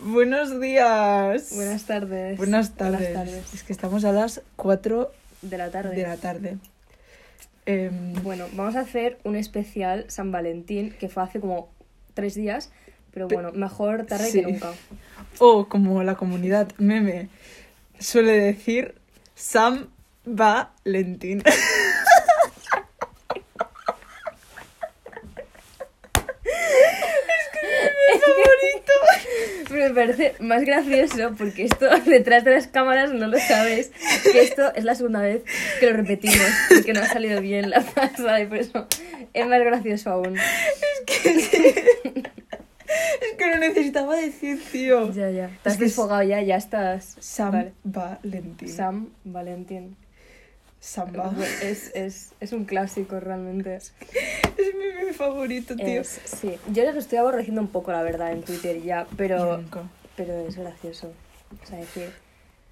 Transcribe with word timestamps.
Buenos 0.00 0.60
días. 0.60 1.52
Buenas 1.54 1.84
tardes. 1.84 2.36
Buenas 2.38 2.74
tardes. 2.74 3.00
Buenas 3.00 3.12
tardes. 3.26 3.54
Es 3.54 3.62
que 3.64 3.72
estamos 3.72 4.04
a 4.04 4.12
las 4.12 4.42
4 4.56 5.10
De 5.42 5.58
la 5.58 5.70
tarde. 5.70 5.96
de 5.96 6.02
la 6.02 6.16
tarde. 6.16 6.58
Em, 7.66 8.14
Bueno, 8.22 8.46
vamos 8.52 8.76
a 8.76 8.80
hacer 8.80 9.18
un 9.24 9.36
especial 9.36 10.04
San 10.08 10.30
Valentín 10.30 10.94
que 10.98 11.08
fue 11.08 11.22
hace 11.22 11.40
como 11.40 11.68
tres 12.14 12.34
días, 12.34 12.70
pero 13.12 13.28
Pe- 13.28 13.34
bueno, 13.34 13.52
mejor 13.52 14.06
tarde 14.06 14.30
sí. 14.30 14.40
que 14.40 14.52
nunca. 14.52 14.72
o 15.38 15.68
como 15.68 16.02
la 16.04 16.14
comunidad 16.14 16.68
meme 16.78 17.28
suele 17.98 18.32
decir, 18.32 18.94
Sam 19.34 19.88
Valentín. 20.24 21.42
Pero 29.68 29.84
me 29.84 29.87
parece 29.98 30.34
más 30.40 30.62
gracioso 30.64 31.34
porque 31.36 31.64
esto 31.64 31.86
detrás 32.06 32.44
de 32.44 32.52
las 32.52 32.66
cámaras 32.68 33.12
no 33.12 33.26
lo 33.26 33.38
sabes, 33.38 33.90
que 34.30 34.40
esto 34.42 34.72
es 34.74 34.84
la 34.84 34.94
segunda 34.94 35.20
vez 35.20 35.42
que 35.80 35.86
lo 35.90 35.96
repetimos 35.96 36.38
y 36.78 36.82
que 36.84 36.92
no 36.92 37.00
ha 37.00 37.06
salido 37.06 37.40
bien 37.40 37.70
la 37.70 37.80
pasada 37.94 38.40
y 38.40 38.46
por 38.46 38.58
eso 38.58 38.86
es 39.34 39.46
más 39.46 39.60
gracioso 39.60 40.10
aún. 40.10 40.36
Es 43.20 43.34
que 43.36 43.46
lo 43.50 43.58
necesitaba 43.58 44.16
decir, 44.16 44.58
tío. 44.72 45.12
Ya, 45.12 45.30
ya. 45.30 45.48
Te 45.62 45.68
has 45.68 45.74
Es 45.74 45.78
que 45.78 45.84
es- 45.84 45.90
desfogado 45.90 46.22
ya, 46.22 46.40
ya 46.40 46.56
estás. 46.56 47.16
Sam 47.20 47.52
Vale. 47.52 47.72
Valentín. 47.84 48.68
Sam 48.68 49.08
Valentín. 49.24 49.96
Samba. 50.80 51.32
Es, 51.62 51.90
es, 51.94 52.32
es 52.40 52.52
un 52.52 52.64
clásico 52.64 53.18
realmente. 53.20 53.76
Es 53.76 53.90
mi 54.74 54.84
meme 54.96 55.12
favorito, 55.12 55.74
tío. 55.76 56.00
Es- 56.00 56.20
sí, 56.24 56.56
yo 56.72 56.84
les 56.84 56.96
estoy 56.96 57.18
aborreciendo 57.18 57.60
un 57.60 57.68
poco, 57.68 57.92
la 57.92 58.02
verdad, 58.02 58.32
en 58.32 58.42
Twitter 58.42 58.80
ya, 58.82 59.02
Yo 59.02 59.16
pero, 59.16 59.62
pero 60.16 60.46
es 60.46 60.56
gracioso. 60.56 61.12
O 61.62 61.66
sea, 61.66 61.80
es 61.80 61.86
decir, 61.94 62.10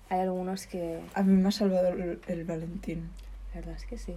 hay 0.09 0.20
algunos 0.20 0.66
que. 0.66 1.01
A 1.15 1.23
mí 1.23 1.32
me 1.40 1.48
ha 1.48 1.52
salvado 1.52 1.88
el, 1.88 2.21
el 2.29 2.45
Valentín. 2.45 3.10
La 3.54 3.60
verdad 3.60 3.76
es 3.76 3.85
que 3.87 3.98
sí. 3.98 4.15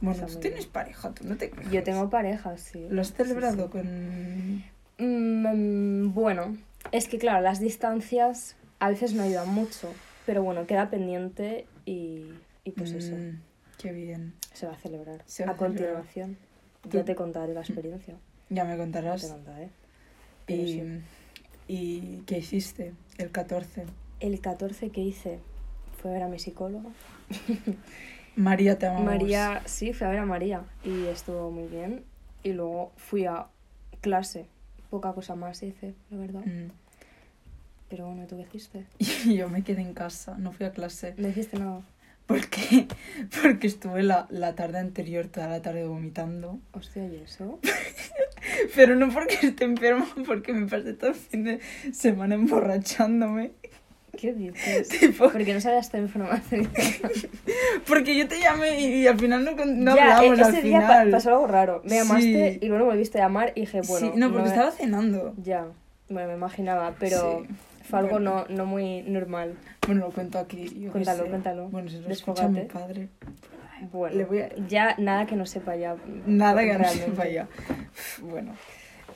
Bueno, 0.00 0.26
tú 0.26 0.40
tienes 0.40 0.60
bien. 0.60 0.70
pareja, 0.72 1.10
tú 1.12 1.24
no 1.24 1.36
te 1.36 1.50
Yo 1.50 1.56
quejes. 1.70 1.84
tengo 1.84 2.10
pareja, 2.10 2.56
sí. 2.58 2.86
¿Lo 2.90 3.02
has 3.02 3.08
Sí, 3.08 3.14
celebrado 3.16 3.66
sí. 3.66 3.70
con...? 3.70 4.64
Mm, 4.98 6.12
bueno, 6.12 6.56
es 6.90 7.08
que 7.08 7.18
claro, 7.18 7.40
las 7.40 7.60
distancias 7.60 8.56
a 8.80 8.88
veces 8.88 9.14
no 9.14 9.22
ayudan 9.22 9.48
mucho, 9.48 9.92
pero 10.26 10.42
bueno, 10.42 10.66
queda 10.66 10.90
pendiente 10.90 11.66
y, 11.86 12.26
y 12.64 12.70
pues 12.72 12.92
eso, 12.92 13.14
Mm, 13.16 13.40
Qué 13.78 13.92
bien. 13.92 14.34
se 14.52 14.66
va 14.66 14.72
a 14.72 14.76
celebrar. 14.78 15.22
Se 15.26 15.44
va 15.44 15.52
a 15.52 15.54
a 15.54 15.58
celebrar. 15.58 15.84
continuación, 15.92 16.36
Tú- 16.82 16.98
ya 16.98 17.04
te 17.04 17.14
contaré 17.14 17.54
la 17.54 17.60
experiencia. 17.60 18.16
Ya 18.50 18.64
me 18.64 18.72
Te 18.72 18.78
contarás. 18.78 19.24
contaré. 19.26 19.70
Pero 20.46 20.62
Y, 20.62 20.68
sí. 20.72 21.00
¿Y 21.68 22.16
qué 22.26 22.38
hiciste 22.38 22.92
el 23.18 23.30
14? 23.30 23.84
El 24.20 24.40
14 24.40 24.90
que 24.90 25.00
hice 25.00 25.38
fue 25.96 26.10
a 26.10 26.14
ver 26.14 26.22
a 26.24 26.28
mi 26.28 26.38
psicóloga. 26.38 26.90
María, 28.36 28.78
te 28.78 28.86
amamos. 28.86 29.06
María, 29.06 29.62
sí, 29.66 29.92
fui 29.92 30.06
a 30.06 30.10
ver 30.10 30.18
a 30.18 30.26
María 30.26 30.64
y 30.84 31.06
estuvo 31.06 31.50
muy 31.50 31.66
bien. 31.68 32.04
Y 32.42 32.52
luego 32.52 32.92
fui 32.96 33.24
a 33.24 33.46
clase. 34.00 34.46
Poca 34.90 35.12
cosa 35.14 35.34
más 35.34 35.62
hice, 35.62 35.94
la 36.10 36.18
verdad. 36.18 36.40
Mm. 36.44 36.70
Pero 37.88 38.06
bueno, 38.06 38.26
¿tú 38.26 38.36
qué 38.36 38.56
hiciste? 38.56 38.84
Y 38.98 39.34
yo 39.36 39.48
me 39.48 39.62
quedé 39.62 39.80
en 39.82 39.94
casa, 39.94 40.36
no 40.38 40.52
fui 40.52 40.66
a 40.66 40.72
clase. 40.72 41.14
No 41.16 41.28
hiciste 41.28 41.58
nada. 41.58 41.80
¿Por 42.26 42.46
qué? 42.48 42.86
Porque 43.42 43.66
estuve 43.66 44.02
la, 44.02 44.26
la 44.30 44.54
tarde 44.54 44.78
anterior, 44.78 45.26
toda 45.26 45.48
la 45.48 45.60
tarde 45.62 45.86
vomitando. 45.86 46.58
Hostia, 46.72 47.04
¿y 47.06 47.16
eso? 47.16 47.58
Pero 48.74 48.96
no 48.96 49.08
porque 49.12 49.38
esté 49.42 49.64
enferma, 49.64 50.06
porque 50.26 50.52
me 50.52 50.66
pasé 50.66 50.94
todo 50.94 51.10
el 51.10 51.16
fin 51.16 51.44
de 51.44 51.60
semana 51.92 52.34
emborrachándome. 52.34 53.52
¿Qué 54.18 54.32
dices? 54.34 54.88
Tipo, 55.00 55.30
Porque 55.30 55.54
no 55.54 55.60
sabías 55.60 55.86
esta 55.86 55.98
información. 55.98 56.68
porque 57.86 58.16
yo 58.16 58.28
te 58.28 58.40
llamé 58.40 58.80
y, 58.80 59.06
al 59.06 59.18
final 59.18 59.44
no, 59.44 59.52
no 59.64 59.96
ya, 59.96 60.18
hablamos 60.18 60.38
e- 60.38 60.42
al 60.44 60.54
ese 60.54 60.62
día 60.62 60.80
pa- 60.80 60.86
final. 60.88 61.10
pasó 61.10 61.30
algo 61.30 61.46
raro. 61.46 61.82
Me 61.84 61.96
llamaste 61.96 62.52
Sí. 62.54 62.58
y 62.62 62.66
luego 62.68 62.86
me 62.86 62.90
volviste 62.92 63.18
a 63.18 63.22
llamar 63.22 63.52
y 63.54 63.60
dije, 63.62 63.80
bueno. 63.86 64.12
sí, 64.12 64.18
no, 64.18 64.28
porque 64.30 64.42
me- 64.44 64.48
estaba 64.54 64.70
cenando. 64.70 65.34
Ya, 65.42 65.66
bueno, 66.08 66.28
me 66.28 66.34
imaginaba, 66.34 66.94
pero 66.98 67.44
Sí. 67.48 67.54
Fue 67.92 67.98
algo 68.00 68.12
Bueno. 68.12 68.46
no, 68.48 68.54
no 68.56 68.66
muy 68.66 69.02
normal. 69.02 69.54
Bueno, 69.86 70.06
lo 70.06 70.10
cuento 70.12 70.38
aquí. 70.38 70.80
yo 70.80 70.90
Cuéntalo, 70.92 71.26
cuéntalo. 71.26 71.68
Bueno, 71.68 71.90
se 71.90 72.00
lo 72.00 72.08
escucha 72.08 72.48
mi 72.48 72.62
padre. 72.62 73.08
Bueno, 73.92 74.16
Le 74.16 74.24
voy 74.24 74.38
a- 74.40 74.48
ya 74.68 74.94
nada 74.98 75.26
que 75.26 75.36
no 75.36 75.44
sepa 75.44 75.76
ya. 75.76 75.96
Nada 76.26 76.62
que 76.62 76.78
no 76.78 76.88
sepa 76.88 77.28
ya. 77.28 77.48
Bueno. 78.22 78.54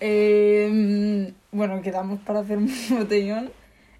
Eh, 0.01 1.33
bueno, 1.53 1.81
quedamos 1.83 2.21
para 2.21 2.41
hacer 2.41 2.59
un 2.59 2.71
botellón. 2.91 3.51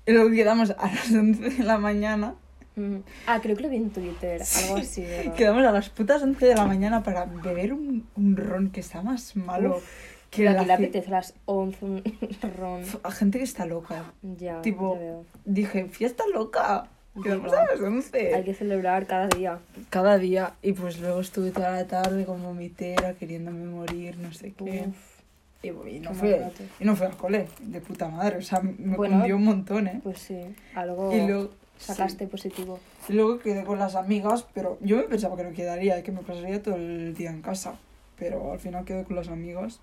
Y 0.07 0.13
luego 0.13 0.31
quedamos 0.31 0.71
a 0.71 0.87
las 0.87 1.11
11 1.11 1.51
de 1.51 1.65
la 1.65 1.79
mañana. 1.79 2.35
Mm. 2.77 2.97
Ah, 3.27 3.41
creo 3.43 3.57
que 3.57 3.63
lo 3.63 3.69
vi 3.71 3.77
en 3.77 3.89
Twitter, 3.91 4.43
algo 4.65 4.77
así, 4.77 5.01
¿verdad? 5.03 5.35
Quedamos 5.35 5.65
a 5.65 5.73
las 5.73 5.89
putas 5.89 6.23
11 6.23 6.45
de 6.47 6.55
la 6.55 6.67
mañana 6.67 7.03
para 7.03 7.25
beber 7.25 7.73
un, 7.73 8.07
un 8.17 8.37
ron 8.37 8.71
que 8.71 8.81
está 8.81 9.01
más 9.01 9.35
malo 9.35 9.79
Uf, 9.79 10.16
Pero 10.35 10.53
la 10.53 10.61
aquí 10.61 10.67
le 10.69 10.73
ci- 10.73 10.77
apetece 10.77 11.09
a 11.09 11.11
las 11.13 11.35
11 11.47 11.85
un 11.85 12.03
ron. 12.59 12.83
A 13.03 13.11
gente 13.11 13.39
que 13.39 13.45
está 13.45 13.67
loca. 13.67 14.13
Ya, 14.23 14.61
Tipo, 14.63 14.95
ya 14.95 15.01
veo. 15.01 15.25
Dije, 15.45 15.87
fiesta 15.87 16.25
loca. 16.33 16.89
Quedamos 17.23 17.53
a 17.55 17.65
las 17.65 17.81
11. 17.81 18.35
Hay 18.35 18.45
que 18.45 18.53
celebrar 18.53 19.07
cada 19.07 19.29
día. 19.29 19.59
Cada 19.89 20.19
día. 20.19 20.53
Y 20.63 20.73
pues 20.75 21.01
luego 21.01 21.21
estuve 21.21 21.51
toda 21.51 21.71
la 21.71 21.87
tarde 21.87 22.27
con 22.27 22.43
vomitera, 22.43 23.15
queriéndome 23.15 23.65
morir, 23.65 24.19
no 24.19 24.33
sé 24.35 24.53
qué. 24.53 24.89
Uf, 24.89 25.23
Y, 25.63 25.69
y 25.97 26.01
no 26.01 26.13
fue, 26.13 26.43
y 26.79 26.85
no 26.85 26.95
fue 26.95 27.07
al 27.07 27.17
cole, 27.17 27.49
de 27.61 27.81
puta 27.81 28.09
madre. 28.09 28.37
O 28.37 28.43
sea, 28.43 28.61
me 28.61 28.97
Bueno, 28.97 29.17
cundió 29.17 29.37
un 29.37 29.45
montón, 29.45 29.87
¿eh? 29.87 30.01
pues 30.03 30.19
sí, 30.19 30.39
algo 30.75 31.11
y 31.17 31.27
luego, 31.27 31.51
sacaste 31.79 32.27
positivo. 32.27 32.79
sí. 33.07 33.15
Y 33.15 33.17
luego 33.17 33.39
quedé 33.39 33.65
con 33.65 33.79
las 33.79 33.95
amigas, 33.95 34.47
pero 34.53 34.77
yo 34.83 34.97
me 34.99 35.05
pensaba 35.05 35.37
que 35.39 35.45
no 35.45 35.53
quedaría, 35.55 36.03
que 36.03 36.13
me 36.13 36.21
pasaría 36.21 36.63
todo 36.63 36.75
el 36.77 37.15
día 37.15 37.31
en 37.31 37.41
casa. 37.41 37.77
Pero 38.19 38.53
al 38.53 38.59
final 38.61 38.85
quedé 38.85 39.05
con 39.05 39.17
las 39.17 39.29
amigas, 39.29 39.81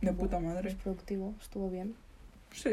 de 0.00 0.12
puta 0.12 0.38
Es 0.38 0.42
madre. 0.42 0.76
productivo, 0.82 1.34
estuvo 1.40 1.70
bien. 1.70 1.94
Sí. 2.52 2.70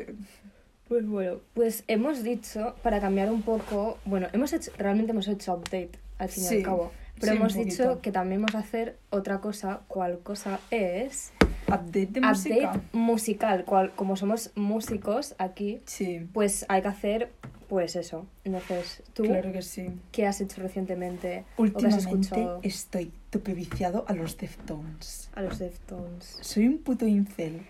Pues 0.88 1.08
bueno, 1.08 1.40
pues 1.54 1.84
hemos 1.88 2.24
dicho, 2.24 2.76
para 2.84 3.00
cambiar 3.00 3.32
un 3.32 3.42
poco, 3.42 3.98
bueno, 4.06 4.28
hemos 4.34 4.52
hecho, 4.54 4.72
realmente 4.78 5.12
hemos 5.12 5.28
hecho 5.28 5.54
update 5.54 5.92
al 6.20 6.30
fin 6.30 6.44
y 6.44 6.48
Sí, 6.48 6.58
al 6.58 6.64
cabo, 6.64 6.92
pero 7.20 7.32
sí, 7.32 7.38
hemos 7.38 7.54
dicho 7.56 8.02
que 8.02 8.12
también 8.12 8.42
vamos 8.42 8.56
a 8.56 8.60
hacer 8.60 8.98
otra 9.10 9.40
cosa, 9.40 9.82
¿cuál 9.88 10.20
cosa 10.20 10.60
es? 10.72 11.32
Update 11.74 12.08
de 12.08 12.20
update 12.20 12.28
música. 12.28 12.82
musical, 12.94 13.66
cual, 13.66 13.92
como 13.96 14.16
somos 14.16 14.52
músicos 14.56 15.36
aquí, 15.38 15.82
Sí, 15.86 16.28
pues 16.34 16.66
hay 16.70 16.82
que 16.82 16.88
hacer, 16.88 17.32
pues 17.68 17.96
eso. 17.96 18.26
Entonces, 18.44 19.04
¿tú 19.14 19.24
claro 19.24 19.52
que 19.52 19.62
sí. 19.62 19.90
qué 20.12 20.26
has 20.28 20.40
hecho 20.42 20.62
recientemente? 20.62 21.46
¿O 21.58 21.64
qué 21.64 21.88
has 21.88 22.06
Últimamente 22.06 22.68
estoy 22.68 23.12
tope 23.30 23.54
viciado 23.54 24.06
a 24.08 24.14
los 24.14 24.38
Deftones. 24.38 25.30
a 25.34 25.42
los 25.42 25.60
Deftones? 25.60 26.38
Soy 26.42 26.68
un 26.68 26.78
puto 26.80 27.08
incel. 27.08 27.66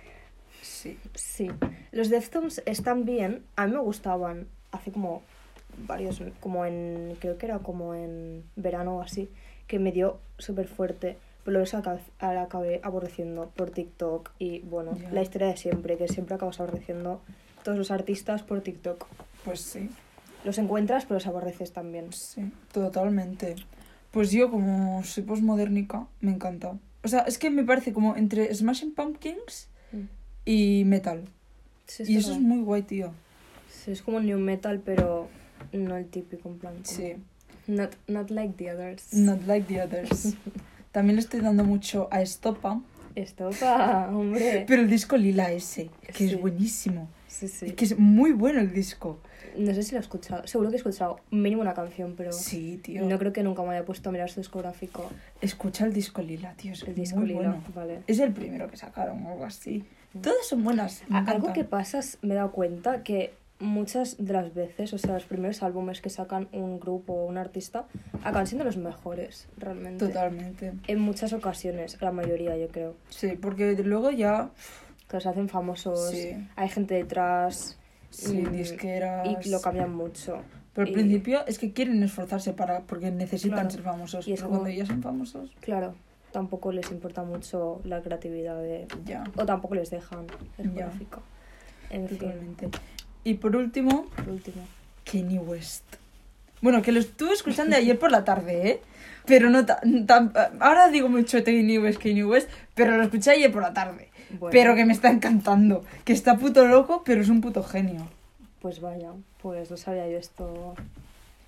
Sí. 0.62 0.97
Sí, 1.14 1.52
los 1.91 2.09
Deftones 2.09 2.62
están 2.66 3.06
bien. 3.06 3.44
A 3.56 3.68
mí 3.68 3.74
me 3.74 3.80
gustaban 3.80 4.47
hace 4.72 4.91
como 4.91 5.22
varios, 5.88 6.22
como 6.40 6.66
en, 6.66 7.16
creo 7.20 7.38
que 7.38 7.46
era 7.46 7.59
como 7.59 7.96
en 7.96 8.44
verano 8.56 8.97
o 8.97 9.02
así, 9.02 9.30
que 9.68 9.80
me 9.80 9.91
dio 9.91 10.20
súper 10.38 10.68
fuerte. 10.68 11.18
Pero 11.43 11.61
aca- 11.63 11.99
ahora 12.19 12.43
acabé 12.43 12.79
aborreciendo 12.83 13.51
por 13.55 13.69
TikTok 13.71 14.31
y 14.39 14.59
bueno, 14.59 14.97
Ya. 14.97 15.11
la 15.11 15.21
historia 15.21 15.47
de 15.49 15.57
siempre, 15.57 15.97
que 15.97 16.07
siempre 16.07 16.35
acabas 16.35 16.59
aborreciendo 16.59 17.21
todos 17.63 17.77
los 17.77 17.91
artistas 17.91 18.43
por 18.43 18.61
TikTok. 18.61 19.05
Pues 19.43 19.59
sí. 19.61 19.89
Los 20.45 20.57
encuentras, 20.57 21.03
pero 21.05 21.15
los 21.15 21.27
aborreces 21.27 21.71
también. 21.73 22.11
Sí, 22.13 22.51
totalmente. 22.71 23.55
Pues 24.11 24.31
yo, 24.31 24.49
como 24.51 25.03
soy 25.03 25.23
postmodernica, 25.23 26.07
me 26.21 26.31
encanta. 26.31 26.77
O 27.03 27.07
sea, 27.07 27.21
es 27.21 27.37
que 27.37 27.49
me 27.49 27.63
parece 27.63 27.91
como 27.93 28.15
entre 28.15 28.53
Smashing 28.53 28.93
Pumpkins 28.93 29.67
Mm. 29.91 29.97
y 30.45 30.83
metal. 30.85 31.25
Sí, 31.87 32.03
Y 32.07 32.15
eso 32.17 32.31
es 32.31 32.37
guay. 32.37 32.47
muy 32.47 32.61
guay, 32.63 32.81
tío. 32.83 33.11
Sí, 33.69 33.91
es 33.91 34.01
como 34.01 34.19
new 34.21 34.39
metal, 34.39 34.81
pero 34.85 35.28
no 35.73 35.97
el 35.97 36.05
típico, 36.07 36.47
en 36.49 36.57
plan. 36.59 36.73
Sí. 36.84 37.16
Not, 37.67 37.91
not 38.07 38.29
like 38.29 38.53
the 38.57 38.72
others. 38.73 39.13
Not 39.13 39.46
like 39.47 39.67
the 39.67 39.81
others. 39.81 40.35
También 40.93 41.16
le 41.17 41.22
estoy 41.22 41.41
dando 41.41 41.66
mucho 41.66 42.07
a 42.11 42.22
Estopa. 42.22 42.79
Esto 43.16 43.49
pa, 43.59 44.07
hombre. 44.09 44.63
Pero 44.67 44.81
el 44.81 44.90
disco 44.90 45.17
lila 45.17 45.51
ese, 45.51 45.90
que 46.07 46.13
Sí. 46.13 46.25
es 46.34 46.40
buenísimo. 46.41 47.09
Sí, 47.28 47.47
sí. 47.47 47.72
Que 47.72 47.85
es 47.85 47.99
muy 47.99 48.31
bueno 48.31 48.59
el 48.61 48.72
disco. 48.73 49.19
No 49.57 49.73
sé 49.73 49.84
si 49.84 49.91
lo 49.91 49.97
he 49.97 50.01
escuchado. 50.01 50.47
Seguro 50.47 50.69
que 50.69 50.75
he 50.75 50.78
escuchado 50.78 51.19
mínimo 51.29 51.61
una 51.61 51.73
canción, 51.73 52.13
pero 52.17 52.31
Sí, 52.31 52.79
tío. 52.81 53.03
no 53.05 53.19
creo 53.19 53.34
que 53.34 53.43
nunca 53.43 53.61
me 53.63 53.69
haya 53.75 53.85
puesto 53.85 54.09
a 54.09 54.11
mirar 54.11 54.29
su 54.29 54.40
discográfico. 54.40 55.09
Escucha 55.41 55.85
el 55.85 55.93
disco 55.93 56.22
lila, 56.22 56.53
tío. 56.53 56.73
Es 56.73 56.84
El 56.84 56.96
disco 56.96 57.19
muy 57.19 57.28
lila, 57.29 57.39
bueno. 57.49 57.63
vale. 57.75 57.99
Es 58.07 58.19
el 58.19 58.31
primero 58.34 58.67
que 58.69 58.78
sacaron 58.78 59.23
o 59.25 59.31
algo 59.34 59.46
así. 59.46 59.84
Todas 60.22 60.46
son 60.47 60.63
buenas. 60.63 61.03
Algo 61.11 61.53
que 61.53 61.63
pasa, 61.63 61.99
es- 61.99 62.17
me 62.22 62.34
he 62.34 62.37
dado 62.37 62.51
cuenta 62.51 63.03
que 63.03 63.34
muchas 63.59 64.17
de 64.23 64.34
las 64.34 64.53
veces, 64.53 64.94
o 64.94 64.97
sea, 64.97 65.14
los 65.14 65.23
primeros 65.26 65.64
álbumes 65.64 66.02
que 66.02 66.09
sacan 66.09 66.50
un 66.52 66.79
grupo 66.79 67.14
o 67.14 67.26
un 67.26 67.38
artista, 67.38 67.85
acaban 68.23 68.46
siendo 68.47 68.66
los 68.66 68.78
mejores, 68.78 69.47
realmente. 69.58 70.08
Totalmente. 70.08 70.73
En 70.88 71.00
muchas 71.00 71.32
ocasiones, 71.34 71.97
la 72.02 72.11
mayoría, 72.11 72.58
yo 72.58 72.67
creo. 72.67 72.96
Sí, 73.09 73.38
porque 73.40 73.73
luego 73.84 74.11
ya 74.11 74.50
Que 75.08 75.17
los 75.17 75.26
hacen 75.28 75.47
famosos, 75.50 76.09
Sí. 76.09 76.32
hay 76.55 76.70
gente 76.70 76.96
detrás, 76.96 77.78
Sí, 78.09 78.38
Mm, 78.44 78.52
disqueras. 78.52 79.46
Y 79.46 79.50
lo 79.50 79.59
cambian 79.59 79.94
mucho. 79.94 80.38
Pero 80.73 80.85
al 80.85 80.91
y- 80.91 80.94
principio 80.94 81.46
es 81.47 81.58
que 81.59 81.73
quieren 81.73 82.02
esforzarse 82.03 82.53
para 82.53 82.82
porque 82.82 83.09
necesitan 83.11 83.56
Claro. 83.59 83.70
ser 83.72 83.82
famosos. 83.82 84.28
Y 84.28 84.34
es 84.34 84.40
pero 84.40 84.49
como- 84.49 84.61
cuando 84.61 84.78
ya 84.78 84.85
son 84.85 85.02
famosos, 85.02 85.52
Claro, 85.61 85.96
tampoco 86.32 86.72
les 86.72 86.90
importa 86.91 87.23
mucho 87.23 87.82
la 87.85 88.02
creatividad 88.02 88.59
de... 88.61 88.88
ya, 89.06 89.23
O 89.35 89.46
tampoco 89.47 89.73
les 89.76 89.90
dejan, 89.90 90.28
es 90.59 90.66
Ya. 90.66 90.72
gráfico. 90.85 91.22
En 91.90 92.08
fin. 92.08 92.32
Y 93.23 93.35
por 93.35 93.55
último, 93.55 94.08
por 94.16 94.29
último. 94.29 94.66
Kanye 95.09 95.40
West. 95.40 95.84
Bueno, 96.61 96.81
que 96.81 96.91
lo 96.91 96.99
estuve 96.99 97.34
escuchando 97.34 97.75
ayer 97.78 97.97
por 97.99 98.11
la 98.11 98.23
tarde, 98.23 98.70
¿eh? 98.70 98.81
Pero 99.25 99.49
no 99.49 99.66
tan... 99.66 100.05
tan- 100.05 100.34
ahora 100.59 100.90
digo 100.90 101.08
mucho 101.09 101.41
Kanye 101.43 101.79
West, 101.79 102.02
Kanye 102.02 102.25
West, 102.25 102.49
pero 102.75 102.97
lo 102.97 103.03
escuché 103.03 103.31
ayer 103.31 103.52
por 103.52 103.61
la 103.61 103.73
tarde. 103.73 104.09
Bueno, 104.40 104.52
Pero 104.52 104.75
que 104.75 104.85
me 104.85 104.93
está 104.93 105.09
encantando. 105.11 105.84
Que 106.03 106.11
está 106.14 106.37
puto 106.37 106.66
loco, 106.67 107.03
pero 107.05 107.22
es 107.22 107.29
un 107.29 107.40
puto 107.40 107.64
genio. 107.64 108.08
Pues 108.61 108.81
vaya, 108.81 109.11
pues 109.41 109.70
no 109.72 109.78
sabía 109.78 110.08
yo 110.09 110.17
esto... 110.17 110.73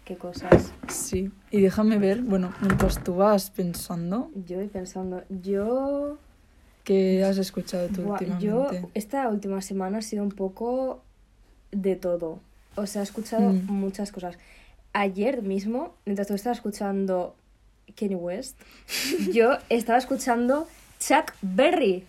¿Qué 0.06 0.18
cosas? 0.18 0.72
Sí. 0.88 1.32
Y 1.50 1.62
déjame 1.62 1.98
ver, 1.98 2.22
bueno, 2.22 2.54
mientras 2.62 3.04
tú 3.04 3.16
vas 3.16 3.50
pensando, 3.50 4.30
Yo 4.46 4.58
voy 4.58 4.68
pensando, 4.68 5.24
yo... 5.30 6.20
¿qué 6.84 7.24
has 7.24 7.40
escuchado 7.40 7.88
tú 7.88 8.04
Buah, 8.04 8.20
últimamente? 8.20 8.46
yo 8.46 8.90
esta 8.94 9.28
última 9.30 9.62
semana 9.64 9.98
ha 9.98 10.02
sido 10.04 10.22
un 10.22 10.30
poco 10.30 11.02
de 11.76 11.96
todo. 11.96 12.40
O 12.76 12.88
sea, 12.88 13.02
he 13.02 13.04
escuchado 13.04 13.50
Mm. 13.52 13.68
muchas 13.72 14.12
cosas. 14.12 14.38
Ayer 14.94 15.42
mismo, 15.42 15.94
mientras 16.06 16.28
tú 16.28 16.34
estabas 16.36 16.58
escuchando 16.60 17.36
Kanye 17.98 18.16
West, 18.16 18.58
yo 19.34 19.58
estaba 19.70 19.98
escuchando 20.00 20.68
Chuck 21.00 21.34
Berry. 21.42 22.06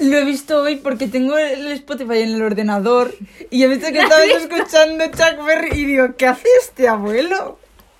Lo 0.00 0.16
he 0.16 0.24
visto 0.24 0.60
hoy 0.62 0.76
porque 0.76 1.06
tengo 1.06 1.36
el 1.38 1.66
Spotify 1.72 2.22
en 2.22 2.30
el 2.34 2.42
ordenador 2.42 3.14
y 3.50 3.62
he 3.62 3.68
visto 3.68 3.86
que 3.92 4.00
estabas 4.02 4.26
escuchando 4.42 5.04
Chuck 5.06 5.44
Berry 5.46 5.80
y 5.80 5.84
digo, 5.84 6.16
¿qué 6.16 6.26
hace 6.26 6.48
este 6.60 6.88
abuelo? 6.88 7.58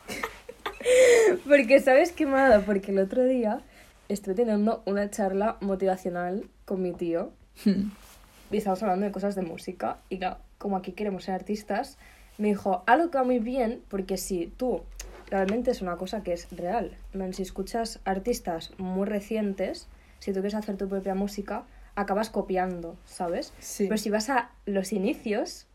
Porque, 1.49 1.81
¿sabes 1.81 2.13
qué 2.13 2.27
me 2.27 2.39
ha 2.39 2.49
dado? 2.49 2.63
Porque 2.65 2.91
el 2.93 2.99
otro 2.99 3.25
día 3.25 3.61
estuve 4.09 4.35
teniendo 4.35 4.83
una 4.87 5.11
charla 5.11 5.57
motivacional 5.61 6.45
con 6.65 6.83
mi 6.83 6.93
tío 6.93 7.31
y 7.65 8.57
estábamos 8.57 8.83
hablando 8.83 9.07
de 9.07 9.13
cosas 9.13 9.35
de 9.35 9.43
música 9.43 9.97
y 10.11 10.19
claro, 10.19 10.37
como 10.65 10.79
aquí 10.79 10.93
queremos 10.93 11.25
ser 11.25 11.35
artistas, 11.35 11.99
me 12.39 12.49
dijo, 12.49 12.85
algo 12.87 13.11
que 13.11 13.19
va 13.19 13.25
muy 13.25 13.39
bien, 13.39 13.83
porque 13.91 14.17
si 14.17 14.47
tú 14.47 14.81
realmente 15.29 15.71
es 15.71 15.83
una 15.83 15.99
cosa 15.99 16.23
que 16.23 16.33
es 16.33 16.51
real, 16.57 16.97
si 17.33 17.43
escuchas 17.43 18.01
artistas 18.07 18.73
muy 18.79 19.05
recientes, 19.05 19.89
si 20.21 20.33
tú 20.33 20.37
quieres 20.37 20.55
hacer 20.55 20.79
tu 20.79 20.89
propia 20.89 21.15
música, 21.15 21.65
acabas 21.97 22.31
copiando, 22.31 22.97
¿sabes? 23.05 23.53
Sí. 23.59 23.89
Pero 23.89 23.99
si 23.99 24.09
vas 24.09 24.31
a 24.31 24.53
los 24.65 24.95
inicios, 24.95 25.67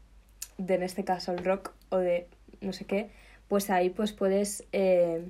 de 0.58 0.74
en 0.74 0.82
este 0.82 1.04
caso 1.04 1.34
el 1.34 1.46
rock 1.46 1.72
o 1.90 1.98
de 2.00 2.28
no 2.60 2.74
sé 2.74 2.86
qué, 2.86 3.12
pues 3.48 3.70
ahí 3.70 3.92
pues 3.92 4.12
puedes 4.12 4.64
eh, 4.72 5.24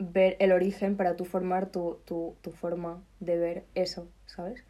ver 0.00 0.34
el 0.40 0.50
origen 0.50 0.96
para 0.96 1.14
tú 1.14 1.26
formar 1.26 1.66
tu, 1.66 2.00
tu, 2.06 2.34
tu 2.40 2.50
forma 2.50 3.00
de 3.20 3.36
ver 3.38 3.64
eso, 3.76 4.08
¿sabes? 4.26 4.64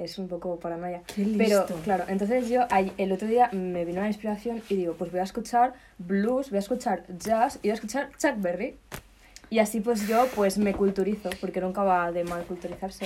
Es 0.00 0.18
un 0.18 0.28
poco 0.28 0.58
paranoia. 0.58 1.02
Qué 1.14 1.26
Pero 1.36 1.60
listo. 1.60 1.74
claro, 1.84 2.04
entonces 2.08 2.48
yo 2.48 2.62
el 2.96 3.12
otro 3.12 3.28
día 3.28 3.50
me 3.52 3.84
vino 3.84 4.00
la 4.00 4.06
inspiración 4.06 4.62
y 4.70 4.76
digo, 4.76 4.94
pues 4.94 5.10
voy 5.10 5.20
a 5.20 5.24
escuchar 5.24 5.74
blues, 5.98 6.48
voy 6.48 6.56
a 6.56 6.60
escuchar 6.60 7.04
jazz 7.18 7.58
y 7.62 7.68
voy 7.68 7.72
a 7.72 7.74
escuchar 7.74 8.08
Chuck 8.16 8.36
Berry. 8.38 8.78
Y 9.50 9.58
así 9.58 9.80
pues 9.80 10.08
yo 10.08 10.26
pues 10.34 10.56
me 10.56 10.72
culturizo, 10.72 11.28
porque 11.40 11.60
nunca 11.60 11.82
va 11.82 12.12
de 12.12 12.24
mal 12.24 12.44
culturizarse. 12.44 13.04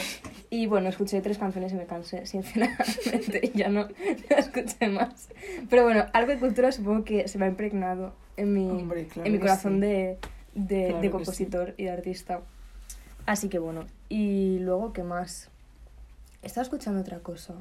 Y 0.51 0.67
bueno, 0.67 0.89
escuché 0.89 1.21
tres 1.21 1.39
canciones 1.39 1.73
y 1.73 1.75
me 1.75 1.87
cansé, 1.87 2.27
sinceramente, 2.27 3.51
ya 3.55 3.69
no, 3.71 3.89
no 3.89 4.37
escuché 4.37 4.89
más. 4.89 5.31
Pero 5.69 5.83
bueno, 5.83 6.05
algo 6.13 6.31
de 6.31 6.39
cultura 6.39 6.71
supongo 6.71 7.03
que 7.03 7.27
se 7.27 7.39
me 7.39 7.47
ha 7.47 7.49
impregnado 7.49 8.13
en 8.37 8.53
mi, 8.53 8.71
Hombre, 8.71 9.07
claro 9.07 9.27
en 9.27 9.33
mi 9.33 9.39
corazón 9.41 9.75
sí. 9.75 9.81
de, 9.81 10.19
de, 10.55 10.87
Claro 10.87 11.01
de 11.01 11.11
compositor 11.11 11.75
y 11.77 11.85
de 11.85 11.91
artista. 11.91 12.41
Así 13.27 13.49
que 13.49 13.59
bueno, 13.59 13.87
y 14.09 14.59
luego, 14.61 14.93
¿qué 14.93 15.03
más? 15.03 15.51
Estaba 16.45 16.63
escuchando 16.63 17.01
otra 17.01 17.19
cosa. 17.21 17.55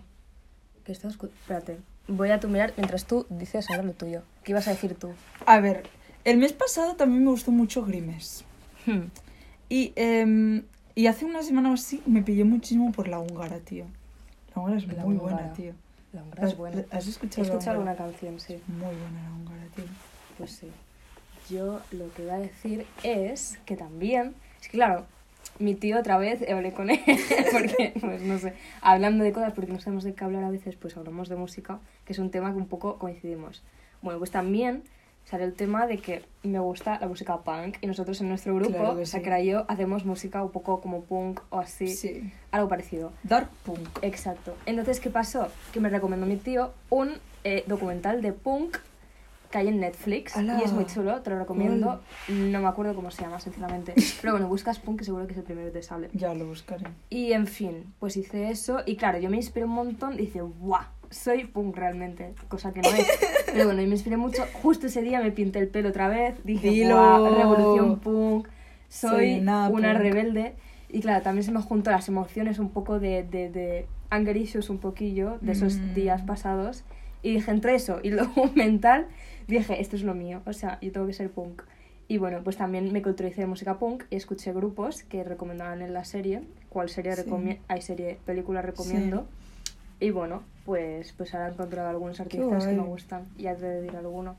Que 0.83 0.91
estaba 0.91 1.13
escu- 1.13 1.29
Espérate, 1.41 1.77
voy 2.07 2.29
a 2.31 2.39
tu 2.39 2.47
mirar 2.49 2.73
mientras 2.77 3.05
tú 3.05 3.25
dices 3.29 3.65
ahora 3.69 3.83
lo 3.83 3.93
tuyo. 3.93 4.21
¿Qué 4.43 4.51
ibas 4.51 4.67
a 4.67 4.71
decir 4.71 4.95
tú? 4.95 5.11
A 5.45 5.59
ver, 5.59 5.83
el 6.25 6.37
mes 6.37 6.53
pasado 6.53 6.95
también 6.95 7.23
me 7.23 7.29
gustó 7.31 7.51
mucho 7.51 7.85
Grimes. 7.85 8.43
Hmm. 8.85 9.03
Y, 9.69 9.93
em, 9.95 10.63
y 10.95 11.07
hace 11.07 11.25
una 11.25 11.41
semana 11.43 11.71
o 11.71 11.73
así 11.75 12.01
me 12.05 12.21
pillé 12.21 12.43
muchísimo 12.43 12.91
por 12.91 13.07
la 13.07 13.19
húngara, 13.19 13.59
tío. 13.59 13.85
La 14.55 14.61
húngara 14.61 14.77
es 14.77 14.87
La 14.87 15.05
muy 15.05 15.15
húngara. 15.15 15.35
buena, 15.37 15.53
tío. 15.53 15.73
La 16.11 16.21
húngara 16.23 16.47
es 16.47 16.57
buena. 16.57 16.83
¿Has 16.91 17.07
He 17.07 17.09
escuchado 17.11 17.43
la 17.47 17.53
escuchado 17.53 17.71
alguna 17.77 17.95
canción, 17.95 18.39
sí. 18.39 18.61
Muy 18.67 18.79
buena 18.95 19.23
la 19.23 19.31
húngara, 19.35 19.63
tío. 19.75 19.85
Pues 20.37 20.51
sí. 20.51 20.67
Yo 21.49 21.79
lo 21.91 22.13
que 22.13 22.23
iba 22.23 22.35
a 22.35 22.39
decir 22.39 22.85
es 23.03 23.57
que 23.65 23.75
también, 23.77 24.35
es 24.61 24.67
que 24.67 24.77
claro, 24.77 25.05
mi 25.59 25.75
tío 25.75 25.99
otra 25.99 26.17
vez 26.17 26.41
hablé 26.49 26.71
con 26.73 26.89
él, 26.89 26.99
porque, 27.51 27.93
pues 27.99 28.21
no 28.23 28.37
sé, 28.39 28.53
hablando 28.81 29.23
de 29.23 29.31
cosas, 29.31 29.53
porque 29.53 29.71
no 29.71 29.79
sabemos 29.79 30.03
de 30.03 30.13
qué 30.13 30.23
hablar 30.23 30.43
a 30.43 30.49
veces, 30.49 30.75
pues 30.75 30.97
hablamos 30.97 31.29
de 31.29 31.35
música, 31.35 31.79
que 32.05 32.13
es 32.13 32.19
un 32.19 32.31
tema 32.31 32.51
que 32.51 32.57
un 32.57 32.67
poco 32.67 32.97
coincidimos. 32.97 33.63
Bueno, 34.01 34.19
pues 34.19 34.31
también 34.31 34.83
sale 35.25 35.45
el 35.45 35.53
tema 35.53 35.87
de 35.87 35.99
que 35.99 36.23
me 36.43 36.59
gusta 36.59 36.99
la 36.99 37.07
música 37.07 37.37
punk 37.37 37.77
y 37.81 37.87
nosotros 37.87 38.19
en 38.19 38.27
nuestro 38.29 38.55
grupo, 38.55 38.75
Claro 38.77 38.97
que 38.97 39.05
sí. 39.05 39.17
era 39.23 39.41
yo, 39.41 39.63
hacemos 39.69 40.03
música 40.05 40.43
un 40.43 40.51
poco 40.51 40.81
como 40.81 41.01
punk 41.03 41.39
o 41.49 41.59
así, 41.59 41.87
Sí. 41.87 42.29
algo 42.51 42.67
parecido. 42.67 43.13
Dark 43.23 43.49
Punk. 43.63 43.87
Exacto. 44.01 44.55
Entonces, 44.65 44.99
¿qué 44.99 45.09
pasó? 45.09 45.47
Que 45.71 45.79
me 45.79 45.87
recomendó 45.89 46.25
mi 46.25 46.35
tío 46.35 46.73
un 46.89 47.13
eh, 47.45 47.63
documental 47.67 48.21
de 48.21 48.33
punk 48.33 48.77
que 49.53 49.59
hay 49.59 49.67
en 49.69 49.79
Netflix 49.79 50.35
y 50.35 50.63
es 50.63 50.73
muy 50.73 50.85
chulo, 50.87 51.21
te 51.21 51.29
lo 51.29 51.37
recomiendo. 51.39 52.01
No 52.27 52.59
me 52.59 52.67
acuerdo 52.67 52.95
cómo 52.95 53.11
se 53.11 53.21
llama, 53.21 53.39
sinceramente. 53.39 53.93
Pero 54.21 54.33
bueno, 54.33 54.47
buscas 54.47 54.79
punk 54.79 55.01
y 55.01 55.05
seguro 55.05 55.25
que 55.27 55.33
es 55.33 55.37
el 55.37 55.43
primero 55.45 55.67
que 55.67 55.73
te 55.79 55.83
sale. 55.83 56.09
Ya 56.13 56.33
lo 56.33 56.45
buscaré. 56.47 56.85
Y 57.11 57.31
en 57.33 57.45
fin, 57.47 57.93
pues 57.99 58.17
hice 58.17 58.49
eso 58.49 58.79
y 58.85 58.95
claro, 58.95 59.19
yo 59.19 59.29
me 59.29 59.37
inspiré 59.37 59.65
un 59.65 59.71
montón 59.73 60.15
y 60.15 60.17
dice, 60.25 60.41
¡guau! 60.41 60.83
Soy 61.11 61.45
punk 61.45 61.77
realmente, 61.77 62.33
cosa 62.47 62.73
que 62.73 62.81
no 62.81 62.89
es. 62.89 63.07
Pero 63.45 63.65
bueno, 63.65 63.81
y 63.83 63.85
me 63.85 63.93
inspiré 63.93 64.17
mucho. 64.17 64.43
Justo 64.63 64.87
ese 64.87 65.03
día 65.03 65.21
me 65.21 65.31
pinté 65.31 65.59
el 65.59 65.67
pelo 65.67 65.89
otra 65.89 66.07
vez, 66.07 66.35
dije. 66.43 66.89
¡guau! 66.89 67.35
Revolución 67.35 67.99
punk, 67.99 68.47
soy, 68.89 69.09
Soy 69.11 69.39
una 69.39 69.69
una, 69.69 69.89
punk. 69.93 70.01
rebelde. 70.01 70.55
Y 70.89 71.01
claro, 71.01 71.21
también 71.23 71.43
se 71.43 71.51
me 71.51 71.61
juntó 71.61 71.91
las 71.91 72.07
emociones 72.07 72.57
un 72.57 72.69
poco 72.69 72.99
de, 72.99 73.21
de, 73.23 73.49
de 73.49 73.87
anger 74.09 74.37
issues 74.37 74.69
un 74.71 74.79
poquillo, 74.79 75.37
de 75.41 75.51
esos 75.51 75.75
Mm. 75.77 75.93
días 75.93 76.21
pasados. 76.23 76.83
Y 77.25 77.35
dije, 77.35 77.51
entre 77.51 77.75
eso 77.75 77.99
y 78.03 78.09
lo 78.11 78.27
mental, 78.55 79.07
dije, 79.47 79.81
esto 79.81 79.95
es 79.95 80.03
lo 80.03 80.13
mío, 80.13 80.41
o 80.45 80.53
sea, 80.53 80.79
yo 80.81 80.91
tengo 80.91 81.07
que 81.07 81.13
ser 81.13 81.29
punk. 81.29 81.61
Y 82.07 82.17
bueno, 82.17 82.41
pues 82.43 82.57
también 82.57 82.91
me 82.91 83.01
culturicé 83.01 83.41
de 83.41 83.47
música 83.47 83.79
punk 83.79 84.03
y 84.09 84.17
escuché 84.17 84.51
grupos 84.53 85.03
que 85.03 85.23
recomendaban 85.23 85.81
en 85.81 85.93
la 85.93 86.03
serie, 86.05 86.41
cuál 86.69 86.89
serie 86.89 87.15
Sí. 87.15 87.21
hay 87.67 87.81
serie, 87.81 88.17
película 88.25 88.61
recomiendo. 88.61 89.25
Y 89.99 90.09
bueno, 90.11 90.43
pues, 90.65 91.13
pues 91.13 91.33
ahora 91.33 91.47
he 91.47 91.51
encontrado 91.53 91.89
algunos 91.89 92.19
artistas 92.19 92.65
que 92.65 92.73
me 92.73 92.83
gustan, 92.83 93.25
ya 93.37 93.55
te 93.55 93.65
decir 93.65 93.95
alguno. 93.95 94.35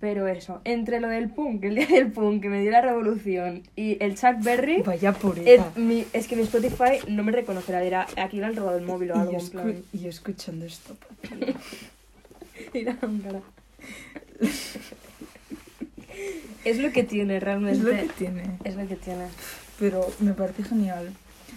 Pero 0.00 0.26
eso, 0.26 0.62
entre 0.64 0.98
lo 0.98 1.08
del 1.08 1.28
punk, 1.28 1.62
el 1.62 1.74
día 1.76 1.86
del 1.86 2.10
punk 2.10 2.40
que 2.42 2.48
me 2.48 2.62
dio 2.62 2.70
la 2.70 2.80
revolución 2.80 3.62
y 3.76 4.02
el 4.02 4.16
Chuck 4.16 4.42
Berry, 4.42 4.82
Vaya 4.86 5.12
pureta. 5.12 5.68
es, 5.68 5.76
mi- 5.76 6.06
es 6.14 6.26
que 6.26 6.36
mi 6.36 6.42
Spotify 6.42 6.98
no 7.06 7.22
me 7.22 7.32
reconocerá, 7.32 7.80
dirá, 7.82 8.06
aquí 8.16 8.38
le 8.38 8.46
han 8.46 8.56
robado 8.56 8.78
el 8.78 8.86
móvil 8.86 9.12
o 9.12 9.16
y, 9.16 9.18
algo, 9.18 9.32
yo 9.32 9.38
en 9.38 9.44
escu- 9.44 9.50
plan. 9.50 9.82
y 9.92 9.98
yo 9.98 10.08
escuchando 10.08 10.64
esto. 10.64 10.96
Dirá, 12.72 12.96
cara. 12.96 13.40
Es 16.64 16.78
lo 16.78 16.92
que 16.92 17.04
tiene 17.04 17.40
realmente. 17.40 17.78
Es 17.78 17.84
lo 17.84 17.90
que 17.90 18.08
tiene. 18.18 18.58
Es 18.64 18.76
lo 18.76 18.86
que 18.86 18.96
tiene. 18.96 19.26
Pero 19.78 20.06
me 20.20 20.32
parece 20.34 20.62
genial. 20.64 21.12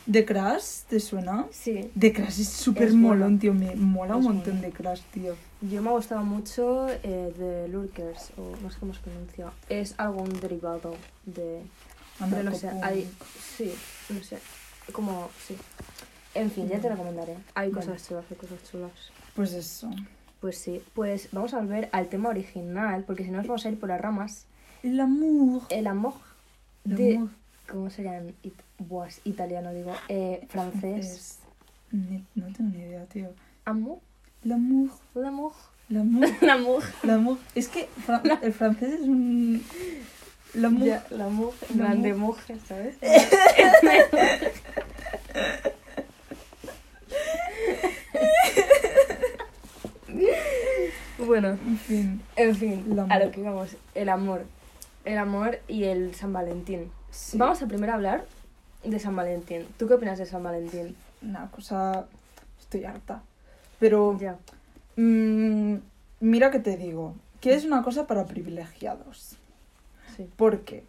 ¿The 0.10 0.26
Crash 0.26 0.84
te 0.90 1.00
suena? 1.00 1.48
Sí. 1.52 1.90
The 1.98 2.12
Crash 2.14 2.42
es 2.42 2.50
súper 2.50 2.94
molón, 2.94 3.20
bueno. 3.20 3.40
tío. 3.40 3.54
Me 3.54 3.76
mola 3.76 4.16
un 4.16 4.24
montón 4.24 4.54
bueno. 4.54 4.62
de 4.62 4.72
Crash, 4.72 5.02
tío. 5.14 5.36
Yo 5.62 5.82
me 5.82 5.90
ha 5.90 5.92
gustado 5.94 6.24
mucho 6.24 6.88
eh, 6.90 7.34
de 7.38 7.68
Lurkers, 7.70 8.32
o 8.38 8.56
no 8.62 8.70
sé 8.70 8.80
cómo 8.80 8.94
se 8.94 9.02
pronuncia. 9.02 9.52
Es 9.70 9.96
algún 9.98 10.30
derivado 10.40 10.96
de. 11.26 11.62
Pero 12.30 12.44
no 12.44 12.56
sé, 12.56 12.70
hay. 12.82 13.10
Sí, 13.58 13.74
no 14.10 14.22
sé. 14.24 14.40
Como. 14.92 15.30
Sí. 15.48 15.56
En 16.34 16.50
fin, 16.52 16.68
ya 16.68 16.80
te 16.80 16.90
recomendaré. 16.90 17.38
Hay 17.56 17.70
Vale. 17.70 17.86
cosas 17.86 18.08
chulas, 18.08 18.26
hay 18.30 18.38
cosas 18.38 18.58
chulas. 18.70 18.92
Pues 19.36 19.54
eso. 19.54 19.90
Pues 20.44 20.58
sí, 20.58 20.82
pues 20.94 21.30
vamos 21.32 21.54
a 21.54 21.60
volver 21.62 21.88
al 21.94 22.10
tema 22.10 22.28
original, 22.28 23.06
porque 23.08 23.24
si 23.24 23.32
no 23.32 23.38
nos 23.38 23.48
vamos 23.48 23.66
a 23.66 23.70
ir 23.70 23.80
por 23.80 23.88
las 23.88 24.02
ramas. 24.02 24.46
El 24.84 25.00
amor. 25.00 25.62
El 25.70 25.88
amor 25.88 26.16
de. 26.84 27.16
amor. 27.16 27.30
¿Cómo 27.72 27.90
sería 27.90 28.18
en 28.18 28.36
it- 28.44 28.62
italiano, 29.24 29.74
digo? 29.74 29.94
Eh, 30.10 30.46
francés. 30.50 31.40
Ni- 31.94 32.26
No 32.36 32.48
tengo 32.48 32.72
ni 32.76 32.80
idea, 32.84 33.06
tío. 33.06 33.30
Amour. 33.64 34.00
L'amour. 34.44 34.90
L'amour. 35.16 35.54
L'amour. 35.88 36.28
L'amour. 36.42 36.84
L'amour. 37.04 37.38
Es 37.56 37.70
que 37.70 37.88
fra- 38.06 38.22
el 38.42 38.52
francés 38.52 38.96
es 38.96 39.02
un. 39.08 39.62
L'amour. 40.56 40.98
L'amour. 41.10 41.54
en 41.70 41.78
L'amour. 41.78 41.80
plan 41.88 42.02
de 42.02 42.14
mujer, 42.16 42.58
¿sabes? 42.68 42.96
Bueno, 51.26 51.50
En 51.50 51.78
fin. 51.78 52.22
en 52.36 52.56
fin, 52.56 53.00
a 53.10 53.20
lo 53.20 53.32
que 53.32 53.42
vamos. 53.42 53.76
El 53.96 54.10
amor. 54.10 54.46
El 55.06 55.18
amor 55.18 55.60
y 55.68 55.84
el 55.86 56.14
San 56.16 56.34
Valentín. 56.34 56.92
Sí. 57.12 57.38
Vamos 57.38 57.62
a 57.62 57.68
primero 57.68 57.94
hablar 57.94 58.26
de 58.84 59.00
San 59.00 59.16
Valentín. 59.16 59.66
¿Tú 59.78 59.88
qué 59.88 59.96
opinas 59.96 60.18
de 60.18 60.26
San 60.26 60.44
Valentín? 60.44 60.96
Una 61.22 61.50
cosa... 61.52 62.06
Estoy 62.60 62.86
harta. 62.86 63.22
Pero... 63.80 64.18
Ya. 64.20 64.38
mm, 64.96 65.76
mira 66.22 66.52
que 66.52 66.60
te 66.60 66.78
digo. 66.78 67.16
Que 67.42 67.54
es 67.54 67.66
una 67.66 67.84
cosa 67.84 68.08
para 68.08 68.26
privilegiados. 68.26 69.38
Sí. 70.16 70.30
Porque 70.38 70.84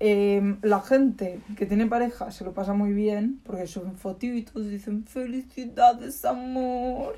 eh, 0.00 0.56
la 0.62 0.80
gente 0.80 1.40
que 1.56 1.66
tiene 1.66 1.86
pareja 1.86 2.30
se 2.30 2.44
lo 2.44 2.52
pasa 2.52 2.72
muy 2.72 2.92
bien 2.92 3.40
porque 3.44 3.66
suben 3.66 3.96
fotitos 3.96 4.64
y 4.64 4.68
dicen 4.70 5.04
felicidades, 5.04 6.24
amor. 6.24 7.16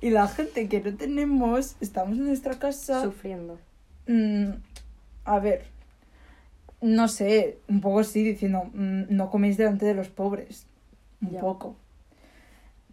Y 0.00 0.10
la 0.10 0.28
gente 0.28 0.68
que 0.68 0.80
no 0.80 0.94
tenemos, 0.96 1.76
estamos 1.80 2.16
en 2.18 2.26
nuestra 2.26 2.58
casa. 2.58 3.02
Sufriendo. 3.02 3.58
mm, 4.06 4.50
a 5.24 5.38
ver, 5.40 5.64
no 6.80 7.08
sé, 7.08 7.58
un 7.68 7.80
poco 7.80 8.02
sí, 8.04 8.22
diciendo, 8.24 8.64
mm, 8.72 9.04
no 9.10 9.30
coméis 9.30 9.56
delante 9.56 9.84
de 9.86 9.94
los 9.94 10.08
pobres. 10.08 10.66
Un 11.22 11.32
Ya. 11.32 11.40
poco. 11.40 11.76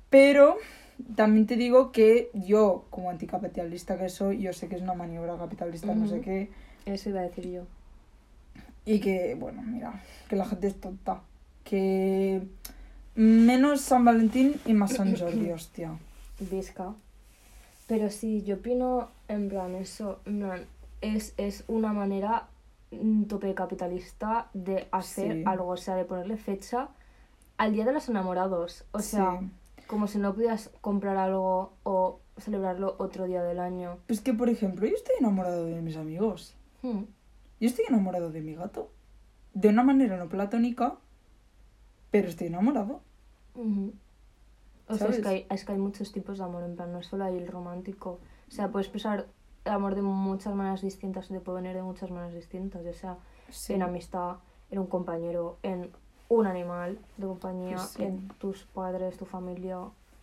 Pero 0.10 0.58
también 1.16 1.46
te 1.48 1.56
digo 1.56 1.92
que 1.92 2.30
yo, 2.34 2.86
como 2.90 3.10
anticapitalista 3.10 3.98
que 3.98 4.10
soy, 4.10 4.40
yo 4.42 4.52
sé 4.54 4.68
que 4.68 4.76
es 4.76 4.82
una 4.82 4.94
maniobra 4.94 5.38
capitalista, 5.38 5.94
no 5.96 6.08
sé 6.08 6.22
qué. 6.22 6.50
Eso 6.86 7.10
iba 7.10 7.20
a 7.22 7.24
decir 7.24 7.50
yo. 7.50 7.64
Y 8.86 9.00
que, 9.00 9.36
bueno, 9.36 9.62
mira, 9.62 10.02
que 10.30 10.36
la 10.36 10.46
gente 10.46 10.68
es 10.68 10.80
tonta. 10.80 11.22
Que 11.64 12.42
menos 13.16 13.82
San 13.82 14.06
Valentín 14.06 14.56
y 14.66 14.74
más 14.74 14.94
San 14.94 15.16
Jordi, 15.16 15.52
hostia. 15.52 15.92
Visca. 16.40 16.94
Pero 17.88 18.10
sí, 18.10 18.44
yo 18.44 18.56
opino, 18.56 19.10
en 19.28 19.48
plan, 19.50 19.76
eso, 19.76 20.20
en 20.26 20.40
plan, 20.40 20.66
es, 21.02 21.34
es 21.38 21.64
una 21.68 21.94
manera 21.94 22.48
mm, 22.92 23.24
tope 23.24 23.54
capitalista 23.54 24.50
de 24.54 24.88
hacer 24.92 25.34
Sí. 25.34 25.44
algo, 25.46 25.68
o 25.70 25.78
sea, 25.78 25.96
de 25.96 26.06
ponerle 26.06 26.38
fecha 26.38 26.90
al 27.58 27.74
Día 27.74 27.86
de 27.86 27.94
los 27.94 28.10
Enamorados. 28.10 28.84
O 28.92 29.00
sea, 29.00 29.40
Sí. 29.40 29.50
como 29.88 30.08
si 30.08 30.18
no 30.20 30.34
pudieras 30.34 30.70
comprar 30.82 31.18
algo 31.18 31.72
o 31.84 32.20
celebrarlo 32.38 32.96
otro 33.00 33.26
día 33.26 33.42
del 33.42 33.60
año. 33.60 33.98
Pues 34.08 34.22
que, 34.22 34.34
por 34.34 34.50
ejemplo, 34.50 34.86
yo 34.86 34.94
estoy 34.96 35.16
enamorado 35.20 35.66
de 35.66 35.82
mis 35.82 35.98
amigos. 35.98 36.54
Hmm. 36.84 37.04
Yo 37.60 37.68
estoy 37.68 37.86
enamorado 37.88 38.32
de 38.32 38.42
mi 38.42 38.54
gato. 38.54 38.92
De 39.54 39.70
una 39.70 39.82
manera 39.84 40.18
no 40.18 40.28
platónica, 40.30 40.96
pero 42.12 42.28
estoy 42.28 42.48
enamorado. 42.48 43.02
O 44.90 44.96
sea, 44.96 45.08
es 45.08 45.20
que, 45.20 45.28
hay, 45.28 45.48
es 45.50 45.66
que 45.66 45.72
hay 45.74 45.78
muchos 45.78 46.12
tipos 46.12 46.38
de 46.38 46.44
amor, 46.46 46.64
en 46.64 46.76
plan, 46.76 46.92
no 46.94 47.04
solo 47.04 47.26
hay 47.26 47.38
el 47.38 47.48
romántico. 47.48 48.20
O 48.48 48.52
sea, 48.52 48.70
puedes 48.70 48.88
expresar 48.88 49.28
el 49.66 49.72
amor 49.72 49.96
de 49.96 50.02
muchas 50.02 50.56
maneras 50.56 50.82
distintas 50.82 51.28
te 51.28 51.40
puede 51.42 51.62
venir 51.62 51.76
de 51.76 51.84
muchas 51.84 52.10
maneras 52.10 52.34
distintas, 52.34 52.84
ya 52.86 52.94
sea 52.94 53.18
Sí. 53.50 53.74
en 53.74 53.82
amistad, 53.82 54.38
en 54.72 54.80
un 54.80 54.88
compañero, 54.88 55.58
en 55.64 55.90
un 56.30 56.48
animal 56.48 57.00
de 57.18 57.28
compañía, 57.28 57.76
Pues 57.78 57.90
sí. 57.90 58.04
en 58.04 58.28
tus 58.40 58.64
padres, 58.64 59.18
tu 59.18 59.26
familia 59.26 59.78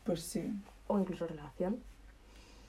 Pues 0.05 0.23
sí, 0.23 0.51
o 0.87 0.99
incluso 0.99 1.27
relación. 1.27 1.79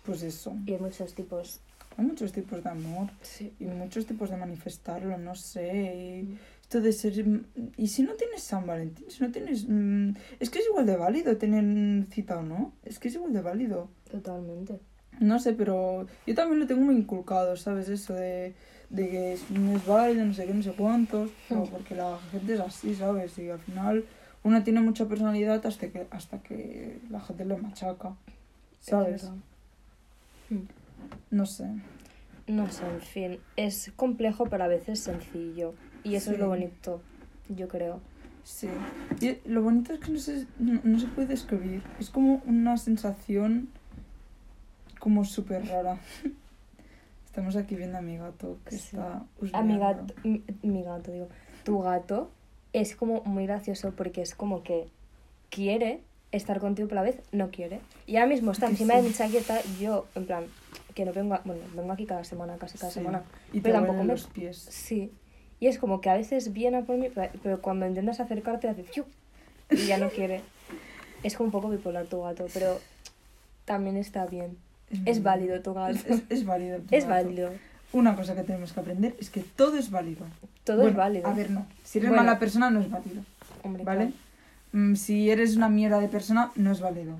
pues 0.06 0.22
eso. 0.22 0.54
Y 0.66 0.74
hay 0.74 0.80
muchos 0.82 1.14
tipos. 1.14 1.62
Hay 1.98 2.06
muchos 2.06 2.32
tipos 2.34 2.62
de 2.64 2.70
amor 2.70 3.10
Sí. 3.22 3.56
y 3.60 3.66
muchos 3.66 4.06
tipos 4.06 4.30
de 4.30 4.36
manifestarlo, 4.38 5.18
no 5.18 5.34
sé. 5.36 6.24
y 6.26 6.40
esto 6.66 6.82
de 6.82 6.94
ser... 6.94 7.24
mm, 7.26 7.46
Y 7.78 7.88
si 7.90 8.02
no 8.02 8.14
tienes 8.16 8.42
San 8.42 8.66
Valentín, 8.66 9.06
si 9.10 9.24
no 9.24 9.32
tienes... 9.32 9.66
mm, 9.70 10.14
Es 10.40 10.50
que 10.50 10.60
es 10.60 10.66
igual 10.66 10.88
de 10.88 10.98
válido 10.98 11.38
tener 11.38 12.08
cita 12.12 12.40
o 12.40 12.42
no. 12.44 12.74
Es 12.84 12.98
que 12.98 13.08
es 13.10 13.14
igual 13.16 13.34
de 13.34 13.42
válido. 13.42 13.88
Totalmente. 14.10 14.80
No 15.20 15.40
sé, 15.40 15.54
pero 15.54 16.08
yo 16.26 16.34
también 16.36 16.60
lo 16.60 16.66
tengo 16.68 16.82
muy 16.82 16.96
inculcado, 16.96 17.56
¿sabes? 17.56 17.88
Eso 17.88 18.16
de, 18.16 18.56
de 18.90 19.10
que 19.10 19.34
es- 19.34 19.50
no 19.52 19.78
es 19.78 19.86
válido, 19.86 20.26
no 20.26 20.34
sé 20.34 20.48
qué, 20.48 20.54
no 20.56 20.64
sé 20.64 20.74
cuántos, 20.74 21.30
pero 21.48 21.66
Hmm. 21.66 21.70
porque 21.70 21.96
la 21.96 22.18
gente 22.32 22.56
es 22.56 22.60
así, 22.60 22.96
¿sabes? 22.96 23.38
Y 23.38 23.50
al 23.50 23.60
final 23.60 24.04
uno 24.44 24.64
tiene 24.64 24.82
mucha 24.82 25.08
personalidad 25.08 25.64
hasta 25.68 25.88
que, 25.92 26.08
hasta 26.10 26.42
que 26.42 26.98
la 27.12 27.20
gente 27.22 27.46
le 27.46 27.58
machaca, 27.58 28.16
Es 28.82 28.88
¿sabes? 28.88 29.30
No 31.30 31.46
sé. 31.46 31.66
No 32.48 32.70
sé, 32.72 32.86
en 32.88 33.02
fin. 33.02 33.40
Es 33.56 33.92
complejo, 33.96 34.46
pero 34.50 34.64
a 34.66 34.68
veces 34.68 35.00
sencillo. 35.00 35.74
Y 36.06 36.16
eso 36.16 36.32
es 36.32 36.40
lo 36.40 36.48
bonito, 36.48 37.02
yo 37.50 37.68
creo. 37.68 38.00
Sí. 38.44 38.70
Y 39.22 39.38
lo 39.50 39.62
bonito 39.64 39.92
es 39.94 40.00
que 40.00 40.12
no 40.12 40.20
se, 40.20 40.46
no, 40.60 40.80
no 40.84 41.00
se 41.00 41.08
puede 41.08 41.28
describir. 41.28 41.82
Es 42.00 42.10
como 42.10 42.42
una 42.46 42.78
sensación 42.78 43.70
como 45.00 45.26
súper 45.26 45.66
rara. 45.68 45.98
Estamos 47.26 47.56
aquí 47.58 47.76
viendo 47.76 47.98
a 47.98 48.02
mi 48.02 48.18
gato 48.18 48.58
que 48.66 48.78
Sí. 48.78 48.96
está... 48.96 49.24
A 49.54 49.62
mi 49.64 49.78
gato, 49.78 50.14
mi, 50.24 50.42
mi 50.62 50.84
gato, 50.84 51.12
digo, 51.12 51.28
tu 51.64 51.82
gato 51.82 52.32
es 52.72 52.96
como 52.96 53.22
muy 53.26 53.46
gracioso 53.46 53.92
porque 53.96 54.22
es 54.22 54.36
como 54.36 54.64
que 54.64 54.88
quiere 55.50 56.02
estar 56.32 56.60
contigo, 56.60 56.88
pero 56.88 57.02
a 57.02 57.04
la 57.04 57.10
vez 57.12 57.20
no 57.32 57.50
quiere. 57.52 57.80
Y 58.08 58.16
ahora 58.18 58.28
mismo 58.30 58.52
está 58.52 58.68
encima 58.68 58.96
de 58.96 59.02
mi 59.04 59.12
chaqueta, 59.14 59.60
yo, 59.82 60.06
en 60.16 60.26
plan, 60.26 60.46
que 60.94 61.04
no 61.04 61.14
vengo, 61.14 61.34
a- 61.36 61.42
bueno, 61.46 61.62
vengo 61.76 61.92
aquí 61.92 62.06
cada 62.06 62.24
semana, 62.24 62.58
casi 62.58 62.78
cada 62.78 62.92
Sí. 62.92 63.00
semana. 63.00 63.24
Y 63.52 63.58
te 63.58 63.62
pero 63.64 63.76
tampoco 63.76 63.94
huelen 63.94 64.08
me- 64.08 64.14
los 64.14 64.28
pies. 64.28 64.58
Sí. 64.58 65.12
Y 65.60 65.68
es 65.68 65.78
como 65.80 66.02
que 66.02 66.10
a 66.10 66.16
veces 66.16 66.52
viene 66.54 66.78
a 66.78 66.82
por 66.82 66.98
mí, 66.98 67.08
pero- 67.44 67.62
cuando 67.62 67.88
intentas 67.88 68.20
acercarte 68.20 68.68
hace 68.68 68.84
¡fiu! 68.84 69.06
y 69.72 69.88
ya 69.88 69.98
no 69.98 70.10
quiere. 70.10 70.42
Es 71.24 71.36
como 71.36 71.48
un 71.48 71.52
poco 71.52 71.70
bipolar 71.70 72.06
tu 72.06 72.22
gato, 72.22 72.46
pero 72.54 72.80
también 73.66 73.98
está 73.98 74.26
bien. 74.26 74.58
Es 75.06 75.24
válido 75.24 75.62
tu 75.62 75.74
gato. 75.74 75.92
Es, 75.96 76.06
es- 76.06 76.24
es 76.30 76.46
válido. 76.46 76.80
tu 76.80 76.88
Es 76.96 77.06
gato. 77.08 77.26
válido. 77.26 77.52
Una 77.94 78.16
cosa 78.16 78.36
que 78.36 78.44
tenemos 78.44 78.74
que 78.74 78.80
aprender 78.80 79.16
es 79.20 79.30
que 79.30 79.40
todo 79.42 79.78
es 79.78 79.90
válido. 79.90 80.26
Todo 80.66 80.88
es 80.88 80.96
válido. 80.96 81.28
A 81.28 81.34
ver, 81.34 81.50
no. 81.50 81.66
Si 81.84 82.00
eres 82.00 82.10
Bueno. 82.10 82.24
mala 82.24 82.38
persona, 82.40 82.70
no 82.70 82.82
es 82.82 82.90
válido. 82.92 83.24
Hombre, 83.64 83.84
¿Vale? 83.84 84.00
claro. 84.08 84.14
Mm, 84.74 84.96
Si 84.96 85.30
eres 85.32 85.56
una 85.56 85.70
mierda 85.70 86.00
de 86.02 86.10
persona, 86.10 86.52
no 86.56 86.72
es 86.72 86.82
válido. 86.82 87.18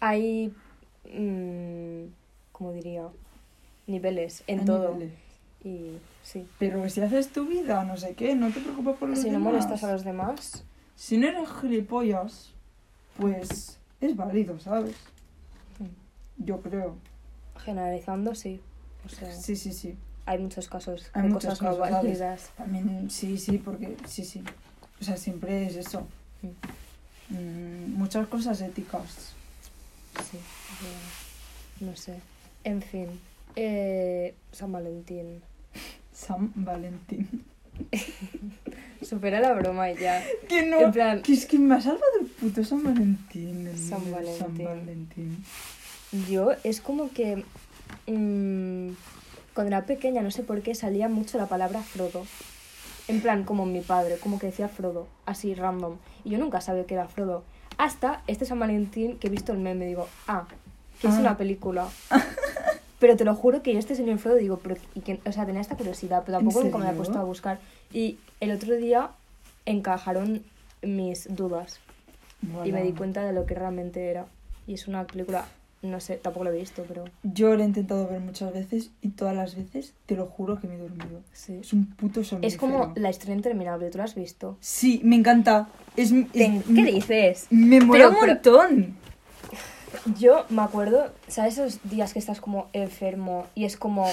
Hay, 0.00 0.52
mm, 1.12 2.10
como 2.52 2.72
diría, 2.72 3.04
niveles 3.86 4.44
en 4.46 4.60
Hay 4.60 4.64
todo. 4.66 4.92
niveles. 4.94 5.14
Y 5.68 5.98
sí. 6.22 6.46
Pero 6.58 6.88
si 6.88 7.00
haces 7.00 7.28
tu 7.28 7.46
vida, 7.46 7.84
no 7.84 7.96
sé 7.96 8.14
qué, 8.14 8.34
no 8.34 8.50
te 8.50 8.60
preocupes 8.60 8.96
por 8.96 9.08
los 9.10 9.18
Si 9.18 9.26
no 9.26 9.32
demás. 9.38 9.52
molestas 9.52 9.84
a 9.84 9.92
los 9.92 10.04
demás, 10.04 10.64
Si 10.96 11.16
no 11.18 11.28
eres 11.28 11.48
gilipollas, 11.60 12.50
pues 13.18 13.78
es 14.00 14.16
válido, 14.16 14.58
¿sabes? 14.60 14.96
Yo 16.38 16.60
creo. 16.62 16.96
generalizando, 17.64 18.34
sí. 18.34 18.60
O 19.04 19.08
sea, 19.08 19.30
Sí, 19.32 19.56
sí, 19.56 19.72
sí. 19.72 19.96
hay 20.26 20.38
muchos 20.38 20.68
casos 20.68 21.10
Hay 21.12 21.22
de 21.22 21.28
muchas 21.28 21.58
cosas 21.58 21.74
no 21.74 21.80
válidas. 21.80 22.50
También, 22.56 23.10
sí, 23.10 23.36
sí, 23.38 23.58
porque 23.58 23.96
sí, 24.06 24.24
sí. 24.24 24.42
O 25.00 25.04
sea, 25.04 25.16
siempre 25.16 25.66
es 25.66 25.76
eso. 25.76 26.06
Mm. 26.42 27.34
Mm, 27.36 27.94
muchas 27.98 28.26
cosas 28.28 28.60
éticas. 28.60 29.34
Sí, 30.30 30.38
no 31.84 31.94
sé. 31.96 32.20
En 32.64 32.80
fin, 32.82 33.06
eh, 33.56 34.34
San 34.52 34.72
Valentín. 34.72 35.42
San 36.18 36.50
Valentín. 36.56 37.44
Supera 39.02 39.40
la 39.40 39.52
broma 39.54 39.90
y 39.90 39.96
ya. 39.96 40.22
Que 40.48 40.66
no. 40.66 40.80
En 40.80 40.92
plan- 40.92 41.22
Que 41.22 41.32
es 41.32 41.46
que 41.46 41.58
me 41.58 41.76
ha 41.76 41.80
salvado 41.80 42.04
el 42.20 42.26
puto 42.26 42.64
San 42.64 42.82
Valentín. 42.82 43.66
el 43.68 43.78
San 43.78 44.00
San 44.04 44.12
Valentín. 44.58 45.44
Yo 46.28 46.50
es 46.64 46.80
como 46.80 47.10
que 47.10 47.44
mm, 48.06 48.90
cuando 49.54 49.68
era 49.68 49.86
pequeña, 49.86 50.22
no 50.22 50.30
sé 50.30 50.42
por 50.42 50.62
qué, 50.62 50.74
salía 50.74 51.08
mucho 51.08 51.38
la 51.38 51.46
palabra 51.46 51.80
Frodo. 51.82 52.26
En 53.06 53.20
plan, 53.20 53.44
como 53.44 53.64
mi 53.64 53.80
padre, 53.80 54.16
como 54.18 54.38
que 54.38 54.46
decía 54.48 54.68
Frodo, 54.68 55.06
así 55.24 55.54
random. 55.54 55.96
Y 56.24 56.30
yo 56.30 56.38
nunca 56.38 56.60
sabía 56.60 56.84
que 56.84 56.94
era 56.94 57.06
Frodo. 57.08 57.44
Hasta 57.78 58.22
este 58.26 58.44
San 58.44 58.58
Valentín 58.58 59.18
que 59.18 59.28
he 59.28 59.30
visto 59.30 59.52
el 59.52 59.58
meme, 59.60 59.86
digo, 59.86 60.08
ah, 60.26 60.46
que 61.00 61.06
es 61.06 61.14
Ah. 61.14 61.20
una 61.20 61.36
película. 61.38 61.88
pero 62.98 63.16
te 63.16 63.24
lo 63.24 63.34
juro 63.34 63.62
que 63.62 63.72
yo 63.72 63.78
este 63.78 63.94
señor 63.94 64.18
Frodo 64.18 64.36
digo, 64.36 64.58
pero, 64.62 64.76
y 64.94 65.00
que, 65.00 65.20
o 65.24 65.32
sea, 65.32 65.46
tenía 65.46 65.60
esta 65.60 65.76
curiosidad, 65.76 66.22
pero 66.26 66.38
¿En 66.38 66.44
tampoco 66.44 66.64
nunca 66.64 66.78
me 66.78 66.90
he 66.90 66.94
puesto 66.94 67.18
a 67.18 67.24
buscar. 67.24 67.58
Y 67.92 68.18
el 68.40 68.50
otro 68.52 68.74
día 68.76 69.10
encajaron 69.66 70.42
mis 70.82 71.34
dudas 71.34 71.80
y 72.64 72.72
me 72.72 72.82
di 72.82 72.92
cuenta 72.92 73.24
de 73.24 73.32
lo 73.32 73.46
que 73.46 73.54
realmente 73.54 74.10
era. 74.10 74.26
Y 74.66 74.74
es 74.74 74.86
una 74.86 75.06
película, 75.06 75.46
no 75.82 75.98
sé, 76.00 76.16
tampoco 76.16 76.44
lo 76.44 76.52
he 76.52 76.58
visto, 76.58 76.84
pero 76.86 77.04
Yo 77.22 77.54
lo 77.56 77.62
he 77.62 77.66
intentado 77.66 78.06
ver 78.08 78.20
muchas 78.20 78.52
veces 78.52 78.90
y 79.02 79.08
todas 79.10 79.34
las 79.34 79.56
veces 79.56 79.92
te 80.06 80.14
lo 80.16 80.26
juro 80.26 80.60
que 80.60 80.66
me 80.68 80.74
he 80.74 80.78
dormido. 80.78 81.20
sí. 81.32 81.58
Es 81.60 81.72
un 81.72 81.86
puto 81.86 82.22
somnífero. 82.24 82.46
Es 82.48 82.56
como 82.58 82.92
la 82.96 83.10
historia 83.10 83.34
interminable, 83.34 83.90
¿tú 83.90 83.98
la 83.98 84.04
has 84.04 84.14
visto? 84.14 84.56
Sí, 84.60 85.00
me 85.04 85.16
encanta. 85.16 85.68
Es, 85.96 86.12
es- 86.12 86.24
¿Qué 86.64 86.84
dices? 86.84 87.46
Me 87.50 87.80
mola 87.80 87.98
Pero- 87.98 88.10
un 88.10 88.16
pero- 88.20 88.32
montón. 88.34 88.96
Yo 90.18 90.44
me 90.48 90.62
acuerdo, 90.62 91.10
¿sabes 91.28 91.58
esos 91.58 91.80
días 91.88 92.12
que 92.12 92.18
estás 92.18 92.40
como 92.40 92.68
enfermo 92.72 93.46
y 93.54 93.64
es 93.64 93.76
como 93.76 94.06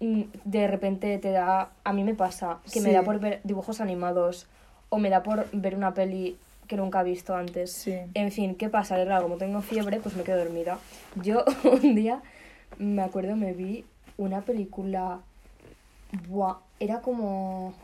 mm, 0.00 0.22
de 0.44 0.66
repente 0.66 1.18
te 1.18 1.30
da, 1.30 1.70
a 1.84 1.92
mí 1.92 2.04
me 2.04 2.14
pasa, 2.14 2.58
que 2.72 2.80
me 2.80 2.92
da 2.92 3.02
por 3.02 3.18
ver 3.20 3.40
dibujos 3.44 3.80
animados 3.80 4.46
o 4.88 4.98
me 4.98 5.10
da 5.10 5.22
por 5.22 5.48
ver 5.52 5.74
una 5.74 5.94
peli 5.94 6.36
que 6.66 6.76
nunca 6.76 7.00
he 7.00 7.04
visto 7.04 7.34
antes. 7.34 7.72
Sí. 7.72 7.96
En 8.14 8.32
fin, 8.32 8.54
¿qué 8.54 8.68
pasa? 8.68 9.02
Claro, 9.04 9.24
como 9.24 9.36
tengo 9.36 9.60
fiebre, 9.60 10.00
pues 10.00 10.16
me 10.16 10.22
quedo 10.22 10.38
dormida. 10.38 10.78
Yo 11.22 11.44
un 11.64 11.94
día 11.94 12.22
me 12.78 13.02
acuerdo, 13.02 13.36
me 13.36 13.52
vi 13.52 13.84
una 14.16 14.42
película. 14.42 15.20
Buah, 16.28 16.58
era 16.80 17.00
como. 17.00 17.74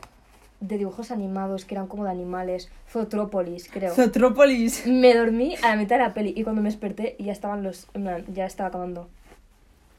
De 0.61 0.77
dibujos 0.77 1.11
animados 1.11 1.65
que 1.65 1.75
eran 1.75 1.87
como 1.87 2.05
de 2.05 2.11
animales. 2.11 2.69
Zotrópolis, 2.89 3.67
creo. 3.69 3.93
Zotrópolis. 3.93 4.85
Me 4.87 5.13
dormí 5.13 5.55
a 5.63 5.69
la 5.69 5.75
mitad 5.75 5.97
de 5.97 6.03
la 6.03 6.13
peli 6.13 6.33
y 6.35 6.43
cuando 6.43 6.61
me 6.61 6.69
desperté 6.69 7.15
ya 7.19 7.31
estaban 7.33 7.63
los. 7.63 7.87
en 7.93 8.03
plan, 8.03 8.25
ya 8.33 8.45
estaba 8.45 8.69
acabando. 8.69 9.09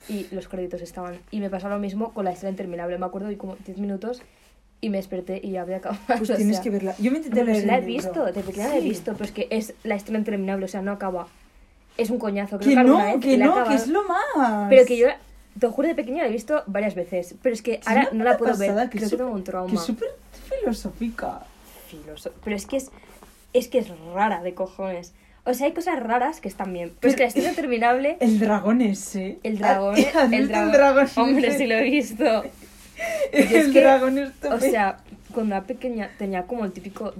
Y 0.08 0.26
los 0.32 0.48
créditos 0.48 0.80
estaban. 0.80 1.18
Y 1.30 1.40
me 1.40 1.50
pasó 1.50 1.68
lo 1.68 1.78
mismo 1.78 2.12
con 2.12 2.24
la 2.24 2.32
historia 2.32 2.50
interminable. 2.50 2.96
Me 2.98 3.06
acuerdo 3.06 3.28
de 3.28 3.36
como 3.36 3.56
10 3.66 3.78
minutos 3.78 4.22
y 4.80 4.88
me 4.88 4.96
desperté 4.96 5.40
y 5.42 5.52
ya 5.52 5.62
había 5.62 5.76
acabado. 5.78 6.00
Pues 6.18 6.30
o 6.30 6.34
tienes 6.36 6.56
sea, 6.56 6.62
que 6.62 6.70
verla. 6.70 6.94
Yo 6.98 7.10
me 7.10 7.18
intenté 7.18 7.44
leer 7.44 7.66
la 7.66 7.78
he 7.78 7.82
visto, 7.82 8.24
de 8.24 8.42
pequeña 8.42 8.68
la 8.68 8.78
he 8.78 8.80
visto, 8.80 9.12
pero 9.12 9.24
es 9.24 9.32
que 9.32 9.48
es 9.50 9.74
la 9.84 9.96
historia 9.96 10.18
interminable, 10.18 10.64
o 10.64 10.68
sea, 10.68 10.82
no 10.82 10.92
acaba. 10.92 11.28
Es 11.98 12.10
un 12.10 12.18
coñazo. 12.18 12.58
Creo 12.58 12.68
Que 12.70 12.74
que 12.76 12.82
no, 12.84 13.20
que 13.20 13.36
no, 13.38 13.54
que 13.54 13.60
acabado. 13.60 13.74
es 13.76 13.88
lo 13.88 14.02
más. 14.04 14.68
Pero 14.70 14.86
que 14.86 14.96
yo, 14.96 15.08
te 15.58 15.66
juro, 15.68 15.86
de 15.88 15.94
pequeña 15.94 16.22
la 16.22 16.28
he 16.28 16.32
visto 16.32 16.62
varias 16.66 16.94
veces, 16.94 17.34
pero 17.42 17.52
es 17.52 17.62
que 17.62 17.80
ahora 17.84 18.08
no 18.12 18.24
la 18.24 18.38
puedo 18.38 18.56
ver, 18.56 18.70
pasada, 18.70 18.90
que 18.90 18.98
creo 18.98 19.04
es 19.06 19.10
que 19.10 19.16
tengo 19.18 19.30
un 19.30 19.44
trauma. 19.44 19.68
Que 19.70 19.76
es 19.76 19.82
súper 19.82 20.08
filosófica. 20.60 21.40
Filoso- 21.90 22.32
Pero 22.44 22.56
es 22.56 22.66
que 22.66 22.76
es, 22.78 22.90
es 23.52 23.68
que 23.68 23.78
es 23.78 23.88
rara 24.14 24.42
de 24.42 24.54
cojones. 24.54 25.12
O 25.44 25.54
sea, 25.54 25.66
hay 25.66 25.72
cosas 25.72 26.00
raras 26.00 26.40
que 26.40 26.48
están 26.48 26.72
bien, 26.72 26.88
pero, 27.00 27.00
Pero- 27.00 27.10
es 27.10 27.16
que 27.16 27.22
la 27.22 27.28
historia 27.28 27.50
interminable... 27.50 28.16
El 28.20 28.38
dragón 28.38 28.80
ese. 28.80 29.38
El 29.42 29.58
dragón, 29.58 29.96
Ah, 30.14 30.22
¿has 30.22 30.32
el 30.32 30.48
visto 30.48 30.66
dragón, 30.68 31.08
hombre, 31.16 31.56
sí 31.58 31.66
lo 31.66 31.74
he 31.74 31.82
visto. 31.82 32.24
El 33.32 33.42
es 33.54 33.68
que, 33.72 33.80
dragón 33.80 34.18
este. 34.18 34.48
O 34.48 34.60
sea, 34.60 34.98
cuando 35.34 35.56
era 35.56 35.64
pequeña 35.64 36.10
tenía 36.18 36.44
como 36.44 36.64
el 36.64 36.72
típico 36.72 37.12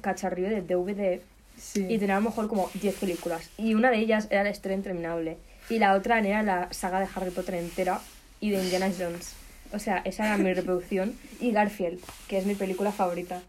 cacharrillo 0.00 0.48
de 0.48 0.62
DVD 0.62 1.20
sí. 1.58 1.86
y 1.88 1.98
tenía 1.98 2.16
a 2.16 2.20
lo 2.20 2.30
mejor 2.30 2.48
como 2.48 2.68
10 2.80 2.94
películas. 2.96 3.48
Y 3.58 3.74
una 3.74 3.90
de 3.90 3.98
ellas 3.98 4.26
era 4.30 4.42
la 4.42 4.50
historia 4.50 4.76
interminable. 4.76 5.36
Y 5.70 5.78
la 5.78 5.94
otra 5.94 6.18
era 6.20 6.42
la 6.42 6.72
saga 6.72 6.98
de 6.98 7.06
Harry 7.14 7.30
Potter 7.30 7.54
entera 7.56 8.00
y 8.40 8.50
de 8.50 8.62
Indiana 8.62 8.90
Jones. 8.98 9.34
O 9.72 9.78
sea, 9.78 9.98
esa 10.04 10.26
era 10.26 10.38
mi 10.38 10.52
reproducción. 10.54 11.14
Y 11.40 11.52
Garfield, 11.52 12.00
que 12.28 12.38
es 12.38 12.46
mi 12.46 12.54
película 12.54 12.92
favorita. 12.92 13.42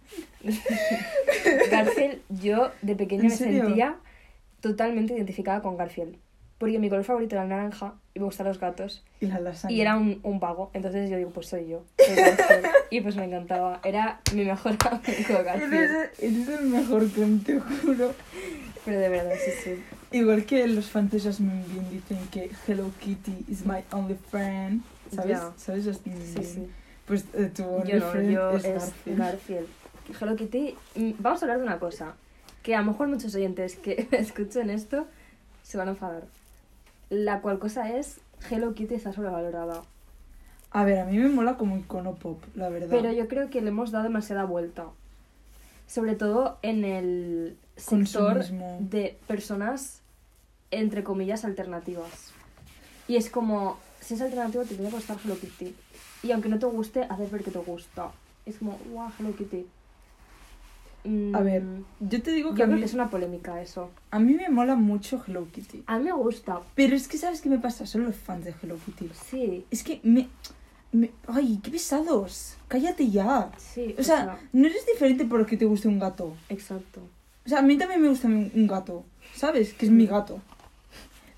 Garfield, 1.71 2.19
yo 2.29 2.71
de 2.81 2.95
pequeña 2.95 3.23
¿En 3.23 3.29
me 3.29 3.35
serio? 3.35 3.63
sentía 3.65 3.95
totalmente 4.61 5.13
identificada 5.13 5.61
con 5.61 5.77
Garfield. 5.77 6.15
Porque 6.57 6.77
mi 6.77 6.89
color 6.89 7.05
favorito 7.05 7.35
era 7.35 7.43
el 7.43 7.49
naranja 7.49 7.93
y 8.13 8.19
me 8.19 8.25
gustan 8.25 8.47
los 8.47 8.59
gatos. 8.59 9.05
Y 9.21 9.27
la 9.27 9.39
lasaña. 9.39 9.73
Y 9.73 9.79
era 9.79 9.95
un, 9.95 10.19
un 10.23 10.41
vago. 10.41 10.71
Entonces 10.73 11.09
yo 11.09 11.15
digo, 11.15 11.29
pues 11.29 11.47
soy 11.47 11.69
yo. 11.69 11.83
soy 11.97 12.15
Garfield. 12.15 12.67
y 12.89 12.99
pues 12.99 13.15
me 13.15 13.23
encantaba. 13.23 13.79
Era 13.83 14.19
mi 14.33 14.43
mejor 14.43 14.75
amigo 14.91 15.43
Garfield. 15.43 15.73
Eres, 15.73 16.09
eres 16.19 16.47
el 16.49 16.65
mejor 16.65 17.07
clon, 17.09 17.39
te 17.43 17.59
juro. 17.59 18.13
Pero 18.83 18.99
de 18.99 19.09
verdad, 19.09 19.35
sí, 19.43 19.51
sí. 19.63 19.83
Igual 20.11 20.45
que 20.45 20.67
los 20.67 20.89
Jasmine 20.91 21.63
Bean 21.67 21.89
dicen 21.91 22.17
que 22.31 22.49
Hello 22.67 22.91
Kitty 22.99 23.45
is 23.47 23.65
my 23.65 23.83
only 23.91 24.15
friend. 24.29 24.81
¿Sabes? 25.11 25.29
Ya. 25.29 25.53
¿Sabes 25.57 25.85
Jasmine 25.85 26.25
Sí, 26.25 26.43
sí. 26.43 26.69
Pues 27.05 27.25
eh, 27.33 27.51
tu 27.55 27.63
Yo 27.85 27.99
no, 27.99 28.21
yo 28.21 28.51
es 28.51 28.63
Garfield. 28.63 29.17
Garfield. 29.17 29.67
Hello 30.19 30.35
Kitty. 30.35 30.75
Vamos 31.19 31.41
a 31.41 31.45
hablar 31.45 31.59
de 31.59 31.63
una 31.63 31.79
cosa. 31.79 32.13
Que 32.63 32.75
a 32.75 32.79
lo 32.81 32.91
mejor 32.91 33.07
muchos 33.07 33.33
oyentes 33.35 33.75
que 33.75 34.07
escuchen 34.11 34.69
esto 34.69 35.07
se 35.63 35.77
van 35.77 35.87
a 35.87 35.91
enfadar. 35.91 36.23
La 37.09 37.41
cual 37.41 37.59
cosa 37.59 37.89
es 37.89 38.19
Hello 38.49 38.73
Kitty 38.73 38.95
está 38.95 39.13
sobrevalorada. 39.13 39.81
A 40.71 40.83
ver, 40.83 40.99
a 40.99 41.05
mí 41.05 41.17
me 41.17 41.29
mola 41.29 41.57
como 41.57 41.77
icono 41.77 42.13
pop, 42.15 42.43
la 42.55 42.69
verdad. 42.69 42.89
Pero 42.91 43.11
yo 43.11 43.27
creo 43.27 43.49
que 43.49 43.61
le 43.61 43.69
hemos 43.69 43.91
dado 43.91 44.03
demasiada 44.03 44.43
vuelta. 44.43 44.85
Sobre 45.87 46.15
todo 46.15 46.59
en 46.61 46.85
el 46.85 47.57
sector 47.75 48.45
de 48.79 49.17
personas, 49.25 50.01
entre 50.69 51.03
comillas, 51.03 51.43
alternativas. 51.43 52.31
Y 53.07 53.15
es 53.15 53.31
como, 53.31 53.79
si 54.01 54.13
es 54.15 54.21
alternativo 54.21 54.63
te 54.63 54.75
tiene 54.75 54.89
que 54.89 54.95
gustar 54.95 55.17
Hello 55.23 55.37
Kitty. 55.39 55.73
Y 56.23 56.31
aunque 56.31 56.49
no 56.49 56.59
te 56.59 56.65
guste, 56.65 57.03
haces 57.03 57.31
ver 57.31 57.43
que 57.43 57.51
te 57.51 57.59
gusta. 57.59 58.11
Es 58.45 58.57
como, 58.57 58.77
wow, 58.91 59.09
Hello 59.19 59.35
Kitty. 59.35 59.65
Mm, 61.05 61.33
A 61.35 61.39
ver, 61.41 61.63
yo 62.01 62.21
te 62.21 62.31
digo 62.31 62.49
yo 62.49 62.55
que 62.55 62.63
a 62.63 62.65
creo 62.65 62.75
mí, 62.75 62.81
que 62.81 62.87
es 62.87 62.93
una 62.93 63.09
polémica 63.09 63.61
eso. 63.61 63.89
a 64.11 64.19
mí 64.19 64.33
me 64.33 64.49
mola 64.49 64.75
mucho 64.75 65.23
Hello 65.25 65.47
Kitty. 65.51 65.83
A 65.87 65.97
mí 65.97 66.03
me 66.05 66.11
gusta, 66.11 66.59
Pero 66.75 66.95
es 66.95 67.07
que, 67.07 67.17
¿sabes 67.17 67.39
qué 67.41 67.49
me 67.49 67.57
pasa? 67.59 67.85
Son 67.85 68.03
los 68.03 68.15
fans 68.17 68.43
de 68.45 68.53
Hello 68.61 68.77
Kitty. 68.85 69.09
sí, 69.29 69.65
Es 69.71 69.83
que 69.83 70.01
me... 70.03 70.27
me- 70.91 71.11
¡Ay, 71.27 71.59
qué 71.63 71.71
pesados! 71.71 72.57
¡Cállate 72.67 73.09
ya! 73.09 73.49
sí. 73.57 73.95
O 73.97 74.03
sea, 74.03 74.39
no 74.51 74.67
eres 74.67 74.85
diferente 74.85 75.23
porque 75.25 75.55
te 75.55 75.65
guste 75.65 75.87
un 75.87 75.99
gato. 75.99 76.35
exacto. 76.49 77.01
O 77.45 77.49
sea, 77.49 77.59
a 77.59 77.63
mí 77.63 77.77
también 77.77 78.01
me 78.01 78.09
gusta 78.09 78.27
un 78.27 78.67
gato, 78.67 79.05
¿sabes? 79.33 79.73
Que 79.73 79.85
es 79.85 79.91
mi 79.91 80.05
gato. 80.05 80.39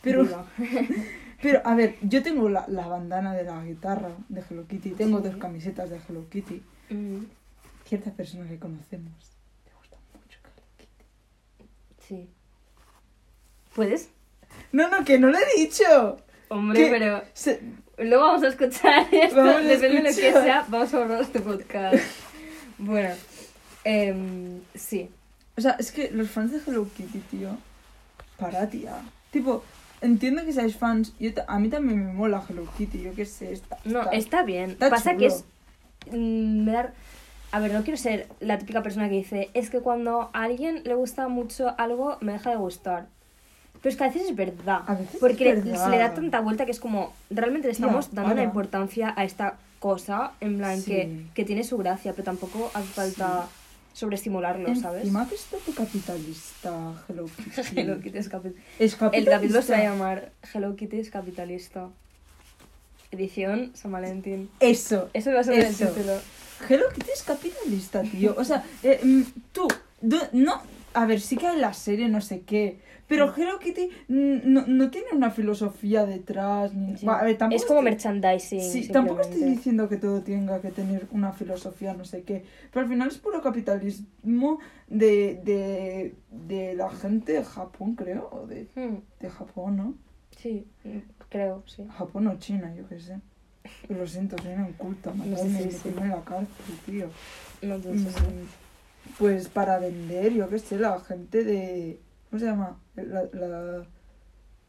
Pero. 0.01 0.27
pero 1.41 1.61
a 1.65 1.75
ver, 1.75 1.97
yo 2.01 2.21
tengo 2.23 2.49
la, 2.49 2.65
la 2.67 2.87
bandana 2.87 3.33
de 3.33 3.43
la 3.43 3.63
guitarra 3.63 4.09
de 4.29 4.43
Hello 4.49 4.67
Kitty, 4.67 4.91
tengo 4.91 5.19
Sí. 5.21 5.27
dos 5.29 5.37
camisetas 5.37 5.89
de 5.89 5.99
Hello 6.07 6.27
Kitty. 6.29 6.61
Mm, 6.89 7.23
Ciertas 7.85 8.13
personas 8.13 8.47
que 8.47 8.57
conocemos 8.59 9.11
te 9.65 9.71
gusta 9.77 9.97
mucho 10.13 10.39
Hello 10.43 10.67
Kitty. 10.77 11.65
sí. 12.07 12.29
¿Puedes? 13.75 14.09
No, 14.71 14.89
no, 14.89 15.03
que 15.05 15.17
no 15.19 15.29
lo 15.29 15.37
he 15.37 15.59
dicho. 15.61 16.17
Hombre, 16.49 16.83
Que 16.85 16.89
pero 16.91 17.23
se- 17.33 17.61
luego 17.97 18.23
vamos 18.25 18.43
a 18.43 18.47
escuchar 18.49 19.07
esto. 19.13 19.35
Vamos 19.37 19.55
a 19.55 19.59
Depende 19.59 19.87
de 19.89 20.09
lo 20.09 20.09
que 20.09 20.13
sea, 20.31 20.65
vamos 20.69 20.93
a 20.93 20.99
borrar 20.99 21.21
este 21.21 21.39
podcast. 21.39 21.95
Bueno, 22.83 23.13
em, 23.83 24.59
sí. 24.73 25.07
O 25.55 25.61
sea, 25.61 25.73
es 25.79 25.91
que 25.91 26.09
los 26.09 26.29
fans 26.31 26.51
de 26.51 26.59
Hello 26.65 26.87
Kitty, 26.97 27.19
tío, 27.29 27.55
para, 28.37 28.67
tía. 28.69 29.03
Tipo, 29.29 29.63
entiendo 30.01 30.43
que 30.45 30.53
seáis 30.53 30.75
fans, 30.75 31.13
yo 31.19 31.29
a 31.47 31.59
mí 31.59 31.69
también 31.69 32.05
me 32.05 32.13
mola 32.13 32.43
Hello 32.49 32.63
Kitty, 32.77 33.01
yo 33.03 33.13
qué 33.15 33.25
sé, 33.25 33.51
está... 33.53 33.77
No, 33.85 33.99
está- 34.01 34.11
está 34.15 34.43
bien. 34.43 34.71
está 34.71 34.89
Pasa 34.89 35.11
que 35.15 35.29
chulo. 35.29 35.35
es. 36.07 36.13
mm, 36.13 36.63
me 36.65 36.71
da- 36.71 36.93
A 37.53 37.59
ver, 37.59 37.73
no 37.73 37.83
quiero 37.83 37.97
ser 37.97 38.27
la 38.39 38.57
típica 38.57 38.81
persona 38.81 39.09
que 39.09 39.15
dice, 39.15 39.49
es 39.53 39.69
que 39.69 39.79
cuando 39.81 40.29
a 40.33 40.43
alguien 40.43 40.81
le 40.85 40.93
gusta 40.95 41.27
mucho 41.27 41.75
algo, 41.77 42.17
me 42.21 42.31
deja 42.33 42.49
de 42.51 42.55
gustar. 42.55 43.07
Pero 43.81 43.89
es 43.91 43.97
que 43.97 44.03
a 44.03 44.07
veces 44.07 44.29
es 44.29 44.35
verdad. 44.35 44.81
A 44.87 44.93
veces 44.93 45.15
es 45.15 45.19
porque 45.19 45.43
le- 45.43 45.55
verdad. 45.55 45.83
se 45.83 45.89
le 45.89 45.97
da 45.97 46.13
tanta 46.13 46.39
vuelta 46.39 46.65
que 46.65 46.71
es 46.71 46.79
como, 46.79 47.11
realmente 47.29 47.67
le 47.67 47.73
estamos 47.73 48.13
dando 48.13 48.27
una 48.31 48.35
para. 48.35 48.43
importancia 48.43 49.13
a 49.17 49.23
esta 49.25 49.57
cosa, 49.79 50.31
en 50.39 50.57
plan, 50.59 50.79
Sí. 50.79 50.91
que, 50.91 51.25
que 51.33 51.43
tiene 51.45 51.63
su 51.63 51.77
gracia, 51.77 52.11
pero 52.13 52.23
tampoco 52.23 52.69
hace 52.73 52.87
falta 52.87 53.47
sobreestimularlo, 53.93 54.73
¿sabes? 54.75 55.01
Encima 55.01 55.27
que 55.27 55.35
es 55.35 55.47
de 55.51 55.73
capitalista 55.73 56.93
Hello 57.07 57.25
Kitty. 57.25 57.61
Hello 57.81 57.99
Kitty 58.01 58.17
es 58.17 58.31
capi- 58.31 58.53
Es 58.79 58.93
El 58.93 58.99
capitalista. 58.99 59.31
capítulo 59.31 59.61
se 59.61 59.71
va 59.73 59.77
a 59.79 59.83
llamar 59.83 60.31
Hello 60.53 60.75
Kitty 60.75 60.99
es 60.99 61.09
capitalista. 61.09 61.89
Edición 63.11 63.71
San 63.75 63.91
Valentín. 63.91 64.49
Eso. 64.59 65.09
Eso 65.13 65.31
va 65.33 65.41
a 65.41 65.43
ser 65.43 65.59
Eso. 65.59 65.87
el 65.87 65.93
título. 65.93 66.17
Hello 66.69 66.85
Kitty 66.93 67.11
es 67.11 67.23
capitalista, 67.23 68.01
tío. 68.03 68.35
O 68.37 68.43
sea, 68.45 68.63
eh, 68.83 68.99
mm, 69.03 69.21
tú, 69.51 69.67
no... 70.31 70.61
A 70.93 71.05
ver, 71.05 71.21
sí 71.21 71.37
que 71.37 71.47
hay 71.47 71.57
la 71.59 71.73
serie, 71.73 72.07
no 72.09 72.19
sé 72.21 72.41
qué. 72.41 72.79
Pero 73.11 73.33
Hello 73.35 73.59
Kitty 73.59 73.89
mm, 74.07 74.37
no, 74.45 74.65
no 74.67 74.89
tiene 74.89 75.07
una 75.13 75.29
filosofía 75.31 76.05
detrás. 76.05 76.73
Ni... 76.73 76.97
Sí. 76.97 77.05
A 77.07 77.21
ver, 77.23 77.31
es 77.51 77.65
como 77.65 77.79
estoy- 77.81 77.83
merchandising. 77.83 78.61
Sí, 78.61 78.87
tampoco 78.87 79.21
estoy 79.21 79.43
diciendo 79.43 79.87
que 79.89 79.97
todo 79.97 80.21
tenga 80.21 80.61
que 80.61 80.71
tener 80.71 81.07
una 81.11 81.33
filosofía, 81.33 81.93
no 81.93 82.05
sé 82.05 82.23
qué. 82.23 82.43
Pero 82.71 82.83
al 82.85 82.89
final 82.89 83.07
es 83.09 83.17
puro 83.17 83.41
capitalismo 83.41 84.59
de, 84.87 85.39
de, 85.43 86.15
de 86.31 86.73
la 86.75 86.89
gente 86.89 87.33
de 87.33 87.43
Japón, 87.43 87.95
creo. 87.95 88.29
O 88.31 88.47
de, 88.47 88.67
Hmm, 88.75 88.97
de 89.19 89.29
Japón, 89.29 89.75
¿no? 89.77 89.93
sí, 90.37 90.65
mm, 90.85 90.97
creo, 91.29 91.63
sí. 91.67 91.85
Japón 91.97 92.27
o 92.27 92.39
China, 92.39 92.73
yo 92.75 92.87
qué 92.87 92.99
sé. 92.99 93.19
Lo 93.89 94.07
siento, 94.07 94.37
soy 94.41 94.53
una 94.53 94.69
inculta, 94.69 95.13
matarme 95.13 95.63
sí, 95.63 95.71
sí. 95.71 95.89
en 95.89 96.09
la 96.09 96.21
cárcel, 96.23 96.75
tío. 96.85 97.07
No, 97.61 97.75
entonces. 97.75 98.13
Mm, 98.21 99.13
Pues 99.19 99.49
para 99.49 99.77
vender, 99.79 100.33
yo 100.33 100.47
qué 100.49 100.59
sé, 100.59 100.77
la 100.79 100.99
gente 100.99 101.43
de... 101.43 101.99
¿Cómo 102.31 102.39
se 102.39 102.45
llama? 102.47 102.79
La, 102.95 103.23
la- 103.33 103.85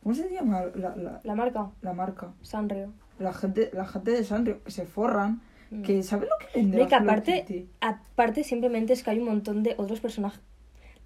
¿Cómo 0.02 0.14
se 0.14 0.28
llama 0.30 0.64
la, 0.74 0.94
la, 0.96 1.20
La 1.22 1.34
marca, 1.34 1.70
la 1.80 1.92
marca? 1.94 2.32
Sanrio. 2.42 2.92
La 3.18 3.32
gente, 3.32 3.70
la 3.72 3.86
gente 3.86 4.10
de 4.10 4.24
Sanrio 4.24 4.62
que 4.64 4.70
se 4.70 4.84
forran, 4.84 5.40
Mm. 5.70 5.82
que 5.84 6.02
sabe 6.02 6.26
lo 6.26 6.36
que 6.38 6.58
vende 6.60 6.76
No, 6.76 6.82
y 6.82 6.84
la 6.84 6.88
que 6.88 6.94
Hello 6.96 7.04
aparte, 7.10 7.66
aparte 7.80 8.44
simplemente 8.44 8.92
es 8.92 9.02
que 9.02 9.08
hay 9.10 9.20
un 9.20 9.24
montón 9.24 9.62
de 9.62 9.74
otros 9.78 10.00
personajes. 10.00 10.38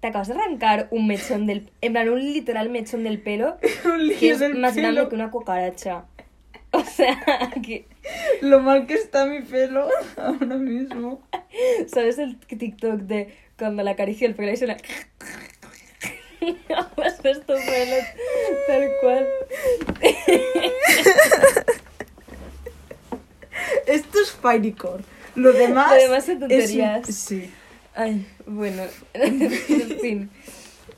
Te 0.01 0.07
acabas 0.07 0.27
de 0.27 0.33
arrancar 0.33 0.89
un 0.91 1.07
mechón 1.07 1.45
del... 1.47 1.71
En 1.79 1.93
plan, 1.93 2.09
un 2.09 2.19
literal 2.19 2.69
mechón 2.69 3.03
del 3.05 3.21
pelo 3.21 3.57
Un 3.85 4.05
lío 4.07 4.17
que 4.19 4.31
es 4.31 4.39
más 4.55 4.73
pelo. 4.73 4.91
grande 4.91 5.07
que 5.09 5.15
una 5.15 5.31
cucaracha. 5.31 6.03
O 6.71 6.81
sea, 6.83 7.15
que... 7.63 7.87
Lo 8.41 8.59
mal 8.59 8.87
que 8.87 8.95
está 8.95 9.25
mi 9.25 9.41
pelo 9.41 9.87
ahora 10.17 10.57
mismo. 10.57 11.21
¿Sabes 11.87 12.17
el 12.19 12.37
TikTok 12.37 12.99
de 13.03 13.33
cuando 13.57 13.83
le 13.83 13.89
acaricia 13.91 14.27
el 14.27 14.35
pelo 14.35 14.51
y 14.51 14.57
suena... 14.57 14.75
Pues 16.95 17.15
es 17.23 17.39
tu 17.41 17.53
pelo, 17.53 17.95
tal 18.67 18.89
cual. 19.01 19.27
Esto 23.85 24.19
es 24.21 24.31
Firecore. 24.31 25.03
Lo 25.35 25.51
demás... 25.53 25.91
Lo 25.91 26.01
demás 26.01 26.23
es 26.23 26.29
un- 26.35 26.39
tonterías. 26.41 27.07
Sí. 27.07 27.51
Ay, 27.95 28.27
bueno, 28.45 28.83
en 29.13 29.49
fin. 29.99 30.29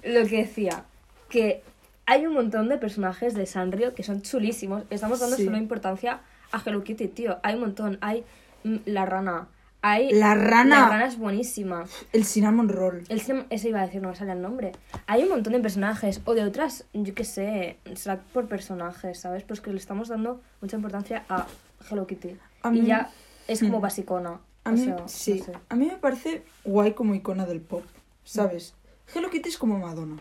Lo 0.04 0.26
que 0.28 0.38
decía, 0.38 0.84
que 1.30 1.62
hay 2.06 2.26
un 2.26 2.34
montón 2.34 2.70
de 2.70 2.78
personajes 2.78 3.34
de 3.36 3.46
Sanrio 3.46 3.94
que 3.96 4.04
son 4.04 4.22
chulísimos. 4.22 4.84
Estamos 4.90 5.20
dando 5.20 5.36
Sí. 5.38 5.46
solo 5.46 5.58
importancia 5.58 6.22
a 6.52 6.62
Hello 6.66 6.84
Kitty, 6.84 7.08
tío. 7.10 7.40
Hay 7.44 7.56
un 7.56 7.62
montón. 7.62 7.98
Hay 8.02 8.24
mm, 8.64 8.78
la 8.86 9.06
rana. 9.06 9.48
Hay... 9.82 10.12
La 10.12 10.36
rana. 10.36 10.80
La 10.82 10.90
rana 10.90 11.06
es 11.06 11.18
buenísima. 11.18 11.86
El 12.12 12.26
cinnamon 12.26 12.68
roll. 12.70 13.04
El 13.08 13.22
ese 13.50 13.70
iba 13.70 13.80
a 13.82 13.86
decir, 13.86 14.02
no 14.02 14.10
me 14.10 14.16
sale 14.16 14.34
el 14.34 14.42
nombre. 14.42 14.74
Hay 15.08 15.24
un 15.24 15.30
montón 15.30 15.54
de 15.54 15.60
personajes, 15.60 16.22
o 16.26 16.34
de 16.34 16.44
otras, 16.44 16.86
yo 16.94 17.14
qué 17.16 17.24
sé, 17.24 17.78
será 17.96 18.20
por 18.34 18.48
personajes, 18.48 19.20
¿sabes? 19.20 19.44
Pues 19.44 19.62
que 19.62 19.72
le 19.72 19.78
estamos 19.78 20.10
dando 20.10 20.42
mucha 20.62 20.76
importancia 20.76 21.24
a 21.30 21.48
Hello 21.90 22.06
Kitty. 22.08 22.36
A 22.64 22.70
y 22.76 22.82
mí- 22.82 22.88
ya 22.88 23.10
es 23.48 23.62
como 23.62 23.80
basicona. 23.80 24.42
A 24.66 24.72
o 24.72 24.74
mí, 24.74 24.86
no 24.86 25.08
sí, 25.08 25.40
sé. 25.40 25.54
a 25.70 25.76
mí 25.76 25.86
me 25.86 25.96
parece 25.98 26.44
guay 26.66 26.94
como 26.94 27.16
icona 27.16 27.46
del 27.46 27.62
pop, 27.62 27.84
¿sabes? 28.26 28.76
Hello 29.16 29.30
Kitty 29.30 29.48
es 29.50 29.58
como 29.58 29.80
Madonna. 29.80 30.18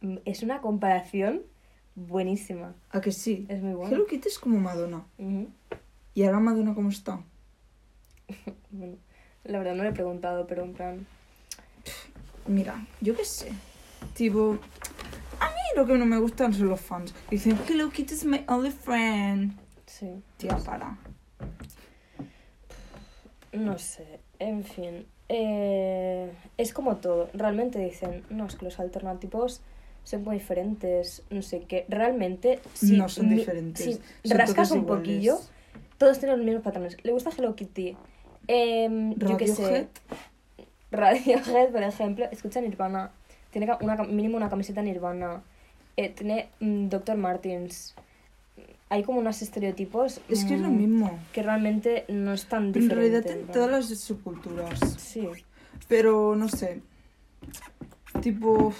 Mm, 0.00 0.16
Es 0.24 0.42
una 0.42 0.62
comparación 0.62 1.42
buenísima. 1.94 2.74
¿A 2.90 3.00
que 3.02 3.12
sí? 3.12 3.44
Es 3.50 3.62
muy. 3.62 3.86
Hello 3.92 4.06
Kitty 4.06 4.28
es 4.28 4.38
como 4.38 4.58
Madonna. 4.58 5.04
¿Y 6.14 6.22
ahora 6.24 6.40
Madonna 6.40 6.74
cómo 6.74 6.88
está? 6.88 7.20
Bueno, 8.70 8.96
la 9.44 9.58
verdad 9.58 9.74
no 9.74 9.82
le 9.84 9.90
he 9.90 9.92
preguntado, 9.92 10.46
pero 10.46 10.64
en 10.64 10.72
plan... 10.72 11.06
Mira, 12.46 12.86
yo 13.00 13.16
qué 13.16 13.24
sé. 13.24 13.50
Tipo, 14.14 14.58
a 15.40 15.46
mí 15.46 15.60
lo 15.76 15.86
que 15.86 15.94
no 15.98 16.06
me 16.06 16.18
gustan 16.18 16.52
son 16.52 16.68
los 16.68 16.80
fans. 16.80 17.14
Dicen, 17.30 17.58
Hello 17.68 17.90
Kitty 17.90 18.14
is 18.14 18.24
my 18.24 18.44
only 18.48 18.70
friend. 18.70 19.52
Sí. 19.86 20.10
Tía, 20.36 20.56
para. 20.58 20.98
No 23.52 23.78
sé, 23.78 24.20
en 24.38 24.64
fin. 24.64 25.06
eh, 25.28 26.32
es 26.58 26.72
como 26.74 26.96
todo. 26.96 27.30
Realmente 27.34 27.78
dicen, 27.78 28.24
no, 28.30 28.46
es 28.46 28.56
que 28.56 28.64
los 28.64 28.80
alternativos 28.80 29.60
son 30.02 30.24
muy 30.24 30.34
diferentes, 30.36 31.22
no 31.30 31.40
sé 31.42 31.60
qué. 31.60 31.86
Realmente, 31.88 32.60
si, 32.74 32.96
No 32.98 33.08
son 33.08 33.28
mi- 33.28 33.36
diferentes, 33.36 34.00
si 34.22 34.28
son 34.28 34.38
rascas 34.38 34.70
un 34.72 34.80
iguales. 34.80 34.98
poquillo, 35.06 35.38
todos 35.98 36.18
tienen 36.18 36.38
los 36.38 36.44
mismos 36.44 36.64
patrones. 36.64 36.96
Le 37.04 37.12
gusta 37.12 37.30
Hello 37.36 37.54
Kitty. 37.54 37.96
Em, 38.48 39.14
yo 39.14 39.36
qué 39.36 39.48
sé. 39.48 39.62
Radiohead. 39.62 39.86
Radiohead, 40.90 41.72
por 41.72 41.82
ejemplo, 41.82 42.24
escucha 42.30 42.60
Nirvana. 42.60 43.10
Tiene 43.50 43.68
una, 43.80 43.96
mínimo 44.04 44.36
una 44.36 44.48
camiseta 44.48 44.82
Nirvana. 44.82 45.42
Eh, 45.96 46.08
tiene 46.10 46.48
mm, 46.60 46.88
Dr. 46.88 47.16
Martins. 47.16 47.94
Hay 48.88 49.02
como 49.02 49.18
unos 49.20 49.42
estereotipos. 49.42 50.20
Es 50.28 50.44
que 50.44 50.54
es 50.54 50.60
lo 50.60 50.68
mm, 50.68 50.76
mismo. 50.76 51.18
que 51.32 51.42
realmente 51.42 52.04
no 52.08 52.32
es 52.32 52.46
tan 52.46 52.72
En 52.76 52.90
realidad 52.90 53.26
en 53.26 53.46
todas 53.46 53.70
las 53.70 53.86
subculturas. 53.98 54.78
Sí, 54.98 55.28
Pero 55.88 56.36
no 56.36 56.48
sé. 56.48 56.80
Tipo. 58.20 58.72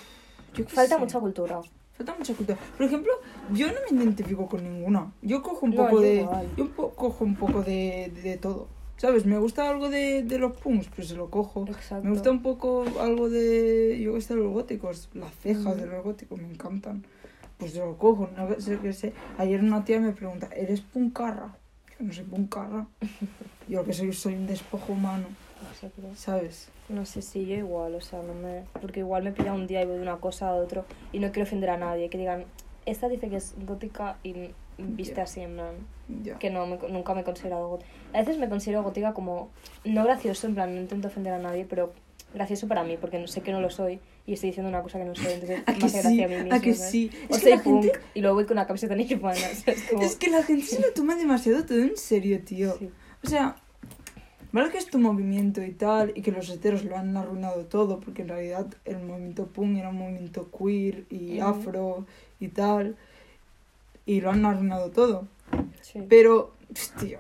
Yo 0.55 0.65
falta 0.67 0.95
sé. 0.95 1.01
mucha 1.01 1.19
cultura. 1.21 1.61
Falta 1.97 2.15
mucha 2.17 2.35
cultura. 2.35 2.59
Por 2.77 2.87
ejemplo, 2.87 3.13
yo 3.53 3.67
no 3.69 3.75
me 3.91 4.03
identifico 4.05 4.47
con 4.49 4.63
ninguna. 4.63 5.13
Yo 5.23 5.43
cojo 5.43 5.67
un 5.67 5.75
No, 5.75 5.85
poco 5.85 5.97
yo 5.97 6.01
de. 6.03 6.15
igual. 6.17 6.49
Yo 6.57 6.75
cojo 6.77 7.25
un 7.25 7.35
poco 7.37 7.63
de, 7.63 8.13
de 8.23 8.37
todo. 8.37 8.69
¿Sabes? 8.97 9.27
Me 9.27 9.39
gusta 9.39 9.69
algo 9.69 9.89
de, 9.91 10.23
de 10.23 10.39
los 10.39 10.57
punks, 10.57 10.89
pues 10.95 11.09
se 11.09 11.15
lo 11.17 11.29
cojo. 11.31 11.65
Exacto. 11.69 12.05
Me 12.05 12.11
gusta 12.11 12.31
un 12.31 12.43
poco 12.43 12.85
algo 13.01 13.29
de. 13.29 13.99
Yo 14.01 14.15
que 14.15 14.21
sé, 14.21 14.35
los 14.35 14.53
góticos. 14.53 15.09
Las 15.15 15.35
cejas 15.37 15.77
Mm. 15.77 15.81
de 15.81 15.87
los 15.87 16.05
góticos 16.05 16.41
me 16.41 16.49
encantan. 16.49 17.05
Pues 17.59 17.75
yo 17.75 17.85
lo 17.87 17.97
cojo. 17.99 18.29
No 18.37 18.49
sé 18.61 18.79
qué 18.81 18.93
sé. 18.93 19.13
Ayer 19.39 19.61
una 19.61 19.85
tía 19.85 20.01
me 20.01 20.13
pregunta, 20.13 20.49
¿eres 20.55 20.81
puncarra? 20.81 21.57
Yo 21.99 22.07
no 22.07 22.13
soy 22.13 22.25
puncarra. 22.25 22.87
Yo 23.69 23.79
lo 23.81 23.85
que 23.87 23.93
soy 23.95 24.13
soy 24.13 24.35
un 24.35 24.47
despojo 24.47 24.93
humano. 24.93 25.27
Pero- 25.81 26.15
¿Sabes? 26.15 26.69
No 26.91 27.07
sé 27.07 27.23
si 27.23 27.47
yo 27.47 27.55
igual, 27.57 27.95
o 27.95 28.01
sea, 28.03 28.21
no 28.23 28.35
me... 28.35 28.65
Porque 28.81 29.01
igual 29.01 29.23
me 29.25 29.33
pilla 29.33 29.55
un 29.55 29.67
día 29.67 29.81
y 29.83 29.87
voy 29.87 29.97
de 29.97 30.03
una 30.03 30.17
cosa 30.19 30.49
a 30.51 30.55
otro 30.55 30.85
y 31.13 31.19
no 31.19 31.33
quiero 31.33 31.45
ofender 31.47 31.71
a 31.71 31.79
nadie. 31.79 32.11
Que 32.11 32.19
digan, 32.19 32.45
esta 32.85 33.09
dice 33.09 33.31
que 33.31 33.37
es 33.37 33.55
gótica 33.67 34.19
y 34.23 34.51
viste 34.79 35.17
Ya. 35.17 35.23
así 35.25 35.41
en 35.41 35.55
plan... 35.55 35.75
Ya. 36.23 36.39
Que 36.39 36.51
no, 36.51 36.67
me- 36.67 36.79
nunca 36.91 37.15
me 37.15 37.23
he 37.23 37.25
considerado 37.25 37.69
gótica. 37.69 37.91
A 38.13 38.19
veces 38.21 38.39
me 38.39 38.49
considero 38.49 38.83
gótica 38.83 39.15
como... 39.15 39.51
No 39.85 40.05
gracioso, 40.05 40.47
en 40.47 40.55
plan, 40.55 40.75
no 40.75 40.81
intento 40.81 41.09
ofender 41.09 41.33
a 41.33 41.39
nadie, 41.39 41.65
pero 41.69 41.93
gracioso 42.35 42.67
para 42.67 42.83
mí, 42.83 42.97
porque 43.01 43.27
sé 43.29 43.43
que 43.43 43.53
no 43.53 43.61
lo 43.61 43.71
soy 43.71 44.01
y 44.27 44.33
estoy 44.33 44.49
diciendo 44.51 44.69
una 44.69 44.83
cosa 44.83 44.99
que 44.99 45.05
no 45.05 45.15
soy, 45.15 45.35
entonces 45.35 45.63
¿A 45.67 45.73
me 45.73 45.77
hace 45.85 45.89
sí? 45.89 45.99
gracia 46.17 46.25
a 46.25 46.29
mí 46.29 46.35
mismo. 46.37 46.55
¿A 46.55 46.61
que 46.61 46.75
sí? 46.75 47.11
O 47.31 47.35
Es 47.37 47.43
que 47.45 47.51
la 47.51 47.59
gente- 47.61 47.89
punk 47.91 47.99
y 48.15 48.21
luego 48.21 48.35
voy 48.37 48.45
con 48.45 48.57
una 48.57 48.67
camiseta 48.67 48.95
nirvana, 48.97 49.35
¿sabes? 49.55 49.83
Como... 49.91 50.03
Es 50.03 50.17
que 50.17 50.31
la 50.31 50.43
gente 50.43 50.67
se 50.67 50.81
lo 50.81 50.93
toma 50.93 51.15
demasiado 51.17 51.65
todo 51.65 51.79
en 51.79 51.97
serio, 51.97 52.41
tío. 52.45 52.77
Sí. 52.79 52.91
O 53.25 53.29
sea, 53.29 53.57
vale 54.53 54.71
que 54.71 54.79
es 54.79 54.87
tu 54.87 54.99
movimiento 54.99 55.63
y 55.63 55.71
tal, 55.73 56.13
y 56.17 56.23
que 56.23 56.33
los 56.33 56.51
heteros 56.51 56.85
lo 56.85 56.97
han 56.97 57.17
arruinado 57.17 57.65
todo, 57.67 58.01
porque 58.01 58.23
en 58.23 58.29
realidad 58.29 58.67
el 58.85 58.99
movimiento 59.01 59.47
punk 59.47 59.79
era 59.79 59.89
un 59.91 59.99
movimiento 59.99 60.51
queer 60.51 61.05
y 61.11 61.39
Ujú. 61.41 61.49
afro 61.49 62.07
y 62.41 62.49
tal, 62.49 62.97
y 64.07 64.21
lo 64.21 64.31
han 64.31 64.45
arruinado 64.45 64.91
todo. 64.91 65.27
Sí, 65.81 66.03
Pero, 66.09 66.55
tío, 67.01 67.19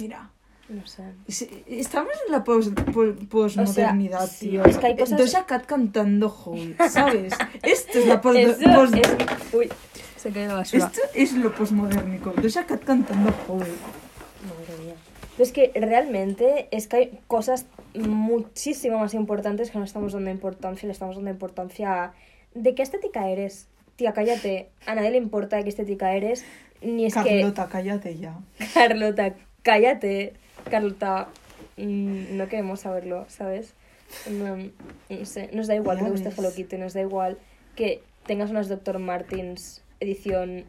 mira, 0.00 0.30
no 0.68 0.86
sé. 0.86 1.02
es- 1.26 1.48
estamos 1.66 2.12
en 2.26 2.32
la 2.32 2.44
pos- 2.44 2.70
po- 2.92 3.14
posmodernidad, 3.28 4.24
O 4.24 4.26
sea, 4.26 4.36
sí, 4.36 4.48
tío. 4.50 4.64
es 4.64 4.78
que 4.78 4.86
hay 4.86 4.96
cosas- 4.96 5.18
Doja 5.18 5.46
Cat 5.46 5.66
cantando 5.66 6.28
Hole, 6.44 6.76
¿sabes? 6.88 7.34
Esto 7.62 7.98
es 7.98 8.06
la 8.06 8.20
pos- 8.20 8.36
Eso 8.36 8.58
pos- 8.74 8.92
es... 8.92 9.54
Uy, 9.54 9.68
se 10.16 10.30
cae 10.30 10.46
la 10.48 10.54
basura. 10.54 10.86
Esto 10.86 11.00
es 11.14 11.32
lo 11.34 11.54
posmodernico. 11.54 12.30
Doja 12.40 12.66
Cat 12.66 12.84
cantando 12.84 13.32
Hole. 13.48 13.64
Madre 13.66 14.84
mía. 14.84 14.94
Pero 15.36 15.44
es 15.44 15.52
que 15.52 15.70
realmente 15.76 16.68
es 16.72 16.88
que 16.88 16.96
hay 16.96 17.18
cosas 17.28 17.66
muchísimo 17.94 18.98
más 18.98 19.14
importantes 19.14 19.70
que 19.70 19.78
no 19.78 19.84
estamos 19.84 20.12
dando 20.12 20.30
importancia. 20.30 20.86
Le 20.86 20.92
estamos 20.92 21.14
dando 21.16 21.30
importancia 21.30 22.04
a... 22.04 22.14
¿De 22.54 22.74
qué 22.74 22.82
estética 22.82 23.28
eres? 23.28 23.68
Tía, 23.98 24.12
cállate. 24.12 24.68
A 24.86 24.94
nadie 24.94 25.10
le 25.10 25.16
importa 25.16 25.56
de 25.56 25.64
qué 25.64 25.70
estética 25.70 26.14
eres. 26.14 26.44
Ni 26.80 27.04
es 27.06 27.14
Carlota, 27.14 27.68
cállate 27.68 28.16
ya. 28.16 28.38
Carlota, 28.74 29.34
cállate. 29.64 30.34
Carlota, 30.70 31.26
mm, 31.76 32.36
no 32.36 32.46
queremos 32.46 32.78
saberlo, 32.78 33.24
¿sabes? 33.28 33.74
No, 34.30 34.56
no 35.10 35.24
sé, 35.26 35.50
nos 35.52 35.66
da 35.66 35.74
igual 35.74 35.98
que 35.98 36.04
te 36.04 36.10
guste. 36.10 36.28
Hello 36.36 36.54
Kitty, 36.54 36.78
nos 36.78 36.94
da 36.94 37.00
igual 37.00 37.38
que 37.74 38.00
tengas 38.24 38.50
unas 38.50 38.68
Dr. 38.68 39.00
Martins 39.00 39.82
edición 39.98 40.64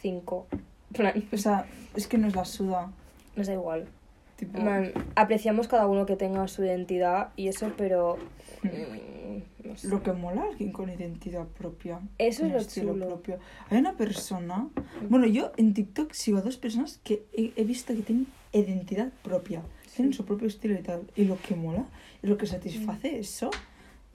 5. 0.00 0.46
En 0.52 0.58
plan, 0.94 1.24
O 1.32 1.36
sea, 1.36 1.66
es 1.94 2.06
que 2.06 2.16
nos 2.16 2.34
la 2.34 2.46
suda. 2.46 2.90
nos 3.36 3.46
da 3.46 3.52
igual. 3.52 3.88
Tipo, 4.40 4.58
Man, 4.58 4.92
apreciamos 5.16 5.68
cada 5.68 5.86
uno 5.86 6.06
que 6.06 6.16
tenga 6.16 6.48
su 6.48 6.64
identidad 6.64 7.28
y 7.36 7.48
eso, 7.48 7.70
pero... 7.76 8.16
mm, 8.62 9.68
no 9.68 9.76
sé. 9.76 9.88
lo 9.88 10.02
que 10.02 10.12
mola 10.14 10.44
alguien 10.44 10.72
con 10.72 10.88
identidad 10.88 11.46
propia. 11.46 12.00
Eso 12.16 12.46
es 12.46 12.52
lo 12.52 12.58
estilo 12.58 12.92
chulo. 12.94 13.06
propio. 13.06 13.38
Hay 13.68 13.76
una 13.78 13.96
persona. 13.98 14.68
Bueno, 15.10 15.26
yo 15.26 15.52
en 15.58 15.74
TikTok 15.74 16.12
sigo 16.14 16.38
a 16.38 16.40
dos 16.40 16.56
personas 16.56 16.98
que 17.04 17.26
he, 17.34 17.52
he 17.54 17.64
visto 17.64 17.94
que 17.94 18.00
tienen 18.00 18.26
identidad 18.54 19.12
propia. 19.22 19.60
Tienen 19.94 20.14
su 20.14 20.24
propio 20.24 20.48
estilo 20.48 20.72
y 20.74 20.82
tal. 20.82 21.02
Y 21.16 21.24
lo 21.24 21.36
que 21.40 21.54
mola 21.54 21.84
y 22.22 22.26
lo 22.26 22.38
que 22.38 22.46
satisface 22.46 23.12
Mm. 23.12 23.16
eso, 23.16 23.50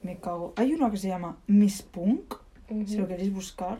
me 0.02 0.16
cago. 0.18 0.54
Hay 0.56 0.74
uno 0.74 0.90
que 0.90 0.96
se 0.96 1.06
llama 1.06 1.38
Miss 1.46 1.82
Punk. 1.82 2.34
Si 2.86 2.96
lo 2.96 3.06
queréis 3.06 3.32
buscar, 3.32 3.78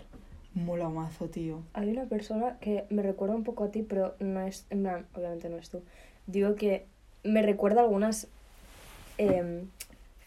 mola 0.54 0.88
mazo, 0.88 1.26
tío. 1.28 1.62
Hay 1.72 1.90
una 1.90 2.04
persona 2.04 2.56
que 2.60 2.84
me 2.90 3.02
recuerda 3.02 3.34
un 3.34 3.42
poco 3.42 3.64
a 3.64 3.72
ti, 3.72 3.82
pero 3.82 4.14
no 4.20 4.40
es... 4.42 4.64
En 4.70 4.82
plan, 4.82 5.06
obviamente 5.14 5.48
no 5.48 5.56
es 5.56 5.70
tú. 5.70 5.82
Digo 6.26 6.54
que 6.56 6.86
me 7.24 7.42
recuerda 7.42 7.80
algunas... 7.82 8.28
em, 9.18 9.68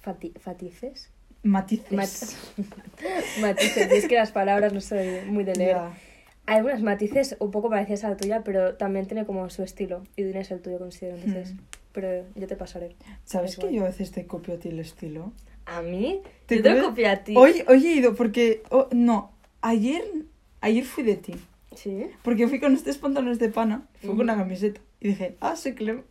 fati- 0.04 0.38
fatices. 0.40 1.10
Matices. 1.44 1.92
Mat- 1.92 2.66
matices. 3.42 3.92
Y 3.92 3.96
es 3.96 4.08
que 4.08 4.16
las 4.16 4.32
palabras 4.32 4.74
no 4.74 4.82
soy 4.82 5.22
muy 5.28 5.44
de 5.44 5.56
leer. 5.56 5.78
Hay 6.46 6.58
algunas 6.58 6.82
matices 6.82 7.36
un 7.40 7.52
poco 7.52 7.70
parecidas 7.70 8.04
a 8.06 8.10
la 8.10 8.18
tuya, 8.18 8.44
pero 8.44 8.76
también 8.76 9.06
tiene 9.06 9.26
como 9.26 9.50
su 9.50 9.62
estilo. 9.64 10.02
Y 10.16 10.24
tienes 10.24 10.50
el 10.52 10.62
tuyo, 10.62 10.80
considero. 10.80 11.16
Entonces, 11.18 11.54
Mm. 11.54 11.60
pero 11.92 12.26
yo 12.36 12.48
te 12.48 12.56
pasaré. 12.56 12.96
¿Sabes 13.24 13.52
Es 13.52 13.58
que 13.58 13.74
yo 13.74 13.84
a 13.84 13.88
veces 13.88 14.12
te 14.12 14.26
copio 14.26 14.56
a 14.56 14.58
ti 14.58 14.70
el 14.70 14.80
estilo? 14.80 15.32
¿A 15.66 15.82
mí? 15.84 16.22
¿Te 16.48 16.58
yo 16.58 16.64
te 16.64 16.82
copié 16.82 17.08
a 17.08 17.24
ti. 17.24 17.36
Hoy, 17.38 17.64
hoy 17.68 17.86
he 17.86 17.94
ido 17.94 18.16
porque... 18.16 18.64
oh, 18.72 18.88
no, 18.92 19.32
ayer, 19.62 20.04
ayer 20.62 20.84
fui 20.84 21.04
de 21.04 21.16
ti. 21.16 21.36
¿Sí? 21.76 22.08
Porque 22.24 22.48
fui 22.48 22.60
con 22.60 22.74
estos 22.74 22.98
pantalones 22.98 23.38
de 23.38 23.50
pana, 23.50 23.88
fui 24.00 24.10
Ujú. 24.10 24.18
con 24.18 24.24
una 24.26 24.36
camiseta. 24.36 24.82
Y 25.02 25.10
dije, 25.10 25.38
ah, 25.40 25.56
soy 25.56 25.74
Clem. 25.74 26.04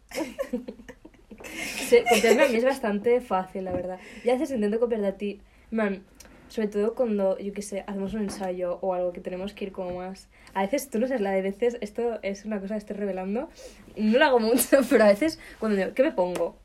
Sí, 1.89 1.99
copiarme 2.09 2.45
a 2.45 2.49
mí 2.49 2.57
es 2.57 2.65
bastante 2.65 3.21
fácil, 3.21 3.65
la 3.65 3.73
verdad. 3.73 3.99
Y 4.25 4.31
a 4.31 4.35
veces 4.35 4.51
intento 4.51 4.81
copiar 4.81 5.01
de 5.01 5.13
ti. 5.13 5.41
Man, 5.71 6.03
sobre 6.49 6.69
todo 6.69 6.95
cuando, 6.95 7.39
yo 7.39 7.53
qué 7.53 7.63
sé, 7.63 7.85
hacemos 7.87 8.15
un 8.15 8.23
ensayo 8.23 8.79
o 8.81 8.95
algo 8.95 9.13
que 9.13 9.21
tenemos 9.21 9.53
que 9.53 9.67
ir 9.67 9.73
como 9.73 9.97
más... 9.97 10.29
A 10.55 10.63
veces, 10.63 10.89
tú 10.89 10.99
no 10.99 11.07
sabes 11.07 11.21
la 11.21 11.31
de 11.31 11.43
veces, 11.43 11.77
esto 11.81 12.19
es 12.23 12.45
una 12.45 12.61
cosa 12.61 12.75
que 12.75 12.79
estoy 12.79 12.97
revelando. 12.97 13.49
No 13.97 14.19
lo 14.19 14.25
hago 14.25 14.41
mucho, 14.41 14.79
pero 14.91 15.05
a 15.05 15.09
veces 15.09 15.39
cuando 15.59 15.77
digo, 15.77 15.95
¿qué 15.95 16.03
me 16.03 16.13
pongo? 16.13 16.57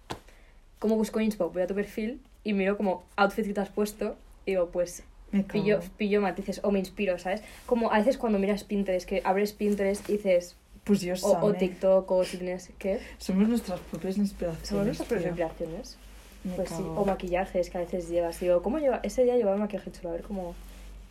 Como 0.80 0.96
busco 0.96 1.20
inspo, 1.20 1.50
voy 1.50 1.64
a 1.64 1.68
tu 1.68 1.76
perfil 1.76 2.22
y 2.44 2.54
miro 2.54 2.78
como 2.78 3.04
outfit 3.16 3.46
que 3.46 3.54
te 3.54 3.62
has 3.62 3.70
puesto 3.70 4.18
y 4.46 4.52
digo, 4.52 4.70
pues 4.70 5.04
pillo, 5.52 5.80
pillo 5.98 6.22
matices 6.22 6.60
o 6.64 6.72
me 6.72 6.80
inspiro, 6.80 7.18
¿sabes? 7.18 7.42
Como 7.66 7.92
a 7.92 7.98
veces 7.98 8.18
cuando 8.18 8.40
miras 8.40 8.64
Pinterest, 8.64 9.08
que 9.08 9.22
abres 9.24 9.54
Pinterest 9.54 10.10
y 10.10 10.14
dices, 10.14 10.56
Pues 10.84 11.02
yo 11.02 11.14
o, 11.14 11.16
o 11.16 11.32
sabe. 11.32 11.58
TikTok 11.58 12.12
o 12.12 12.24
si 12.26 12.38
tienes, 12.38 12.70
¿qué? 12.78 13.00
Somos 13.18 13.48
nuestras 13.48 13.80
propias 13.80 14.18
inspiraciones. 14.18 14.68
Somos 14.68 14.86
nuestras 14.86 15.08
propias 15.08 15.28
inspiraciones. 15.30 15.98
Me 16.44 16.56
Pues 16.56 16.70
sí, 16.70 16.76
cago. 16.76 17.00
o 17.02 17.06
maquillajes 17.06 17.70
que 17.70 17.78
a 17.78 17.82
veces 17.82 18.10
llevas. 18.10 18.40
Digo, 18.40 18.62
¿cómo 18.62 18.80
lleva? 18.80 19.00
Ese 19.04 19.24
día 19.24 19.38
llevaba 19.38 19.56
maquillaje 19.58 19.92
chulo, 19.92 20.10
a 20.10 20.12
ver 20.14 20.24
cómo. 20.24 20.56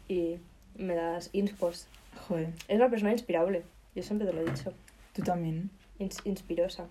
Y 0.09 0.37
me 0.77 0.95
das 0.95 1.31
inspos. 1.33 1.87
Joder, 2.29 2.51
Es 2.69 2.77
una 2.77 2.91
persona 2.91 3.13
inspirable. 3.13 3.63
Yo 3.95 4.03
siempre 4.03 4.27
te 4.27 4.35
lo 4.35 4.43
he 4.43 4.45
dicho. 4.51 4.73
tú 5.15 5.23
también. 5.23 5.71
Ins- 5.99 6.21
inspirosa, 6.25 6.87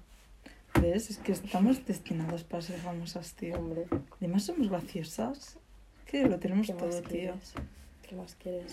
¿Ves? 0.81 1.09
Es 1.09 1.17
que 1.17 1.33
estamos 1.33 1.85
destinadas 1.85 2.43
para 2.43 2.61
ser 2.63 2.79
famosas, 2.79 3.33
tío. 3.33 3.57
hombre. 3.57 3.85
Además 4.19 4.43
somos 4.45 4.69
graciosas. 4.69 5.57
Que 6.05 6.23
lo 6.25 6.39
tenemos 6.39 6.65
¿Qué 6.67 6.73
todo, 6.73 6.87
más 6.87 7.01
tío. 7.03 7.33
¿Qué 8.07 8.15
más 8.15 8.35
quieres? 8.35 8.71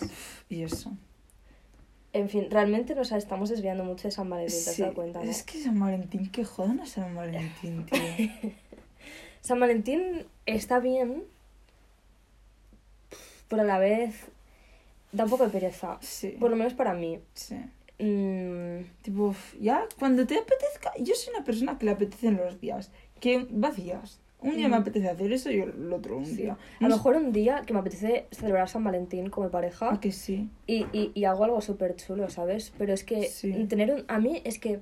Y 0.49 0.63
eso. 0.63 0.91
En 2.11 2.27
fin, 2.29 2.47
realmente 2.49 2.95
nos 2.95 3.11
estamos 3.11 3.49
desviando 3.49 3.83
mucho 3.83 4.07
de 4.07 4.11
San 4.11 4.29
Valentín, 4.29 4.63
¿te 4.63 4.69
has 4.69 4.75
Sí, 4.75 4.81
dado 4.81 4.93
cuenta, 4.95 5.23
no? 5.23 5.29
Es 5.29 5.43
que 5.43 5.61
San 5.61 5.79
Valentín, 5.79 6.31
que 6.31 6.43
jodan 6.43 6.79
a 6.79 6.85
San 6.85 7.15
Valentín, 7.15 7.85
tío. 7.91 7.99
San 9.41 9.59
Valentín 9.59 10.25
está 10.45 10.79
bien, 10.79 11.23
pero 13.47 13.61
a 13.61 13.65
la 13.65 13.77
vez 13.79 14.15
da 15.11 15.25
un 15.25 15.29
poco 15.29 15.43
de 15.45 15.49
pereza. 15.51 15.97
Sí. 16.01 16.29
Por 16.39 16.49
lo 16.51 16.55
menos 16.57 16.73
para 16.73 16.93
mí. 16.93 17.19
sí. 17.33 17.55
Mm, 18.01 18.85
Tipo, 19.01 19.35
ya, 19.59 19.85
cuando 19.99 20.25
te 20.25 20.37
apetezca. 20.37 20.93
Yo 20.99 21.13
soy 21.15 21.33
una 21.35 21.43
persona 21.43 21.77
que 21.77 21.85
le 21.85 21.91
apetecen 21.91 22.37
los 22.37 22.59
días. 22.61 22.91
Que 23.19 23.45
vacías. 23.49 24.19
Un 24.41 24.55
día 24.55 24.69
me 24.69 24.77
Mm. 24.77 24.81
apetece 24.81 25.09
hacer 25.09 25.31
eso 25.33 25.51
y 25.51 25.59
el 25.59 25.91
otro 25.91 26.17
un 26.17 26.25
sí. 26.25 26.35
día. 26.43 26.57
A 26.79 26.83
lo 26.87 26.95
mejor 26.95 27.15
un 27.17 27.31
día 27.33 27.63
que 27.65 27.73
me 27.73 27.79
apetece 27.79 28.25
celebrar 28.31 28.69
San 28.69 28.83
Valentín 28.83 29.29
con 29.29 29.43
mi 29.43 29.49
pareja 29.49 29.89
Ah, 29.91 29.99
que 29.99 30.11
sí. 30.13 30.49
y, 30.65 30.85
y, 30.93 31.11
y 31.13 31.25
hago 31.25 31.43
algo 31.43 31.59
súper 31.61 31.95
chulo, 31.97 32.29
¿sabes? 32.29 32.71
Pero 32.77 32.93
es 32.93 33.03
que 33.03 33.23
Sí. 33.23 33.51
tener 33.65 33.91
un... 33.93 34.05
A 34.07 34.19
mí 34.19 34.41
es 34.45 34.57
que 34.59 34.79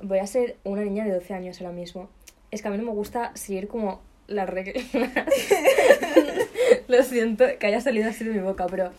voy 0.00 0.18
a 0.20 0.26
ser 0.26 0.56
una 0.64 0.82
niña 0.82 1.04
de 1.04 1.12
12 1.12 1.34
años 1.34 1.60
ahora 1.60 1.72
mismo. 1.74 2.08
Es 2.50 2.62
que 2.62 2.68
a 2.68 2.70
mí 2.70 2.78
no 2.78 2.84
me 2.84 2.92
gusta 2.92 3.32
seguir 3.34 3.68
como 3.68 4.00
las 4.26 4.48
reglas. 4.48 4.82
Lo 6.88 7.02
siento 7.02 7.44
que 7.58 7.66
haya 7.66 7.80
salido 7.80 8.08
así 8.08 8.24
de 8.24 8.32
mi 8.32 8.40
boca, 8.40 8.66
pero 8.70 8.90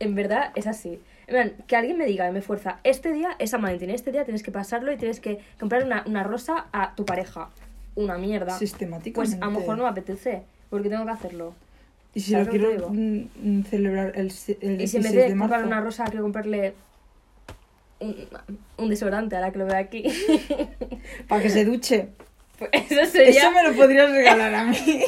en 0.00 0.14
verdad 0.14 0.52
es 0.54 0.66
así. 0.66 1.00
Plan, 1.26 1.54
que 1.66 1.76
alguien 1.76 1.96
me 1.98 2.06
diga, 2.06 2.30
me 2.30 2.42
fuerza, 2.42 2.80
este 2.84 3.12
día 3.12 3.30
es 3.38 3.50
San 3.50 3.62
Valentín, 3.62 3.90
este 3.90 4.12
día 4.12 4.24
tienes 4.24 4.42
que 4.42 4.50
pasarlo 4.52 4.92
y 4.92 4.96
tienes 4.96 5.20
que 5.20 5.38
comprar 5.58 5.84
una, 5.84 6.04
una 6.06 6.22
rosa 6.22 6.66
a 6.72 6.94
tu 6.94 7.04
pareja. 7.06 7.50
Una 7.96 8.18
mierda. 8.18 8.58
Pues 9.14 9.34
a 9.40 9.44
lo 9.46 9.50
mejor 9.52 9.76
no 9.76 9.84
me 9.84 9.88
apetece, 9.90 10.42
porque 10.70 10.88
tengo 10.88 11.04
que 11.04 11.10
hacerlo. 11.12 11.54
Y 12.14 12.20
si 12.20 12.32
¿sabes 12.32 12.46
lo 12.46 12.52
quiero 12.52 12.92
celebrar 13.68 14.12
el, 14.16 14.26
el 14.26 14.26
Y 14.26 14.30
si 14.30 14.56
en 14.60 14.76
16 14.78 15.04
vez 15.04 15.12
de, 15.14 15.22
de 15.30 15.34
marzo. 15.34 15.38
comprar 15.54 15.64
una 15.64 15.80
rosa, 15.80 16.04
quiero 16.04 16.22
comprarle 16.22 16.74
un, 18.00 18.16
un 18.78 18.88
desodorante, 18.88 19.36
ahora 19.36 19.50
que 19.52 19.58
lo 19.58 19.66
veo 19.66 19.76
aquí. 19.76 20.04
Para 21.28 21.42
que 21.42 21.50
se 21.50 21.64
duche. 21.64 22.08
Pues 22.58 22.70
eso 22.90 23.04
sería. 23.10 23.40
Eso 23.42 23.50
me 23.52 23.62
lo 23.68 23.74
podrías 23.74 24.10
regalar 24.10 24.54
a 24.54 24.64
mí. 24.64 24.76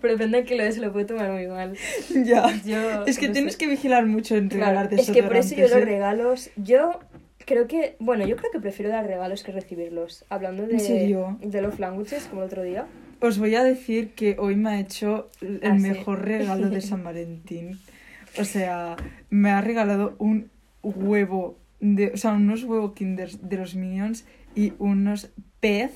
Pero 0.00 0.14
depende 0.14 0.38
de 0.38 0.44
que 0.44 0.56
lo 0.56 0.64
de 0.64 0.72
se 0.72 0.80
lo 0.80 0.92
puede 0.92 1.04
tomar 1.06 1.30
muy 1.30 1.46
mal. 1.46 1.76
ya. 2.24 2.52
Yo, 2.64 3.04
Es 3.06 3.18
que 3.18 3.28
no 3.28 3.32
tienes 3.32 3.52
sé. 3.54 3.58
que 3.60 3.66
vigilar 3.68 4.04
mucho 4.06 4.36
en 4.36 4.48
Claro, 4.48 4.72
regalar 4.72 4.94
es 4.94 5.10
que 5.10 5.22
por 5.22 5.36
eso 5.36 5.54
yo 5.54 5.62
los 5.62 5.72
¿eh? 5.72 5.84
regalos. 5.84 6.50
Yo 6.56 6.98
creo 7.46 7.66
que. 7.66 7.96
Bueno, 7.98 8.26
yo 8.26 8.36
creo 8.36 8.50
que 8.52 8.60
prefiero 8.60 8.90
dar 8.90 9.06
regalos 9.06 9.42
que 9.42 9.52
recibirlos. 9.52 10.24
Hablando 10.28 10.66
de. 10.66 10.74
¿En 10.74 10.80
serio? 10.80 11.38
De 11.42 11.62
los 11.62 11.78
languages, 11.78 12.24
como 12.26 12.42
el 12.42 12.46
otro 12.46 12.62
día. 12.62 12.86
Os 13.20 13.38
voy 13.38 13.54
a 13.54 13.62
decir 13.62 14.14
que 14.14 14.36
hoy 14.38 14.56
me 14.56 14.70
ha 14.70 14.80
hecho 14.80 15.30
el 15.40 15.60
Ah, 15.62 15.76
sí. 15.76 15.82
mejor 15.82 16.22
regalo 16.24 16.70
de 16.70 16.80
San 16.80 17.04
Valentín. 17.04 17.78
O 18.38 18.44
sea, 18.44 18.96
me 19.30 19.50
ha 19.50 19.60
regalado 19.60 20.16
un 20.18 20.50
huevo, 20.82 21.58
de, 21.80 22.08
o 22.12 22.16
sea, 22.16 22.32
unos 22.32 22.64
huevos 22.64 22.94
kinder 22.94 23.30
de 23.38 23.56
los 23.56 23.74
Minions 23.76 24.24
y 24.54 24.72
unos 24.78 25.30
pez. 25.60 25.92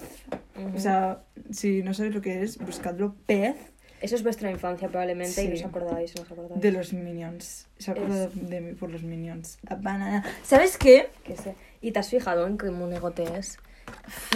O 0.75 0.79
sea, 0.79 1.23
si 1.51 1.83
no 1.83 1.95
sabéis 1.95 2.15
lo 2.15 2.21
que 2.21 2.43
es, 2.43 2.59
buscadlo 2.59 3.17
pez 3.27 3.57
Eso 4.01 4.15
es 4.15 4.23
vuestra 4.23 4.51
infancia, 4.51 4.89
probablemente, 4.89 5.43
y 5.43 5.47
Sí. 5.47 5.49
no 5.49 5.55
os 5.55 5.65
acordáis, 5.65 6.15
no 6.15 6.23
os 6.23 6.31
acordáis. 6.31 6.61
de 6.63 6.71
los 6.73 6.93
Minions. 6.93 7.66
Se 7.79 7.91
acuerda 7.91 8.25
Es- 8.25 8.49
de, 8.51 8.61
mí 8.61 8.73
por 8.75 8.91
los 8.91 9.03
Minions. 9.03 9.59
La 9.69 9.77
banana. 9.77 10.25
¿Sabes 10.43 10.79
qué? 10.79 11.11
Que 11.25 11.37
sé. 11.37 11.55
¿Y 11.81 11.93
te 11.93 11.99
has 11.99 12.09
fijado 12.11 12.47
en 12.47 12.57
qué 12.59 12.71
monegote 12.71 13.25
es? 13.39 13.59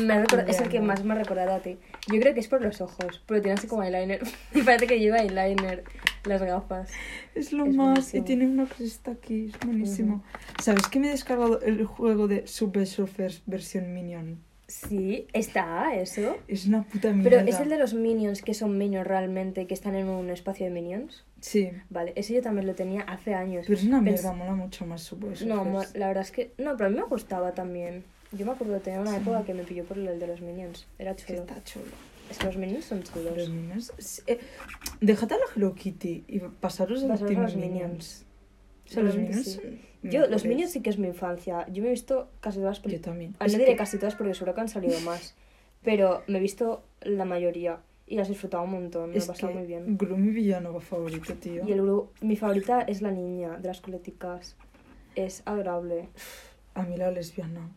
Me 0.00 0.22
es 0.46 0.60
el 0.60 0.68
que 0.68 0.80
más 0.80 1.02
me 1.04 1.14
ha 1.14 1.16
recordado 1.16 1.54
a 1.54 1.58
ti. 1.60 1.78
Yo 2.12 2.20
creo 2.20 2.34
que 2.34 2.40
es 2.40 2.46
por 2.48 2.62
los 2.62 2.80
ojos, 2.80 3.20
porque 3.26 3.40
tiene 3.40 3.58
así 3.58 3.66
como 3.66 3.82
eyeliner. 3.82 4.20
Me 4.54 4.62
parece 4.62 4.86
que 4.86 5.00
lleva 5.00 5.18
eyeliner 5.18 5.82
las 6.24 6.40
gafas. 6.42 6.90
Es 7.34 7.52
lo 7.52 7.64
Es 7.66 7.74
más. 7.74 7.86
buenísimo. 7.86 8.22
Y 8.22 8.26
tiene 8.26 8.46
una 8.46 8.66
cresta 8.66 9.10
aquí. 9.12 9.46
Es 9.52 9.58
buenísimo. 9.66 10.22
¿Sabes 10.62 10.86
que 10.86 11.00
me 11.00 11.08
he 11.08 11.10
descargado 11.10 11.60
el 11.62 11.84
juego 11.84 12.28
de 12.28 12.46
Super 12.46 12.86
Surfers 12.86 13.42
versión 13.46 13.92
Minion? 13.92 14.38
Sí, 14.70 15.26
está 15.32 15.94
eso. 15.96 16.36
Es 16.46 16.66
una 16.66 16.84
puta 16.84 17.12
mierda. 17.12 17.38
Pero 17.38 17.50
es 17.50 17.58
el 17.60 17.68
de 17.68 17.76
los 17.78 17.92
minions 17.92 18.40
que 18.42 18.54
son 18.54 18.78
minions 18.78 19.06
realmente, 19.06 19.66
que 19.66 19.74
están 19.74 19.96
en 19.96 20.08
un 20.08 20.30
espacio 20.30 20.66
de 20.66 20.70
minions. 20.72 21.24
Sí. 21.40 21.70
Vale, 21.88 22.12
ese 22.14 22.34
yo 22.34 22.42
también 22.42 22.66
lo 22.66 22.74
tenía 22.74 23.02
hace 23.02 23.34
años. 23.34 23.64
Pero 23.66 23.78
es 23.78 23.84
una 23.84 23.98
Pens- 23.98 24.02
mierda, 24.02 24.32
mola 24.32 24.54
mucho 24.54 24.86
más 24.86 25.02
Surfers. 25.02 25.44
No, 25.44 25.64
la 25.94 26.06
verdad 26.08 26.22
es 26.22 26.30
que. 26.30 26.52
No, 26.58 26.76
pero 26.76 26.86
a 26.86 26.90
mí 26.90 26.96
me 26.96 27.02
gustaba 27.04 27.52
también. 27.52 28.04
Yo 28.32 28.46
me 28.46 28.52
acuerdo 28.52 28.74
de 28.74 28.80
tener 28.80 29.00
una 29.00 29.10
Sí. 29.10 29.16
época 29.16 29.42
que 29.44 29.54
me 29.54 29.64
pilló 29.64 29.84
por 29.84 29.98
el 29.98 30.20
de 30.20 30.26
los 30.26 30.40
minions. 30.40 30.86
Era 30.98 31.16
chulo. 31.16 31.40
está 31.40 31.62
chulo. 31.64 31.86
Es 32.30 32.38
que 32.38 32.46
los 32.46 32.56
minions 32.56 32.84
son 32.84 33.02
chulos. 33.02 33.36
Los 33.36 33.48
Minions. 33.50 34.22
eh, 34.28 34.38
dejad 35.00 35.32
a 35.32 35.36
la 35.36 35.44
Hello 35.56 35.74
Kitty 35.74 36.24
y 36.28 36.38
pasaros 36.38 37.02
Pasaros 37.02 37.22
a 37.36 37.40
los 37.40 37.56
Minions. 37.56 37.56
Minions. 37.56 38.24
O 38.86 38.92
sea, 38.92 39.02
los 39.02 39.16
Minions 39.16 39.44
sí. 39.46 39.50
son 39.54 39.78
Yo, 40.02 40.20
los 40.20 40.28
mejores. 40.30 40.44
minions 40.46 40.72
sí 40.72 40.80
que 40.82 40.90
es 40.90 40.98
mi 40.98 41.08
infancia. 41.08 41.66
Yo 41.70 41.82
me 41.82 41.88
he 41.88 41.92
visto 41.92 42.28
casi 42.40 42.58
todas 42.58 42.80
Yo 42.82 43.00
también. 43.00 43.34
No 43.40 43.46
diré 43.46 43.64
que 43.66 43.76
casi 43.76 43.98
todas 43.98 44.14
porque 44.14 44.34
seguro 44.34 44.54
que 44.54 44.60
han 44.62 44.68
salido 44.68 44.98
más. 45.04 45.34
Pero 45.82 46.22
me 46.26 46.38
he 46.38 46.40
visto 46.40 46.82
la 47.02 47.24
mayoría 47.24 47.78
y 48.06 48.16
las 48.16 48.28
he 48.28 48.32
disfrutado 48.32 48.64
un 48.64 48.72
montón. 48.72 49.10
Me 49.10 49.16
lo 49.18 49.22
he 49.24 49.26
pasado 49.26 49.48
que 49.52 49.58
muy 49.58 49.66
bien. 49.66 49.96
Gru, 49.96 50.16
mi 50.16 50.30
villano 50.30 50.78
favorito, 50.80 51.34
tío. 51.34 51.66
Y 51.66 51.72
el 51.72 51.82
gru- 51.82 52.08
mi 52.20 52.36
favorita 52.36 52.82
es 52.82 53.02
la 53.02 53.10
niña 53.10 53.58
de 53.58 53.68
las 53.68 53.80
coleticas. 53.80 54.56
Es 55.14 55.42
adorable. 55.44 56.08
A 56.74 56.82
mí 56.82 56.96
la 56.96 57.10
lesbiana, 57.10 57.68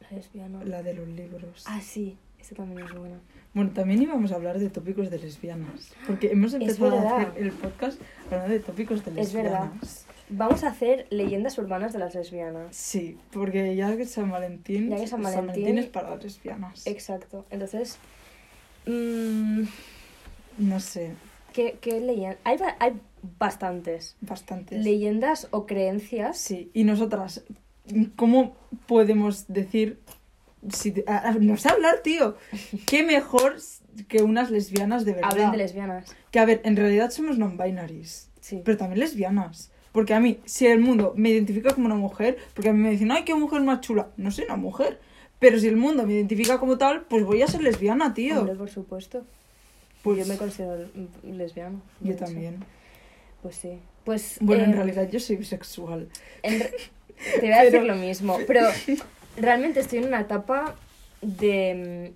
La 0.00 0.16
lesbiana. 0.16 0.62
la 0.64 0.82
de 0.82 0.94
los 0.94 1.08
libros. 1.08 1.64
Ah, 1.66 1.80
sí. 1.80 2.16
Esta 2.38 2.56
también 2.56 2.86
es 2.86 2.92
buena. 2.94 3.16
Bueno, 3.54 3.70
también 3.70 4.02
íbamos 4.02 4.30
a 4.32 4.34
hablar 4.34 4.58
de 4.58 4.68
tópicos 4.68 5.10
de 5.10 5.18
lesbianas. 5.18 5.94
Porque 6.06 6.30
hemos 6.32 6.52
empezado 6.52 6.98
a 6.98 7.16
hacer 7.22 7.42
el 7.42 7.52
podcast 7.52 7.98
hablando 8.30 8.52
de 8.52 8.60
tópicos 8.60 9.02
de 9.04 9.18
Es 9.20 9.32
verdad. 9.32 9.70
Vamos 10.30 10.64
a 10.64 10.68
hacer 10.68 11.06
leyendas 11.10 11.58
urbanas 11.58 11.92
de 11.92 11.98
las 11.98 12.14
lesbianas. 12.14 12.74
Sí, 12.74 13.18
porque 13.30 13.76
ya 13.76 13.94
que 13.96 14.06
San 14.06 14.30
Valentín, 14.30 14.88
Ya 14.90 14.96
que 14.96 15.06
San 15.06 15.22
Valentín- 15.22 15.78
es 15.78 15.86
para 15.86 16.10
las 16.10 16.22
lesbianas. 16.24 16.86
Exacto. 16.86 17.44
Entonces, 17.50 17.98
mm, 18.86 19.62
No 20.58 20.80
sé, 20.80 21.12
¿qué, 21.52 21.78
qué 21.80 22.00
leyendas? 22.00 22.38
Hay, 22.44 22.58
hay 22.78 23.00
bastantes. 23.38 24.16
bastantes. 24.20 24.82
Leyendas 24.84 25.48
o 25.50 25.66
creencias. 25.66 26.38
Sí, 26.38 26.70
y 26.74 26.84
nosotras, 26.84 27.42
¿cómo 28.16 28.56
podemos 28.86 29.46
decir... 29.48 30.00
Si 30.72 30.94
a- 31.06 31.32
no 31.38 31.58
sé 31.58 31.68
hablar, 31.68 31.98
tío. 32.02 32.36
Qué 32.86 33.02
mejor 33.02 33.56
que 34.08 34.22
unas 34.22 34.50
lesbianas 34.50 35.04
de 35.04 35.12
verdad. 35.12 35.30
Hablen 35.32 35.50
de 35.50 35.58
lesbianas. 35.58 36.06
Que 36.30 36.38
a 36.38 36.46
ver, 36.46 36.62
en 36.64 36.74
realidad 36.76 37.10
somos 37.10 37.36
non-binaries. 37.36 38.30
Sí. 38.40 38.62
Pero 38.64 38.78
también 38.78 39.00
lesbianas. 39.00 39.70
Porque 39.94 40.12
a 40.12 40.18
mí, 40.18 40.40
si 40.44 40.66
el 40.66 40.80
mundo 40.80 41.14
me 41.16 41.30
identifica 41.30 41.72
como 41.72 41.86
una 41.86 41.94
mujer, 41.94 42.36
porque 42.52 42.70
a 42.70 42.72
mí 42.72 42.80
me 42.80 42.90
dicen, 42.90 43.12
ay, 43.12 43.22
qué 43.24 43.32
mujer 43.36 43.62
más 43.62 43.80
chula. 43.80 44.08
No 44.16 44.32
soy 44.32 44.44
una 44.44 44.56
mujer. 44.56 44.98
Pero 45.38 45.58
si 45.60 45.68
el 45.68 45.76
mundo 45.76 46.04
me 46.04 46.14
identifica 46.14 46.58
como 46.58 46.76
tal, 46.78 47.02
pues 47.02 47.24
voy 47.24 47.42
a 47.42 47.46
ser 47.46 47.62
lesbiana, 47.62 48.12
tío. 48.12 48.40
Hombre, 48.40 48.56
por 48.56 48.68
supuesto. 48.70 49.24
Pues 50.02 50.18
Yo 50.18 50.26
me 50.26 50.36
considero 50.36 50.88
mm, 51.22 51.30
lesbiana. 51.36 51.78
yo 52.00 52.12
hecho. 52.12 52.24
también. 52.24 52.56
Pues 53.40 53.54
sí. 53.54 53.78
Pues. 54.04 54.38
Bueno, 54.40 54.64
en 54.64 54.70
em, 54.70 54.76
realidad 54.76 55.08
yo 55.08 55.20
soy 55.20 55.36
bisexual. 55.36 56.08
re- 56.42 56.72
Te 57.36 57.40
voy 57.40 57.52
a 57.52 57.60
Pero- 57.60 57.70
decir 57.70 57.82
lo 57.84 57.94
mismo. 57.94 58.38
Pero 58.48 58.62
realmente 59.36 59.78
estoy 59.78 60.00
en 60.00 60.06
una 60.08 60.20
etapa 60.22 60.74
de. 61.22 62.12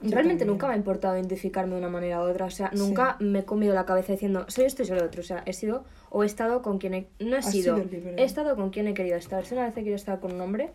Realmente 0.00 0.44
nunca 0.44 0.68
me 0.68 0.74
ha 0.74 0.76
importado 0.76 1.16
identificarme 1.16 1.72
de 1.74 1.78
una 1.80 1.88
manera 1.88 2.20
u 2.20 2.22
otra. 2.28 2.46
O 2.46 2.50
sea, 2.50 2.70
Sí. 2.72 2.78
nunca 2.78 3.16
me 3.18 3.40
he 3.40 3.44
comido 3.44 3.74
la 3.74 3.84
cabeza 3.84 4.12
diciendo 4.12 4.44
soy 4.48 4.64
esto 4.66 4.82
y 4.82 4.86
soy 4.86 4.98
lo 4.98 5.04
otro. 5.04 5.20
O 5.20 5.24
sea, 5.24 5.42
he 5.44 5.52
sido 5.52 5.84
o 6.10 6.22
he 6.22 6.26
estado 6.26 6.62
con 6.62 6.78
quien 6.78 6.94
he. 6.94 7.06
No 7.18 7.36
he 7.36 7.42
sido. 7.42 7.76
He 7.78 8.22
estado 8.24 8.54
con 8.56 8.70
quien 8.70 8.86
he 8.86 8.94
querido 8.94 9.16
estar. 9.16 9.44
Si 9.44 9.54
una 9.54 9.64
vez 9.64 9.72
he 9.72 9.80
querido 9.80 9.96
estar 9.96 10.20
con 10.20 10.32
un 10.32 10.40
hombre, 10.40 10.70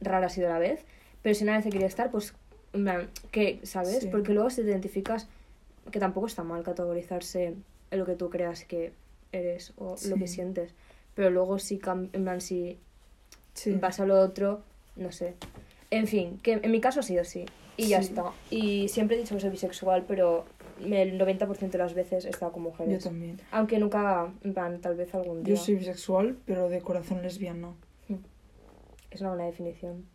rara 0.00 0.26
ha 0.26 0.30
sido 0.30 0.48
la 0.50 0.58
vez. 0.58 0.84
Pero 1.22 1.34
si 1.34 1.44
una 1.44 1.56
vez 1.56 1.64
he 1.66 1.70
querido 1.70 1.88
estar, 1.88 2.10
pues. 2.10 2.34
En 2.74 2.84
plan, 2.84 3.10
que, 3.30 3.60
¿sabes? 3.64 4.00
Sí. 4.00 4.08
Porque 4.08 4.32
luego 4.32 4.50
si 4.50 4.62
te 4.62 4.68
identificas. 4.68 5.28
Que 5.90 5.98
tampoco 5.98 6.26
está 6.26 6.42
mal 6.44 6.62
categorizarse 6.62 7.54
en 7.90 7.98
lo 7.98 8.06
que 8.06 8.14
tú 8.14 8.30
creas 8.30 8.64
que 8.64 8.92
eres 9.32 9.72
o 9.76 9.96
lo 10.08 10.16
que 10.16 10.28
sientes. 10.28 10.74
Pero 11.14 11.30
luego 11.30 11.58
si, 11.58 11.80
en 11.84 12.08
plan, 12.24 12.40
si 12.40 12.78
Sí. 13.54 13.72
vas 13.72 13.98
a 13.98 14.06
lo 14.06 14.18
otro, 14.20 14.62
no 14.96 15.10
sé. 15.10 15.34
En 15.90 16.06
fin, 16.06 16.38
que 16.42 16.60
en 16.62 16.70
mi 16.70 16.80
caso 16.80 17.00
ha 17.00 17.02
sido 17.02 17.22
así. 17.22 17.44
Y 17.76 17.88
ya 17.88 18.02
Sí. 18.02 18.08
está. 18.10 18.24
Y 18.50 18.88
siempre 18.88 19.16
he 19.16 19.20
dicho 19.20 19.34
que 19.34 19.40
soy 19.40 19.50
bisexual, 19.50 20.04
pero 20.06 20.44
el 20.80 21.18
90% 21.18 21.70
de 21.72 21.78
las 21.78 21.94
veces 21.94 22.24
he 22.24 22.28
estado 22.30 22.52
con 22.52 22.62
Yo 22.64 22.70
mujeres. 22.70 23.04
también. 23.04 23.40
Aunque 23.50 23.78
nunca, 23.78 24.32
en 24.42 24.52
plan, 24.54 24.80
tal 24.80 24.96
vez 24.96 25.14
algún 25.14 25.42
día. 25.42 25.54
Yo 25.54 25.60
soy 25.60 25.76
bisexual, 25.76 26.36
pero 26.44 26.68
de 26.68 26.80
corazón 26.80 27.22
lesbiano. 27.22 27.76
Es 29.10 29.20
una 29.20 29.30
buena 29.30 29.44
definición. 29.46 30.06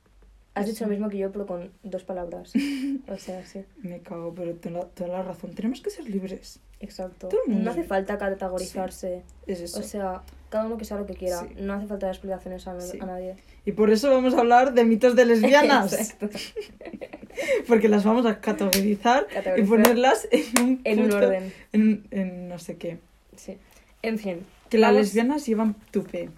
Has 0.56 0.64
Eso. 0.66 0.72
dicho 0.74 0.84
lo 0.86 0.90
mismo 0.92 1.10
que 1.10 1.20
yo, 1.20 1.32
pero 1.32 1.46
con 1.46 1.72
dos 1.84 2.04
palabras. 2.04 2.52
o 3.08 3.18
sea, 3.18 3.46
sí. 3.46 3.64
Me 3.84 4.00
cago, 4.00 4.34
pero 4.34 4.56
toda 4.56 4.80
la, 4.80 4.86
toda 4.88 5.10
la 5.10 5.22
razón. 5.24 5.54
Tenemos 5.54 5.82
que 5.82 5.92
ser 5.92 6.10
libres. 6.10 6.60
Exacto. 6.80 7.28
Todo 7.28 7.42
el 7.46 7.52
mundo 7.54 7.66
No 7.66 7.72
hace 7.72 7.84
falta 7.84 8.18
categorizarse. 8.18 9.24
Es 9.46 9.62
eso. 9.62 9.80
O 9.80 9.84
sea, 9.84 10.24
cada 10.50 10.66
uno 10.66 10.78
que 10.78 10.86
sea 10.86 10.98
lo 10.98 11.06
que 11.06 11.14
quiera. 11.16 11.40
Sí. 11.42 11.48
No 11.60 11.74
hace 11.74 11.88
falta 11.88 12.06
dar 12.08 12.16
explicaciones 12.16 12.68
a, 12.68 12.74
na- 12.74 12.82
Sí. 12.82 12.98
a 13.02 13.06
nadie. 13.06 13.36
Y 13.66 13.74
por 13.74 13.90
eso 13.90 14.10
vamos 14.10 14.34
a 14.34 14.40
hablar 14.40 14.74
de 14.74 14.84
mitos 14.86 15.16
de 15.16 15.26
lesbianas. 15.26 16.16
Porque 17.68 17.88
las 17.88 18.04
vamos 18.04 18.26
a 18.26 18.40
categorizar, 18.40 19.28
y 19.58 19.62
ponerlas 19.64 20.28
en 20.32 20.64
un, 20.64 20.82
En 20.84 21.00
un 21.02 21.12
orden. 21.12 21.54
En, 21.72 22.08
en 22.12 22.48
no 22.50 22.58
sé 22.60 22.78
qué. 22.78 22.98
Sí. 23.36 23.58
En 24.02 24.18
fin. 24.18 24.40
Que 24.70 24.78
las 24.78 24.94
lesbianas 24.94 25.46
llevan 25.46 25.76
tupé. 25.92 26.30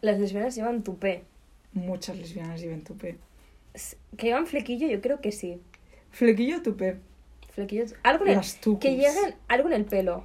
Las 0.00 0.18
lesbianas 0.18 0.54
llevan 0.56 0.82
tupé. 0.82 1.24
Muchas 1.72 2.16
lesbianas 2.16 2.60
llevan 2.60 2.82
tupé. 2.82 3.16
Que 4.16 4.26
llevan 4.28 4.46
flequillo, 4.46 4.88
yo 4.88 5.00
creo 5.00 5.20
que 5.20 5.30
sí. 5.32 5.60
Flequillo 6.10 6.58
o 6.58 6.62
tupé. 6.62 6.96
Flequillo. 7.52 7.84
Algo 8.02 8.24
en 8.24 8.30
el- 8.30 8.36
Las 8.38 8.56
tucus. 8.60 8.80
que 8.80 8.90
lleguen 8.96 9.34
algo 9.48 9.68
en 9.68 9.74
el 9.74 9.84
pelo. 9.84 10.24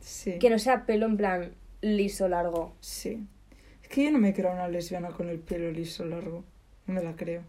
Sí. 0.00 0.38
Que 0.40 0.50
no 0.50 0.58
sea 0.58 0.84
pelo 0.86 1.06
en 1.06 1.16
plan 1.16 1.52
liso, 1.82 2.28
largo. 2.28 2.74
Sí. 2.80 3.22
Es 3.82 3.88
que 3.88 4.04
yo 4.04 4.10
no 4.10 4.18
me 4.18 4.32
creo 4.32 4.52
una 4.52 4.68
lesbiana 4.68 5.10
con 5.10 5.28
el 5.28 5.38
pelo 5.38 5.70
liso 5.70 6.04
largo. 6.06 6.44
No 6.86 6.94
me 6.94 7.02
la 7.02 7.14
creo. 7.14 7.42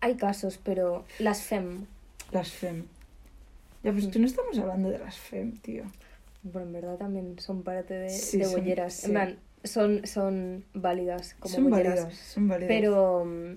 Hay 0.00 0.16
casos, 0.16 0.58
pero 0.62 1.04
las 1.18 1.42
fem. 1.42 1.86
Las 2.32 2.50
fem. 2.50 2.84
Ya, 3.82 3.92
pues 3.92 4.06
Mm. 4.06 4.10
tú 4.10 4.18
no 4.18 4.26
estamos 4.26 4.58
hablando 4.58 4.90
de 4.90 4.98
las 4.98 5.16
fem, 5.16 5.56
tío. 5.58 5.84
Bueno, 6.42 6.66
en 6.68 6.72
verdad 6.72 6.96
también 6.96 7.38
son 7.38 7.62
parte 7.62 7.94
de, 7.94 8.08
Sí, 8.10 8.38
de 8.38 8.44
son- 8.44 8.54
bolleras. 8.60 8.94
sí. 8.94 9.06
En 9.06 9.12
plan, 9.12 9.38
son, 9.64 10.06
son 10.06 10.64
válidas 10.74 11.34
como 11.38 11.54
son 11.54 11.70
bolleras. 11.70 12.00
válidas, 12.04 12.18
son 12.18 12.48
válidas. 12.48 12.68
Pero 12.68 13.24
mm, 13.24 13.56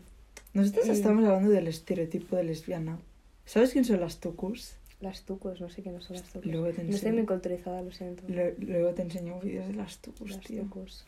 Nosotros 0.53 0.87
Mm. 0.87 0.91
estamos 0.91 1.25
hablando 1.25 1.49
del 1.49 1.67
estereotipo 1.67 2.35
de 2.35 2.43
lesbiana. 2.43 2.99
¿Sabes 3.45 3.71
quién 3.71 3.85
son 3.85 3.99
las 4.01 4.19
tucus? 4.19 4.75
Las 5.03 5.23
tucos, 5.23 5.61
no 5.61 5.69
sé 5.69 5.83
qué 5.83 5.91
no 5.91 6.01
son 6.01 6.15
las 6.17 6.25
tucos. 6.29 6.45
Luego 6.45 6.69
te 6.71 6.83
No 6.83 6.95
estoy 6.95 7.11
muy 7.11 7.25
culturizada, 7.25 7.81
lo 7.81 7.91
siento. 7.91 8.23
Luego 8.27 8.89
te 8.95 9.03
enseño 9.03 9.39
vídeos 9.39 9.67
de 9.67 9.73
las 9.75 9.99
tucus, 9.99 10.31
las 10.31 10.39
tío. 10.41 10.63
tucos. 10.63 11.05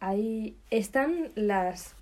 Ahí 0.00 0.56
están 0.70 1.30
las... 1.34 1.94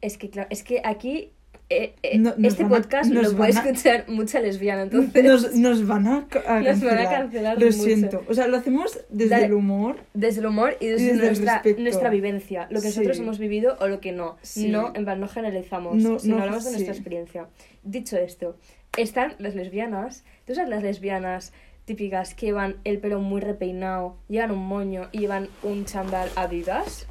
Es 0.00 0.16
que, 0.18 0.30
claro, 0.30 0.48
es 0.50 0.62
que 0.64 0.80
aquí... 0.84 1.30
eh, 1.68 1.94
eh, 2.02 2.18
No- 2.18 2.34
este 2.42 2.64
a- 2.64 2.68
podcast 2.68 3.10
nos 3.12 3.30
lo 3.32 3.36
puede 3.36 3.52
a- 3.56 3.60
escuchar 3.62 4.04
mucha 4.08 4.40
lesbiana, 4.40 4.82
entonces... 4.82 5.22
Nos, 5.22 5.54
nos 5.54 5.86
van 5.86 6.06
a, 6.08 6.26
a 6.48 6.60
Nos 6.60 6.80
van 6.82 6.98
a 6.98 7.04
cancelar. 7.10 7.58
Lo 7.60 7.66
mucho. 7.66 7.78
siento. 7.78 8.24
O 8.28 8.34
sea, 8.34 8.48
lo 8.48 8.56
hacemos 8.56 8.98
desde 9.10 9.30
Dale. 9.30 9.46
el 9.46 9.52
humor. 9.52 9.96
Desde 10.14 10.40
el 10.40 10.46
humor 10.46 10.76
y 10.80 10.86
desde, 10.88 11.04
Y 11.04 11.06
desde 11.08 11.20
el 11.20 11.26
nuestra, 11.26 11.62
nuestra 11.78 12.10
vivencia, 12.10 12.66
lo 12.70 12.80
que 12.80 12.88
Sí. 12.90 12.98
nosotros 12.98 13.18
hemos 13.20 13.38
vivido 13.38 13.76
o 13.80 13.86
lo 13.86 14.00
que 14.00 14.10
no. 14.12 14.36
Sí. 14.42 14.68
No, 14.68 14.92
en 14.96 15.04
plan, 15.04 15.20
no 15.20 15.28
generalizamos, 15.28 15.96
No, 15.96 16.18
sino 16.18 16.36
no, 16.36 16.42
hablamos 16.42 16.64
de 16.64 16.70
nuestra 16.72 16.92
experiencia. 16.94 17.48
Dicho 17.84 18.16
esto, 18.16 18.56
están 18.96 19.34
las 19.38 19.54
lesbianas, 19.54 20.24
tú 20.46 20.54
sabes 20.54 20.68
las 20.70 20.82
lesbianas 20.82 21.52
típicas 21.84 22.34
que 22.34 22.46
llevan 22.46 22.76
el 22.84 22.98
pelo 22.98 23.20
muy 23.20 23.40
repeinado, 23.40 24.16
llevan 24.28 24.50
un 24.52 24.66
moño 24.66 25.08
y 25.12 25.20
llevan 25.20 25.48
un 25.62 25.84
chandal 25.86 26.30
Adidas 26.36 27.06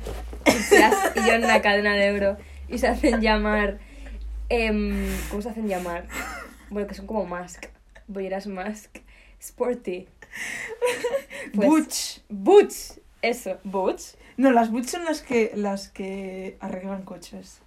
y, 0.45 0.51
se 0.51 0.83
hace- 0.83 1.19
y 1.19 1.23
llevan 1.23 1.43
una 1.43 1.61
cadena 1.61 1.93
de 1.95 2.11
oro 2.11 2.37
y 2.67 2.77
se 2.77 2.87
hacen 2.87 3.19
llamar... 3.21 3.79
em, 4.49 5.07
¿Cómo 5.29 5.41
se 5.41 5.49
hacen 5.49 5.67
llamar? 5.67 6.05
Bueno, 6.69 6.87
que 6.87 6.93
son 6.93 7.07
como 7.07 7.25
mask, 7.25 7.65
bolleras 8.07 8.47
mask, 8.47 8.97
sporty. 9.41 10.07
Pues- 11.53 11.67
Butch. 11.67 12.19
Boots. 12.29 13.01
Eso, 13.21 13.57
boots. 13.63 14.17
No, 14.37 14.51
las 14.51 14.71
butch 14.71 14.85
son 14.87 15.03
las 15.03 15.21
que, 15.21 15.51
las 15.55 15.89
que 15.89 16.55
arreglan 16.61 17.01
coches. 17.03 17.59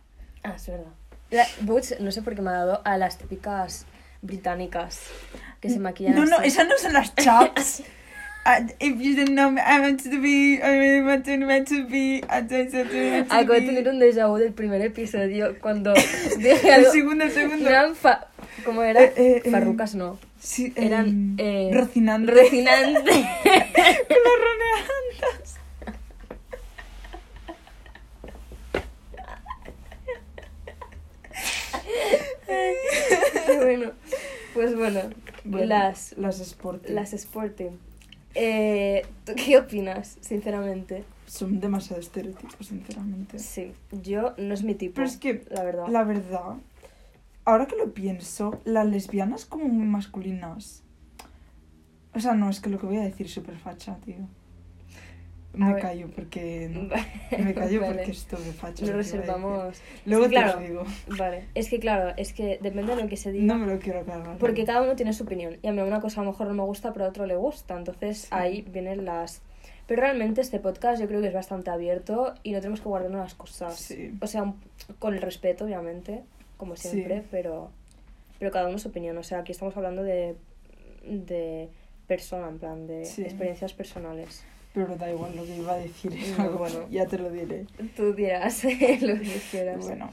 Ah, 0.43 0.55
es 0.57 0.67
verdad. 0.67 0.93
La, 1.31 1.47
boots, 1.63 2.01
no 2.01 2.11
sé 2.13 2.23
por 2.23 2.35
qué 2.35 2.41
me 2.43 2.51
ha 2.51 2.55
dado 2.55 2.81
a 2.85 2.97
las 2.97 3.19
típicas 3.19 3.85
británicas 4.23 5.01
que 5.61 5.69
se 5.69 5.79
maquillan 5.79 6.15
No, 6.15 6.25
no, 6.25 6.39
así. 6.39 6.49
esas 6.49 6.67
no 6.67 6.79
son 6.79 6.93
las 6.95 7.15
chaps. 7.17 7.83
Uh, 8.45 8.67
if 8.81 8.99
you 9.01 9.15
didn't 9.15 9.35
know 9.37 9.53
me, 9.53 9.61
I 9.61 9.79
meant 9.79 10.03
to 10.03 10.11
be, 10.21 10.59
I 10.61 10.77
really 10.77 11.01
meant 11.01 11.25
to, 11.27 11.37
meant 11.39 11.69
to 11.69 11.87
be, 11.87 12.25
I 12.29 12.43
meant 12.43 12.73
to 12.73 12.79
Acabo 13.33 13.53
de 13.53 13.61
be. 13.61 13.67
tener 13.67 13.89
un 13.89 14.01
déjà 14.01 14.27
vu 14.27 14.37
del 14.39 14.53
primer 14.53 14.83
episodio 14.83 15.57
cuando 15.61 15.93
dije 16.39 16.67
El 16.69 16.73
algo. 16.75 16.91
segundo, 16.93 17.23
el 17.25 17.31
segundo. 17.31 17.69
Eran 17.69 17.95
fa- 17.95 18.27
¿Cómo 18.65 18.83
era? 18.83 19.01
Eh, 19.05 19.13
eh, 19.17 19.43
eh. 19.45 19.51
Farrucas 19.51 19.95
no. 19.95 20.19
Sí, 20.41 20.73
Eran, 20.75 21.07
em, 21.07 21.37
eh, 21.39 21.71
Rocinante. 21.73 22.33
Recinante. 22.33 23.13
Las 25.21 25.39
bueno, 33.63 33.93
pues 34.55 34.77
bueno, 34.77 35.01
Bueno, 35.45 35.67
las, 35.67 36.15
Las 36.19 36.41
Sporting. 36.41 36.93
las 36.93 37.13
Sporting. 37.13 37.71
Eh, 38.35 39.05
¿Tú 39.25 39.33
qué 39.37 39.59
opinas, 39.59 40.17
sinceramente? 40.21 41.05
Son 41.27 41.61
demasiado 41.61 42.01
estereotipos, 42.01 42.67
sinceramente. 42.67 43.39
Sí, 43.39 43.73
yo 44.03 44.35
no 44.39 44.55
es 44.55 44.63
mi 44.63 44.75
tipo, 44.75 44.95
Pero 44.97 45.07
es 45.07 45.17
que, 45.17 45.45
la 45.51 45.63
verdad. 45.63 45.89
la 45.89 46.05
verdad, 46.05 46.55
ahora 47.45 47.67
que 47.67 47.77
lo 47.77 47.93
pienso, 47.93 48.61
las 48.65 48.87
lesbianas 48.87 49.45
como 49.45 49.67
muy 49.69 49.87
masculinas. 49.87 50.83
O 52.15 52.21
sea, 52.21 52.35
no, 52.35 52.51
es 52.51 52.61
que 52.61 52.69
lo 52.71 52.79
que 52.79 52.87
voy 52.87 52.99
a 52.99 53.03
decir 53.03 53.27
es 53.27 53.33
súper 53.33 53.57
facha, 53.59 53.97
tío. 54.05 54.17
Me 55.55 55.79
callo 55.81 56.09
porque... 56.15 56.69
Me 57.39 57.53
callo 57.55 57.81
Vale. 57.83 57.95
porque 57.97 58.11
esto 58.11 58.37
de 58.39 58.53
facha. 58.53 58.83
Nos 58.83 58.91
lo 58.91 58.97
reservamos. 58.97 59.81
Luego 60.07 60.25
Es 60.25 60.31
que, 60.31 60.37
te 60.37 60.43
claro, 60.43 60.61
lo 60.61 60.67
digo. 60.67 60.85
Vale, 61.19 61.45
es 61.55 61.69
que 61.69 61.79
claro, 61.79 62.15
es 62.17 62.33
que 62.33 62.59
depende 62.63 62.97
de 62.97 63.03
lo 63.03 63.09
que 63.09 63.17
se 63.17 63.33
diga. 63.33 63.45
No 63.45 63.59
me 63.59 63.73
lo 63.73 63.79
quiero 63.79 64.05
cargar. 64.05 64.39
Porque 64.39 64.65
cada 64.65 64.83
uno 64.83 64.97
tiene 64.97 65.13
su 65.13 65.25
opinión. 65.25 65.59
Y 65.63 65.67
a 65.69 65.73
mí 65.73 65.81
una 65.83 66.01
cosa 66.01 66.21
a 66.21 66.25
lo 66.25 66.31
mejor 66.31 66.47
no 66.49 66.55
me 66.55 66.63
gusta, 66.63 66.93
pero 66.93 67.05
a 67.05 67.09
otro 67.09 67.27
le 67.27 67.37
gusta. 67.37 67.77
Entonces 67.77 68.19
Sí. 68.23 68.29
ahí 68.31 68.63
vienen 68.63 69.05
las. 69.05 69.43
Pero 69.87 70.01
realmente 70.01 70.41
este 70.41 70.59
podcast 70.59 71.01
yo 71.01 71.07
creo 71.09 71.21
que 71.21 71.27
es 71.29 71.35
bastante 71.35 71.71
abierto 71.71 72.35
y 72.43 72.53
no 72.53 72.61
tenemos 72.61 72.81
que 72.81 72.89
guardarnos 72.89 73.21
las 73.21 73.35
cosas. 73.35 73.77
Sí. 73.79 74.17
O 74.23 74.27
sea, 74.27 74.55
con 74.99 75.13
el 75.15 75.21
respeto, 75.21 75.65
obviamente, 75.65 76.23
como 76.57 76.77
Sí. 76.77 76.89
siempre, 76.89 77.23
pero. 77.31 77.71
Pero 78.39 78.51
cada 78.51 78.69
uno 78.69 78.79
su 78.79 78.89
opinión. 78.89 79.19
O 79.19 79.23
sea, 79.23 79.41
aquí 79.41 79.53
estamos 79.53 79.77
hablando 79.77 80.03
de. 80.03 80.35
de 81.05 81.69
persona, 82.07 82.49
en 82.49 82.59
plan, 82.59 82.87
de 82.87 83.03
experiencias 83.03 83.73
personales. 83.75 84.45
Pero 84.75 84.97
da 84.97 85.11
igual 85.11 85.37
lo 85.37 85.45
que 85.45 85.57
iba 85.57 85.73
a 85.75 85.77
decir. 85.79 86.13
No, 86.39 86.51
bueno. 86.53 86.87
Ya 86.91 87.07
te 87.07 87.19
lo 87.19 87.31
diré. 87.31 87.67
Tú 87.97 88.15
dirás 88.15 88.65
lo 88.65 88.71
que 88.71 89.41
quieras. 89.51 89.85
Bueno. 89.85 90.11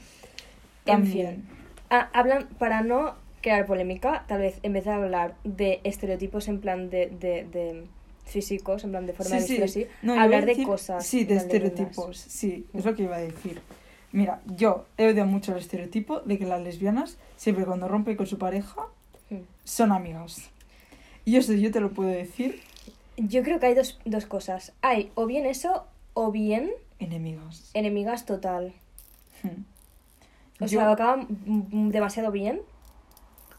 En 0.86 0.92
También. 1.02 1.44
Ah, 1.90 2.08
hablan, 2.12 2.46
para 2.58 2.82
no 2.82 3.14
crear 3.42 3.66
polémica, 3.66 4.24
tal 4.28 4.40
vez 4.42 4.58
en 4.62 4.72
vez 4.74 4.84
de 4.84 4.90
hablar 4.90 5.34
de 5.44 5.80
estereotipos 5.84 6.46
en 6.48 6.60
plan 6.60 6.90
de, 6.90 7.06
de, 7.08 7.44
de 7.44 7.84
físicos, 8.26 8.84
en 8.84 8.90
plan 8.90 9.06
de 9.06 9.12
forma 9.14 9.40
Sí, 9.40 9.54
de 9.54 9.60
vestir 9.60 9.68
sí. 9.68 9.82
así, 9.88 9.92
No, 10.06 10.20
hablar 10.20 10.42
de 10.46 10.52
decir- 10.52 10.66
cosas. 10.66 11.06
Sí, 11.06 11.24
de 11.24 11.36
estereotipos. 11.36 12.16
Sí, 12.18 12.66
es 12.74 12.84
lo 12.84 12.94
que 12.94 13.04
iba 13.04 13.16
a 13.16 13.20
decir. 13.20 13.60
Mira, 14.12 14.40
yo 14.46 14.86
he 14.98 15.08
odiado 15.08 15.28
mucho 15.28 15.52
el 15.52 15.58
estereotipo 15.58 16.20
de 16.20 16.38
que 16.38 16.44
las 16.44 16.60
lesbianas, 16.60 17.16
siempre 17.36 17.64
cuando 17.64 17.88
rompen 17.88 18.16
con 18.16 18.26
su 18.26 18.38
pareja, 18.38 18.82
Mm. 19.30 19.36
son 19.64 19.92
amigas. 19.92 20.50
Y 21.24 21.36
eso 21.36 21.52
yo 21.52 21.70
te 21.70 21.78
lo 21.80 21.90
puedo 21.92 22.10
decir, 22.10 22.60
Yo 23.28 23.42
creo 23.42 23.60
que 23.60 23.66
hay 23.66 23.74
dos, 23.74 23.98
dos 24.04 24.26
cosas. 24.26 24.72
Hay 24.82 25.12
o 25.14 25.26
bien 25.26 25.44
eso 25.46 25.86
o 26.14 26.30
bien 26.32 26.70
enemigas. 26.98 27.70
enemigas 27.74 28.24
total. 28.26 28.72
Hmm. 29.42 29.62
O 30.60 30.66
Yo- 30.66 30.68
sea, 30.80 30.90
acaban 30.90 31.26
demasiado 31.90 32.30
bien, 32.32 32.60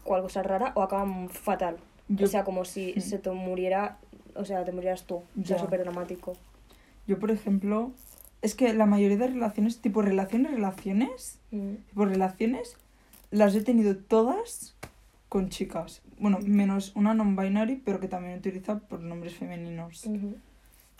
cual 0.04 0.22
cosa 0.22 0.42
rara, 0.42 0.72
o 0.74 0.82
acaban 0.82 1.28
fatal. 1.28 1.76
Yo- 2.08 2.26
O 2.26 2.28
sea, 2.28 2.44
como 2.44 2.64
si 2.64 2.94
Mm. 2.96 3.00
se 3.00 3.18
te 3.18 3.30
muriera, 3.30 3.98
o 4.34 4.44
sea, 4.44 4.64
te 4.64 4.72
murieras 4.72 5.04
tú. 5.04 5.16
O 5.40 5.44
sea, 5.44 5.58
súper 5.58 5.80
dramático. 5.80 6.36
Yo, 7.06 7.18
por 7.18 7.30
ejemplo, 7.30 7.92
es 8.42 8.54
que 8.54 8.72
la 8.74 8.86
mayoría 8.86 9.16
de 9.16 9.28
relaciones, 9.28 9.80
tipo 9.80 10.02
relaciones, 10.02 10.52
relaciones, 10.52 11.38
Mm. 11.52 11.74
tipo 11.88 12.04
relaciones, 12.04 12.76
las 13.30 13.54
he 13.54 13.62
tenido 13.62 13.96
todas 13.96 14.74
con 15.28 15.48
chicas. 15.48 16.02
Bueno, 16.22 16.38
menos 16.46 16.92
una 16.94 17.14
non-binary, 17.14 17.82
pero 17.84 17.98
que 17.98 18.06
también 18.06 18.38
utiliza 18.38 18.78
pronombres 18.78 19.34
femeninos. 19.34 20.06
Ujú. 20.06 20.36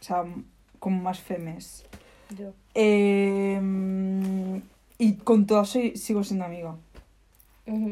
O 0.00 0.04
sea, 0.04 0.24
como 0.80 1.00
más 1.00 1.20
femes. 1.20 1.84
Yo. 2.36 2.52
Eh, 2.74 3.60
y 4.98 5.12
con 5.14 5.46
todas 5.46 5.68
soy, 5.68 5.96
sigo 5.96 6.24
siendo 6.24 6.44
amiga, 6.44 6.74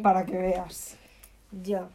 para 0.03 0.27
que 0.27 0.37
veas. 0.37 0.97
Ya. 1.63 1.89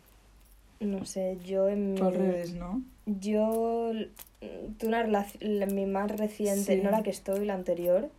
No 0.80 1.06
sé, 1.06 1.38
yo 1.46 1.68
en 1.70 1.92
mi... 1.94 1.98
Tú 1.98 2.06
al 2.06 2.14
revés, 2.16 2.54
¿no? 2.54 2.82
Yo 3.06 3.92
mm, 3.94 4.74
tuve 4.78 4.88
una 4.88 5.04
relación, 5.04 5.76
mi 5.76 5.86
más 5.86 6.12
reciente, 6.18 6.78
Sí. 6.78 6.82
no 6.82 6.92
la 6.92 7.04
que 7.04 7.10
estoy, 7.10 7.46
la 7.46 7.56
anterior, 7.56 8.10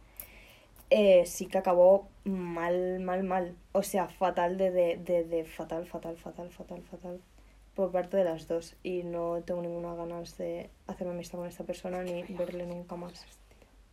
eh, 0.90 1.24
sí 1.26 1.46
que 1.46 1.58
acabó 1.58 2.08
mal, 2.24 3.00
mal, 3.00 3.22
mal. 3.24 3.54
O 3.72 3.82
sea, 3.82 4.08
fatal 4.08 4.56
de, 4.58 4.70
de, 4.70 4.96
de, 4.96 5.24
de 5.24 5.44
fatal, 5.44 5.86
fatal, 5.86 6.16
fatal, 6.16 6.50
fatal, 6.50 6.82
fatal. 6.82 7.20
Por 7.74 7.92
parte 7.92 8.16
de 8.16 8.24
las 8.24 8.48
dos. 8.48 8.74
Y 8.82 9.02
no 9.02 9.42
tengo 9.44 9.62
ninguna 9.62 9.94
ganas 9.94 10.38
de 10.38 10.70
hacerme 10.86 11.12
amistad 11.14 11.38
con 11.38 11.46
esta 11.48 11.64
persona 11.64 12.02
ni 12.02 12.22
verle 12.22 12.66
nunca 12.66 12.96
más. 12.96 13.24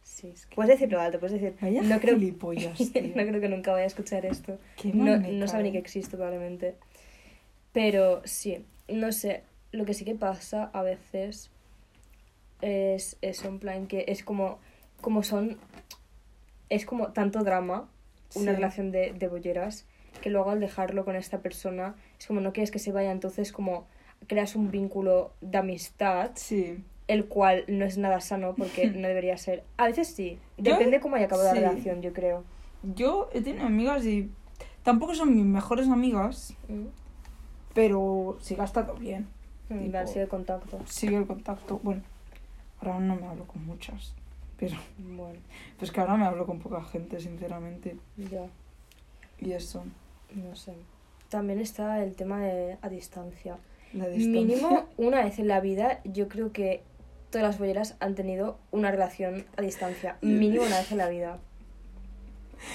Sí, 0.03 0.27
es 0.29 0.45
que- 0.45 0.55
Puedes 0.55 0.71
decirlo 0.79 0.99
alto, 1.01 1.19
puedes 1.19 1.39
decir. 1.41 1.57
Vaya 1.61 1.81
no 1.81 1.99
creo, 1.99 2.17
no 2.17 3.41
que 3.41 3.49
nunca 3.49 3.71
vaya 3.71 3.83
a 3.83 3.87
escuchar 3.87 4.25
esto. 4.25 4.57
No, 4.93 5.17
no 5.17 5.47
sabe 5.47 5.63
ni 5.63 5.69
que 5.71 5.77
cae. 5.79 5.81
existe 5.81 6.15
probablemente. 6.15 6.75
Pero 7.71 8.21
sí, 8.25 8.65
no 8.87 9.11
sé. 9.11 9.43
Lo 9.71 9.85
que 9.85 9.93
sí 9.95 10.05
que 10.05 10.13
pasa 10.15 10.69
a 10.73 10.83
veces 10.83 11.49
es 12.61 13.17
eso, 13.21 13.47
en 13.47 13.59
plan 13.59 13.87
que 13.87 14.05
es 14.07 14.23
como, 14.23 14.59
como 15.01 15.23
son, 15.23 15.57
es 16.75 16.85
como 16.85 17.07
tanto 17.13 17.43
drama, 17.43 17.87
una 18.35 18.51
Sí. 18.51 18.55
relación 18.55 18.91
de, 18.91 19.13
de 19.13 19.27
bolleras, 19.27 19.85
que 20.21 20.29
luego 20.29 20.49
al 20.51 20.59
dejarlo 20.59 21.05
con 21.05 21.15
esta 21.15 21.39
persona, 21.39 21.95
es 22.19 22.25
como 22.27 22.39
no 22.41 22.53
quieres 22.53 22.71
que 22.71 22.79
se 22.79 22.91
vaya, 22.91 23.11
entonces 23.11 23.51
como 23.51 23.85
creas 24.27 24.55
un 24.55 24.71
vínculo 24.71 25.33
de 25.41 25.57
amistad, 25.57 26.31
Sí. 26.35 26.83
el 27.07 27.25
cual 27.25 27.65
no 27.67 27.83
es 27.85 27.97
nada 27.97 28.21
sano 28.21 28.55
porque 28.55 28.87
no 28.91 29.07
debería 29.07 29.37
ser. 29.37 29.63
A 29.77 29.85
veces 29.87 30.07
sí, 30.07 30.39
Yo- 30.57 30.73
depende 30.73 30.99
cómo 30.99 31.15
haya 31.15 31.25
acabado 31.25 31.49
sí. 31.53 31.59
la 31.59 31.69
relación, 31.69 32.01
yo 32.01 32.13
creo. 32.13 32.43
Yo 32.95 33.29
he 33.33 33.41
tenido 33.41 33.65
amigas 33.65 34.05
y 34.05 34.29
tampoco 34.83 35.13
son 35.15 35.35
mis 35.35 35.45
mejores 35.45 35.87
amigas, 35.89 36.55
Mm. 36.69 36.85
pero 37.73 38.37
sigue 38.41 38.63
estado 38.63 38.93
bien. 38.95 39.27
Mm, 39.69 39.79
Tipo- 39.85 40.07
sí, 40.07 40.19
de 40.19 40.27
contacto. 40.27 40.79
Sigue 40.85 41.17
el 41.17 41.25
contacto. 41.27 41.79
Bueno, 41.83 42.01
ahora 42.79 42.99
no 42.99 43.15
me 43.15 43.25
hablo 43.27 43.45
con 43.45 43.65
muchas, 43.65 44.13
pero 44.69 44.81
Bueno, 44.97 45.39
pues 45.77 45.91
que 45.91 45.99
ahora 46.01 46.15
me 46.15 46.25
hablo 46.25 46.45
con 46.45 46.59
poca 46.59 46.83
gente, 46.83 47.19
sinceramente. 47.19 47.97
ya, 48.17 48.45
Y 49.39 49.51
eso, 49.53 49.83
no 50.35 50.55
sé. 50.55 50.73
También 51.29 51.59
está 51.59 52.03
el 52.03 52.15
tema 52.15 52.39
de 52.41 52.77
a 52.81 52.89
distancia. 52.89 53.57
la 53.93 54.07
distancia. 54.07 54.41
Mínimo 54.41 54.85
una 54.97 55.23
vez 55.23 55.39
en 55.39 55.47
la 55.47 55.59
vida, 55.59 55.99
yo 56.03 56.27
creo 56.27 56.51
que 56.51 56.81
todas 57.31 57.47
las 57.47 57.57
bolleras 57.57 57.95
han 57.99 58.15
tenido 58.15 58.57
una 58.71 58.91
relación 58.91 59.45
a 59.57 59.61
distancia. 59.61 60.17
Mínimo 60.21 60.63
una 60.63 60.77
vez 60.77 60.91
en 60.91 60.97
la 60.99 61.09
vida. 61.09 61.39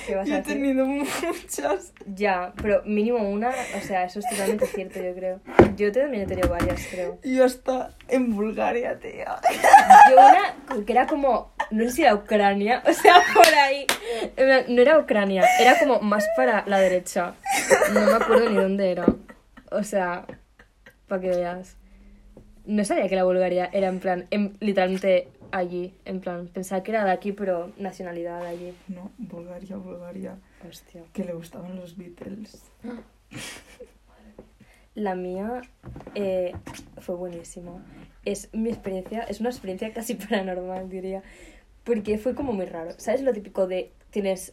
¿Qué 0.06 0.14
vas 0.16 0.28
Yo 0.28 0.34
a 0.34 0.38
he 0.38 0.42
tenido 0.42 0.84
muchas. 0.86 1.92
Ya, 2.14 2.52
pero 2.60 2.82
mínimo 2.84 3.18
una, 3.26 3.50
o 3.50 3.80
sea, 3.80 4.04
eso 4.04 4.18
es 4.18 4.28
totalmente 4.28 4.66
cierto, 4.66 5.00
yo 5.02 5.14
creo. 5.14 5.40
Yo 5.76 5.90
también 5.92 6.24
he 6.24 6.26
tenido 6.26 6.48
varias, 6.48 6.86
creo. 6.90 7.18
Y 7.22 7.36
yo 7.36 7.44
hasta 7.44 7.94
en 8.08 8.34
Bulgaria, 8.34 8.98
tía. 8.98 9.36
Yo 10.10 10.16
una 10.16 10.84
que 10.84 10.92
era 10.92 11.06
como, 11.06 11.52
no 11.70 11.84
sé 11.84 11.90
si 11.90 12.02
era 12.02 12.14
Ucrania, 12.14 12.82
o 12.86 12.92
sea, 12.92 13.14
por 13.34 13.46
ahí. 13.54 13.86
No 14.68 14.80
era 14.82 14.98
Ucrania, 14.98 15.44
era 15.60 15.78
como 15.78 16.00
más 16.00 16.26
para 16.36 16.64
la 16.66 16.78
derecha. 16.78 17.34
No 17.92 18.00
me 18.06 18.12
acuerdo 18.12 18.48
ni 18.50 18.56
dónde 18.56 18.90
era. 18.90 19.06
O 19.70 19.82
sea, 19.82 20.24
para 21.06 21.20
que 21.20 21.28
veas. 21.28 21.76
No 22.64 22.84
sabía 22.84 23.08
que 23.08 23.16
la 23.16 23.24
Bulgaria 23.24 23.68
era 23.72 23.88
en 23.88 23.98
plan, 24.00 24.26
en- 24.30 24.56
literalmente 24.60 25.28
allí, 25.52 25.94
en 26.04 26.20
plan, 26.20 26.48
pensaba 26.48 26.82
que 26.82 26.90
era 26.90 27.04
de 27.04 27.12
aquí, 27.12 27.32
pero 27.32 27.72
nacionalidad 27.78 28.42
de 28.42 28.48
allí. 28.48 28.74
No, 28.88 29.10
Bulgaria, 29.16 29.76
Bulgaria. 29.76 30.36
Hostia. 30.68 31.02
Que 31.14 31.24
le 31.24 31.32
gustaban 31.32 31.76
los 31.76 31.96
Beatles. 31.96 32.62
La 34.94 35.14
mía 35.14 35.62
eh, 36.14 36.52
fue 37.00 37.14
buenísima. 37.14 37.84
Es 38.24 38.48
mi 38.52 38.68
experiencia, 38.68 39.20
es 39.22 39.38
una 39.40 39.50
experiencia 39.50 39.92
casi 39.92 40.14
paranormal, 40.16 40.88
diría. 40.88 41.22
Porque 41.88 42.18
fue 42.18 42.34
como 42.34 42.52
muy 42.52 42.66
raro. 42.66 42.90
¿Sabes 42.98 43.22
lo 43.22 43.32
típico 43.32 43.66
de 43.66 43.90
tienes 44.10 44.52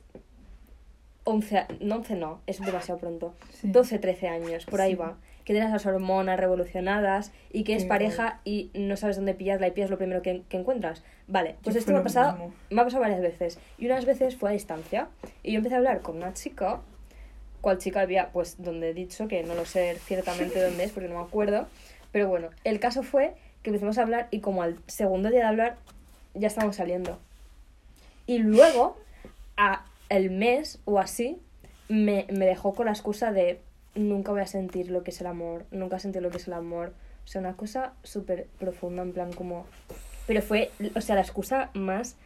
11, 1.26 1.58
a- 1.58 1.68
no 1.82 1.96
11 1.98 2.16
no, 2.16 2.40
es 2.48 2.60
demasiado 2.62 3.00
pronto. 3.00 3.34
Sí. 3.52 3.68
12, 3.72 4.00
13 4.00 4.28
años, 4.30 4.66
por 4.66 4.80
ahí 4.80 4.92
Sí. 4.92 4.96
va. 4.96 5.18
Que 5.44 5.54
tienes 5.54 5.70
las 5.72 5.86
hormonas 5.86 6.40
revolucionadas 6.40 7.32
y 7.52 7.64
que 7.66 7.76
es 7.76 7.84
Qué 7.84 7.90
pareja 7.90 8.40
y 8.46 8.72
no 8.74 8.96
sabes 8.96 9.18
dónde 9.18 9.34
pillarla 9.34 9.68
y 9.68 9.72
pillas 9.72 9.90
lo 9.90 9.98
primero 9.98 10.22
que, 10.22 10.44
que 10.48 10.58
encuentras. 10.58 11.04
Vale, 11.28 11.56
pues 11.62 11.74
Yo 11.76 11.80
esto 11.80 11.92
me 11.92 12.00
ha 12.00 12.04
pasado 12.04 12.32
mismo. 12.38 12.54
me 12.70 12.82
ha 12.82 12.84
pasado 12.86 13.02
varias 13.02 13.22
veces. 13.22 13.60
Y 13.78 13.86
unas 13.88 14.06
veces 14.06 14.38
fue 14.38 14.50
a 14.50 14.54
distancia. 14.54 15.10
Y 15.44 15.52
yo 15.52 15.58
empecé 15.58 15.76
a 15.76 15.80
hablar 15.80 16.02
con 16.02 16.16
una 16.18 16.34
chica, 16.34 16.80
cual 17.62 17.80
chica 17.80 18.00
había, 18.02 18.32
pues, 18.32 18.62
donde 18.64 18.90
he 18.90 18.94
dicho, 18.94 19.28
que 19.28 19.44
no 19.44 19.56
lo 19.56 19.66
sé 19.66 19.96
ciertamente 20.06 20.64
dónde 20.64 20.84
es 20.86 20.92
porque 20.94 21.10
no 21.10 21.16
me 21.20 21.26
acuerdo. 21.28 21.68
Pero 22.12 22.28
bueno, 22.30 22.50
el 22.64 22.80
caso 22.80 23.04
fue 23.04 23.34
que 23.62 23.72
empezamos 23.72 23.98
a 23.98 24.04
hablar 24.04 24.28
y 24.32 24.40
como 24.40 24.62
al 24.64 24.78
segundo 24.88 25.30
día 25.30 25.40
de 25.42 25.46
hablar 25.48 25.78
ya 26.36 26.48
estábamos 26.48 26.76
saliendo. 26.76 27.18
Y 28.28 28.40
luego, 28.40 28.98
a 29.58 29.86
el 30.10 30.32
mes 30.32 30.80
o 30.86 31.00
así, 31.00 31.40
me, 31.90 32.28
me 32.32 32.46
dejó 32.46 32.74
con 32.74 32.86
la 32.86 32.92
excusa 32.92 33.32
de 33.32 33.60
nunca 33.96 34.32
voy 34.32 34.42
a 34.42 34.48
sentir 34.48 34.92
lo 34.92 35.04
que 35.04 35.12
es 35.12 35.22
el 35.22 35.28
amor, 35.28 35.66
nunca 35.72 36.00
sentir 36.00 36.22
lo 36.22 36.30
que 36.30 36.38
es 36.38 36.48
el 36.48 36.54
amor. 36.54 36.94
O 37.24 37.28
sea, 37.28 37.42
una 37.42 37.56
cosa 37.56 37.94
súper 38.04 38.48
profunda, 38.60 39.02
en 39.02 39.14
plan 39.14 39.34
como... 39.34 39.66
Pero 40.28 40.42
fue, 40.42 40.72
o 40.96 41.02
sea, 41.02 41.16
la 41.16 41.22
excusa 41.22 41.70
más 41.74 42.18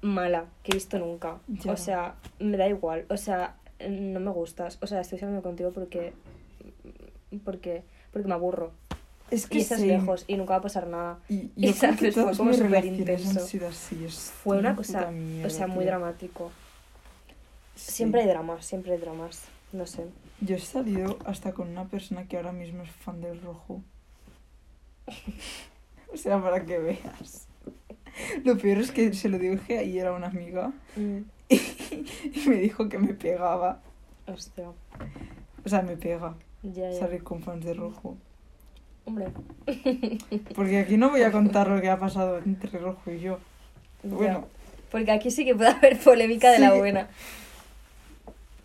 mala 0.00 0.46
que 0.62 0.72
he 0.72 0.74
visto 0.74 0.98
nunca. 0.98 1.38
Ya. 1.48 1.72
O 1.72 1.76
sea, 1.76 2.14
me 2.38 2.56
da 2.56 2.68
igual. 2.68 3.04
O 3.08 3.16
sea, 3.16 3.56
no 3.88 4.20
me 4.20 4.30
gustas. 4.30 4.78
O 4.80 4.86
sea, 4.86 5.00
estoy 5.00 5.18
saliendo 5.18 5.42
contigo 5.42 5.70
porque... 5.72 6.12
Porque, 7.44 7.82
porque 8.12 8.28
me 8.28 8.34
aburro. 8.34 8.72
Es 9.32 9.46
que 9.46 9.58
Y 9.58 9.60
estás 9.62 9.80
sí. 9.80 9.86
lejos 9.86 10.24
y 10.28 10.36
nunca 10.36 10.52
va 10.52 10.58
a 10.58 10.62
pasar 10.62 10.86
nada. 10.86 11.18
Y, 11.28 11.50
Y 11.56 11.72
que 11.72 12.12
fue 12.12 12.36
como 12.36 12.52
súper 12.52 12.84
intenso. 12.84 13.40
así. 13.40 14.04
Es 14.04 14.30
Fue 14.42 14.58
una 14.58 14.76
cosa, 14.76 15.10
mierda, 15.10 15.46
o 15.46 15.50
sea, 15.50 15.66
muy 15.66 15.78
tío. 15.78 15.86
dramático. 15.86 16.52
Sí. 17.74 17.92
Siempre 17.92 18.20
hay 18.20 18.26
dramas, 18.28 18.64
siempre 18.66 18.92
hay 18.92 18.98
dramas. 18.98 19.44
No 19.72 19.86
sé. 19.86 20.04
Yo 20.40 20.56
he 20.56 20.60
salido 20.60 21.18
hasta 21.24 21.52
con 21.52 21.68
una 21.68 21.86
persona 21.86 22.28
que 22.28 22.36
ahora 22.36 22.52
mismo 22.52 22.82
es 22.82 22.90
fan 22.90 23.20
del 23.22 23.40
rojo. 23.40 23.80
o 26.12 26.16
sea, 26.16 26.40
para 26.42 26.64
que 26.64 26.78
veas. 26.78 27.48
Lo 28.44 28.58
peor 28.58 28.78
es 28.78 28.90
que 28.90 29.14
se 29.14 29.28
lo 29.30 29.38
dije 29.38 29.78
ayer 29.78 30.06
a 30.06 30.12
una 30.12 30.26
amiga 30.26 30.72
Mm, 30.96 31.20
y 31.48 32.48
me 32.48 32.56
dijo 32.56 32.88
que 32.90 32.98
me 32.98 33.14
pegaba. 33.14 33.80
hostia. 34.26 34.68
O 35.64 35.68
sea, 35.68 35.80
me 35.82 35.96
pega 35.96 36.34
Ya, 36.62 36.90
ya. 36.90 36.98
salir 36.98 37.22
con 37.22 37.40
fans 37.42 37.64
de 37.64 37.72
rojo. 37.74 38.16
Hombre. 39.04 39.26
Porque 40.54 40.78
aquí 40.78 40.96
no 40.96 41.10
voy 41.10 41.22
a 41.22 41.32
contar 41.32 41.68
lo 41.68 41.80
que 41.80 41.90
ha 41.90 41.98
pasado 41.98 42.38
entre 42.38 42.78
rojo 42.78 43.10
y 43.10 43.20
yo. 43.20 43.38
Bueno, 44.02 44.46
Porque 44.90 45.10
aquí 45.12 45.30
sí 45.30 45.44
que 45.44 45.54
puede 45.54 45.70
haber 45.70 45.98
polémica 45.98 46.50
de 46.50 46.58
la 46.60 46.72
buena. 46.74 47.08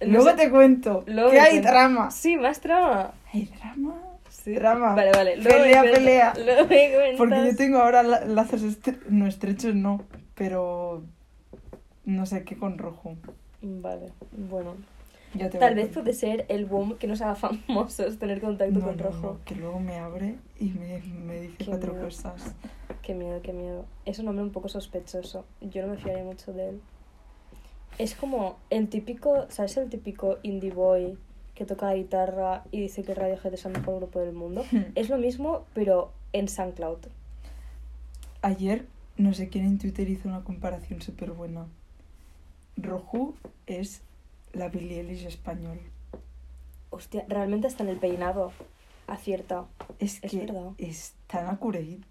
No 0.02 0.08
luego 0.08 0.30
sé- 0.30 0.36
te 0.36 0.50
cuento 0.52 1.04
luego 1.08 1.32
que 1.32 1.40
hay 1.40 1.60
drama. 1.60 2.12
Sí, 2.12 2.38
más 2.38 2.60
trama. 2.60 3.12
¿Hay 3.34 3.46
drama? 3.46 3.96
Sí. 4.30 4.54
Drama. 4.54 4.94
Vale, 4.96 5.12
vale. 5.12 5.38
Luego 5.38 5.60
Pelea, 5.64 5.84
me 5.84 5.92
pelea. 5.92 6.34
Luego 6.46 6.68
me 6.68 6.92
cuentas. 6.92 7.18
Porque 7.18 7.46
yo 7.52 7.56
tengo 7.56 7.80
ahora 7.80 8.04
la- 8.04 8.26
lazos 8.26 8.62
estre- 8.64 9.00
no 9.10 9.28
estrechos, 9.28 9.76
no, 9.76 10.04
pero 10.36 11.04
no 12.06 12.26
sé 12.26 12.44
qué 12.44 12.56
con 12.58 12.78
rojo. 12.78 13.16
Vale, 13.62 14.12
bueno. 14.32 14.76
Ya 15.38 15.50
te 15.50 15.58
Tal 15.60 15.76
vez 15.76 15.90
puede 15.90 16.14
ser 16.14 16.46
el 16.50 16.66
boom 16.66 16.98
que 16.98 17.08
nos 17.08 17.22
haga 17.22 17.36
famosos 17.36 18.18
tener 18.20 18.42
contacto 18.42 18.80
No, 18.80 18.86
con 18.86 18.98
no, 18.98 19.04
rojo. 19.04 19.22
no, 19.34 19.40
que 19.46 19.56
luego 19.56 19.80
me 19.80 19.98
abre 19.98 20.36
y 20.60 20.70
me, 20.72 21.00
me 21.02 21.42
dice 21.42 21.56
Qué 21.60 21.66
cuatro 21.66 21.94
miedo. 21.94 22.06
cosas. 22.06 22.56
Qué 23.02 23.14
miedo, 23.14 23.42
qué 23.42 23.54
miedo. 23.54 23.86
Es 24.06 24.20
un 24.20 24.28
hombre 24.28 24.44
un 24.44 24.52
poco 24.52 24.68
sospechoso. 24.70 25.46
Yo 25.62 25.82
no 25.84 25.90
me 25.94 25.98
fiaría 25.98 26.24
mucho 26.24 26.52
de 26.54 26.70
él. 26.70 26.82
Es 27.98 28.16
como 28.16 28.58
el 28.70 28.90
típico, 28.90 29.46
¿sabes 29.50 29.78
el 29.78 29.90
típico 29.90 30.38
indie 30.44 30.72
boy 30.72 31.18
que 31.56 31.66
toca 31.66 31.88
la 31.88 31.96
guitarra 31.96 32.64
y 32.72 32.82
dice 32.82 33.04
que 33.04 33.16
Radiohead 33.16 33.54
es 33.54 33.66
el 33.66 33.72
mejor 33.74 33.98
grupo 33.98 34.20
del 34.20 34.34
mundo? 34.34 34.64
Es 34.96 35.10
lo 35.10 35.18
mismo, 35.18 35.66
pero 35.74 36.12
en 36.34 36.48
SoundCloud. 36.48 37.00
Ayer, 38.42 38.86
no 39.18 39.34
sé 39.34 39.50
quién 39.50 39.66
en 39.66 39.78
Twitter 39.80 40.08
hizo 40.10 40.28
una 40.30 40.44
comparación 40.44 41.02
súper 41.02 41.32
buena. 41.32 41.66
Rojo 42.76 43.34
es 43.66 44.02
la 44.54 44.70
Billie 44.70 45.00
Eilish 45.02 45.26
español. 45.26 45.80
Hostia, 46.89 47.26
realmente 47.28 47.68
está 47.68 47.84
en 47.84 47.89
el 47.89 47.98
peinado. 47.98 48.52
Acierta. 49.08 49.66
Es 50.00 50.20
Es 50.24 50.32
que 50.32 50.39
verdad. 50.39 50.72
es 50.78 51.14
tan 51.28 51.48
accurate. 51.48 52.02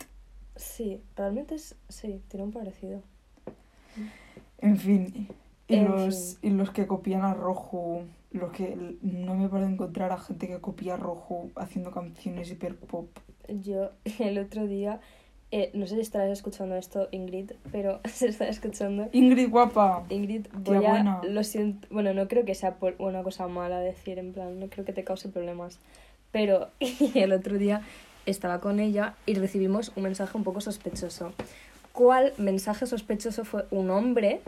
Sí, 0.57 1.03
realmente 1.17 1.55
es. 1.55 1.75
Sí, 1.89 2.23
tiene 2.29 2.45
un 2.45 2.53
parecido. 2.53 3.03
En 4.59 4.77
fin, 4.79 5.29
y, 5.69 5.75
En 5.75 5.85
los, 5.87 6.39
y 6.43 6.51
los 6.51 6.71
que 6.71 6.87
copian 6.87 7.23
a 7.23 7.35
Rojo, 7.35 8.03
los 8.31 8.53
que 8.53 8.97
no 9.03 9.35
me 9.35 9.49
paro 9.49 9.67
de 9.67 9.73
encontrar 9.73 10.13
a 10.13 10.19
gente 10.19 10.47
que 10.47 10.61
copia 10.61 10.95
a 10.95 10.97
Rojo 10.97 11.51
haciendo 11.57 11.91
canciones 11.91 12.51
hiper 12.51 12.77
pop. 12.79 13.09
Yo 13.49 13.91
el 14.19 14.39
otro 14.39 14.67
día. 14.67 15.01
Eh, 15.59 15.71
no 15.75 15.87
sé 15.87 15.95
si 15.95 16.01
estarás 16.03 16.31
escuchando 16.31 16.77
esto, 16.77 17.09
Ingrid, 17.13 17.53
pero 17.73 18.01
se 18.13 18.29
está 18.29 18.47
escuchando. 18.49 19.09
Ingrid 19.13 19.49
guapa. 19.51 20.05
Ingrid, 20.11 20.43
Tía 20.49 20.61
voy 20.79 20.85
a. 20.85 20.91
buena. 20.91 21.21
Lo 21.29 21.43
siento. 21.45 21.87
Bueno, 21.91 22.13
no 22.13 22.29
creo 22.29 22.45
que 22.45 22.55
sea 22.55 22.75
por 22.75 22.95
una 22.99 23.23
cosa 23.23 23.49
mala 23.49 23.81
decir, 23.81 24.19
en 24.19 24.33
plan, 24.33 24.61
no 24.61 24.67
creo 24.69 24.85
que 24.85 24.93
te 24.93 25.05
cause 25.05 25.29
problemas. 25.29 25.79
Pero 26.33 26.69
el 27.15 27.33
otro 27.33 27.57
día 27.59 27.81
estaba 28.27 28.61
con 28.61 28.81
ella 28.81 29.15
y 29.25 29.35
recibimos 29.35 29.93
un 29.97 30.03
mensaje 30.03 30.37
un 30.37 30.45
poco 30.45 30.61
sospechoso. 30.61 31.33
¿Cuál 31.93 32.33
mensaje 32.37 32.87
sospechoso 32.87 33.45
fue 33.45 33.65
un 33.71 33.91
hombre 33.91 34.41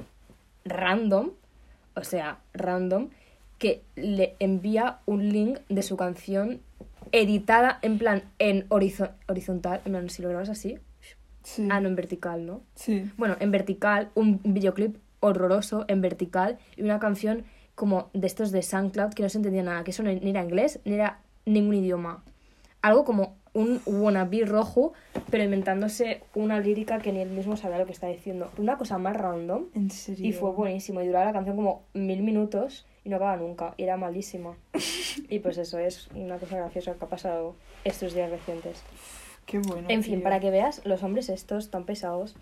random, 0.64 1.30
o 1.94 2.04
sea, 2.04 2.38
random, 2.52 3.08
que 3.58 3.82
le 3.96 4.34
envía 4.38 4.98
un 5.06 5.30
link 5.30 5.58
de 5.68 5.82
su 5.82 5.96
canción 5.96 6.60
editada 7.12 7.78
en 7.82 7.96
plan 7.98 8.22
en 8.38 8.68
horizo- 8.68 9.12
horizontal, 9.28 9.80
en 9.86 9.92
plan, 9.92 10.10
si 10.10 10.20
lo 10.22 10.28
grabas 10.28 10.50
así, 10.50 10.78
Sí. 11.48 11.66
ah, 11.70 11.80
no, 11.80 11.88
en 11.88 11.96
vertical, 11.96 12.44
¿no? 12.44 12.60
Sí. 12.74 13.10
Bueno, 13.16 13.36
en 13.40 13.50
vertical, 13.50 14.10
un 14.14 14.40
videoclip 14.44 14.96
horroroso 15.20 15.86
en 15.88 16.02
vertical 16.02 16.58
y 16.76 16.82
una 16.82 16.98
canción 16.98 17.44
como 17.74 18.10
de 18.12 18.26
estos 18.26 18.50
de 18.50 18.62
SoundCloud 18.62 19.14
que 19.14 19.22
no 19.22 19.28
se 19.28 19.38
entendía 19.38 19.62
nada, 19.62 19.82
que 19.82 19.92
eso 19.92 20.02
ni 20.02 20.30
era 20.30 20.42
inglés 20.42 20.80
ni 20.84 20.94
era 20.94 21.20
ningún 21.46 21.74
idioma. 21.74 22.22
Algo 22.82 23.04
como 23.04 23.36
un 23.54 23.80
wannabe 23.86 24.44
rojo, 24.44 24.92
pero 25.30 25.42
inventándose 25.42 26.22
una 26.34 26.60
lírica 26.60 26.98
que 26.98 27.12
ni 27.12 27.20
él 27.20 27.30
mismo 27.30 27.56
sabía 27.56 27.78
lo 27.78 27.86
que 27.86 27.92
está 27.92 28.06
diciendo. 28.06 28.50
Una 28.58 28.76
cosa 28.76 28.98
más 28.98 29.16
random. 29.16 29.64
En 29.74 29.90
serio. 29.90 30.26
Y 30.26 30.32
fue 30.32 30.52
buenísimo. 30.52 31.00
Y 31.00 31.06
duraba 31.06 31.24
la 31.24 31.32
canción 31.32 31.56
como 31.56 31.82
mil 31.94 32.22
minutos 32.22 32.86
y 33.04 33.08
no 33.08 33.16
acaba 33.16 33.36
nunca. 33.36 33.74
Y 33.76 33.84
era 33.84 33.96
malísima. 33.96 34.56
y 35.28 35.38
pues 35.40 35.58
eso 35.58 35.78
es 35.78 36.08
una 36.14 36.36
cosa 36.36 36.56
graciosa 36.56 36.94
que 36.94 37.04
ha 37.04 37.08
pasado 37.08 37.56
estos 37.84 38.14
días 38.14 38.30
recientes. 38.30 38.82
Qué 39.48 39.58
bueno. 39.58 39.88
En 39.88 40.04
fin, 40.04 40.20
para 40.22 40.40
que 40.40 40.50
veas, 40.50 40.82
los 40.84 41.02
hombres 41.02 41.30
estos 41.30 41.70
tan 41.70 41.84
pesados. 41.84 42.36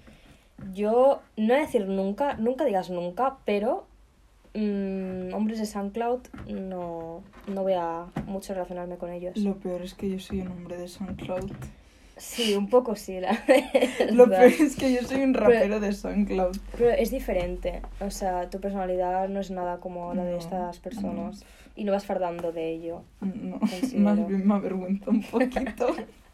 Yo 0.75 1.23
no 1.37 1.47
voy 1.47 1.57
a 1.57 1.61
decir 1.61 1.87
nunca, 1.87 2.35
nunca 2.35 2.65
digas 2.65 2.91
nunca, 2.91 3.37
pero 3.45 3.87
mm, 4.55 5.33
hombres 5.33 5.61
de 5.61 5.67
SoundCloud 5.67 6.21
no, 6.49 7.23
no 7.47 7.63
voy 7.63 7.75
a 7.75 8.07
mucho 8.27 8.55
relacionarme 8.55 8.97
con 8.97 9.13
ellos. 9.13 9.37
Lo 9.37 9.55
peor 9.55 9.83
es 9.83 9.95
que 9.95 10.11
yo 10.11 10.19
soy 10.19 10.41
un 10.41 10.49
hombre 10.49 10.79
de 10.79 10.89
SoundCloud. 10.89 11.53
Sí, 12.17 12.55
un 12.55 12.69
poco 12.69 12.97
sí, 12.97 13.21
la 13.21 13.39
Lo 14.13 14.29
peor 14.29 14.45
es 14.45 14.75
que 14.75 14.93
yo 14.93 15.07
soy 15.07 15.21
un 15.21 15.35
rapero 15.35 15.79
de 15.79 15.93
SoundCloud. 15.93 16.57
Pero 16.77 16.91
es 16.91 17.13
diferente. 17.13 17.83
O 18.01 18.11
sea, 18.11 18.51
tu 18.51 18.59
personalidad 18.59 19.29
no 19.29 19.39
es 19.39 19.53
nada 19.53 19.79
como 19.79 20.13
la 20.13 20.25
de 20.25 20.33
No, 20.33 20.39
estas 20.39 20.81
personas. 20.81 21.45
Y 21.77 21.85
no 21.85 21.93
vas 21.93 22.07
fardando 22.07 22.51
de 22.51 22.71
ello. 22.71 23.03
No, 23.21 23.61
más 23.97 24.27
bien 24.27 24.49
me 24.49 24.55
avergüenza 24.55 25.11
un 25.11 25.23
poquito. 25.23 25.95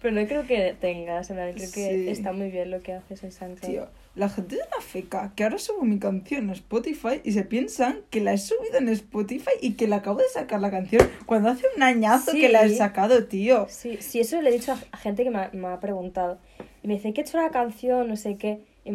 Pero 0.00 0.14
no 0.14 0.26
creo 0.26 0.46
que 0.46 0.74
tengas, 0.80 1.30
en 1.30 1.36
creo 1.36 1.54
que 1.54 2.04
Sí. 2.04 2.08
está 2.08 2.32
muy 2.32 2.50
bien 2.50 2.70
lo 2.70 2.82
que 2.82 2.92
haces 2.92 3.22
en 3.24 3.32
SoundCloud. 3.32 3.70
Tío, 3.70 3.88
la 4.14 4.28
gente 4.28 4.56
es 4.56 4.62
una 4.66 4.80
feca 4.80 5.32
que 5.34 5.44
ahora 5.44 5.58
subo 5.58 5.82
mi 5.82 5.98
canción 5.98 6.50
a 6.50 6.52
Spotify 6.52 7.20
y 7.24 7.32
se 7.32 7.44
piensan 7.44 8.00
que 8.10 8.20
la 8.20 8.32
he 8.32 8.38
subido 8.38 8.78
en 8.78 8.88
Spotify 8.88 9.52
y 9.60 9.72
que 9.72 9.88
la 9.88 9.96
acabo 9.96 10.18
de 10.18 10.28
sacar 10.32 10.60
la 10.60 10.70
canción 10.70 11.08
cuando 11.26 11.48
hace 11.50 11.64
un 11.76 11.82
añazo 11.82 12.32
que 12.32 12.48
la 12.48 12.64
he 12.64 12.70
sacado, 12.70 13.24
tío. 13.24 13.66
Sí, 13.68 13.98
sí, 14.00 14.20
eso 14.20 14.40
le 14.40 14.50
he 14.50 14.52
dicho 14.52 14.72
a 14.92 14.96
gente 14.96 15.24
que 15.24 15.30
me 15.30 15.38
ha, 15.38 15.50
me 15.52 15.68
ha 15.68 15.80
preguntado. 15.80 16.38
Y 16.82 16.88
me 16.88 16.94
dice, 16.94 17.12
¿qué 17.12 17.22
he 17.22 17.24
hecho 17.24 17.38
la 17.38 17.50
canción? 17.50 18.08
No 18.08 18.16
sé 18.16 18.36
qué. 18.36 18.60
Y 18.84 18.92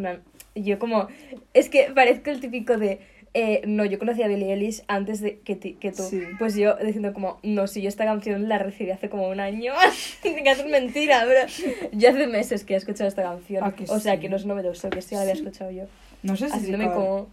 y 0.55 0.63
yo 0.63 0.79
como, 0.79 1.07
es 1.53 1.69
que 1.69 1.91
parezco 1.93 2.31
el 2.31 2.39
típico 2.39 2.77
de, 2.77 2.99
eh, 3.33 3.61
no, 3.67 3.85
yo 3.85 3.99
conocí 3.99 4.23
a 4.23 4.27
Billie 4.27 4.51
Eilish 4.53 4.83
antes 4.87 5.21
de 5.21 5.39
que, 5.39 5.55
ti- 5.55 5.75
que 5.75 5.91
tú. 5.91 6.03
Sí. 6.03 6.21
Pues 6.39 6.55
yo 6.55 6.75
diciendo 6.77 7.13
como, 7.13 7.39
no, 7.43 7.67
si 7.67 7.81
yo 7.81 7.89
esta 7.89 8.05
canción 8.05 8.47
la 8.49 8.57
recibí 8.57 8.91
hace 8.91 9.09
como 9.09 9.29
un 9.29 9.39
año. 9.39 9.73
que 10.23 10.39
es 10.49 10.65
mentira, 10.65 11.23
pero 11.27 11.47
yo 11.91 12.09
hace 12.09 12.27
meses 12.27 12.63
que 12.63 12.73
he 12.73 12.77
escuchado 12.77 13.07
esta 13.07 13.23
canción. 13.23 13.63
¿A 13.63 13.71
que 13.75 13.83
o 13.85 13.99
sea, 13.99 14.15
sí? 14.15 14.19
que 14.21 14.29
no 14.29 14.35
es 14.35 14.45
novedoso, 14.45 14.89
que 14.89 15.01
sí 15.01 15.15
la 15.15 15.21
había 15.21 15.33
escuchado 15.33 15.71
yo. 15.71 15.83
No 16.23 16.35
sé 16.35 16.47
si 16.49 16.55
Haciéndome 16.57 16.85
sacar, 16.85 16.97
como... 16.99 17.27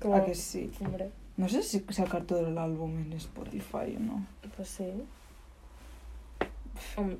como 0.00 0.14
¿A 0.16 0.24
que 0.24 0.34
sí? 0.34 0.70
Hombre, 0.84 1.10
No 1.36 1.48
sé 1.48 1.62
si 1.62 1.84
sacar 1.90 2.22
todo 2.24 2.46
el 2.48 2.58
álbum 2.58 2.98
en 2.98 3.12
Spotify 3.12 3.96
o 3.96 4.00
no. 4.00 4.26
pues 4.56 4.68
sí. 4.68 4.84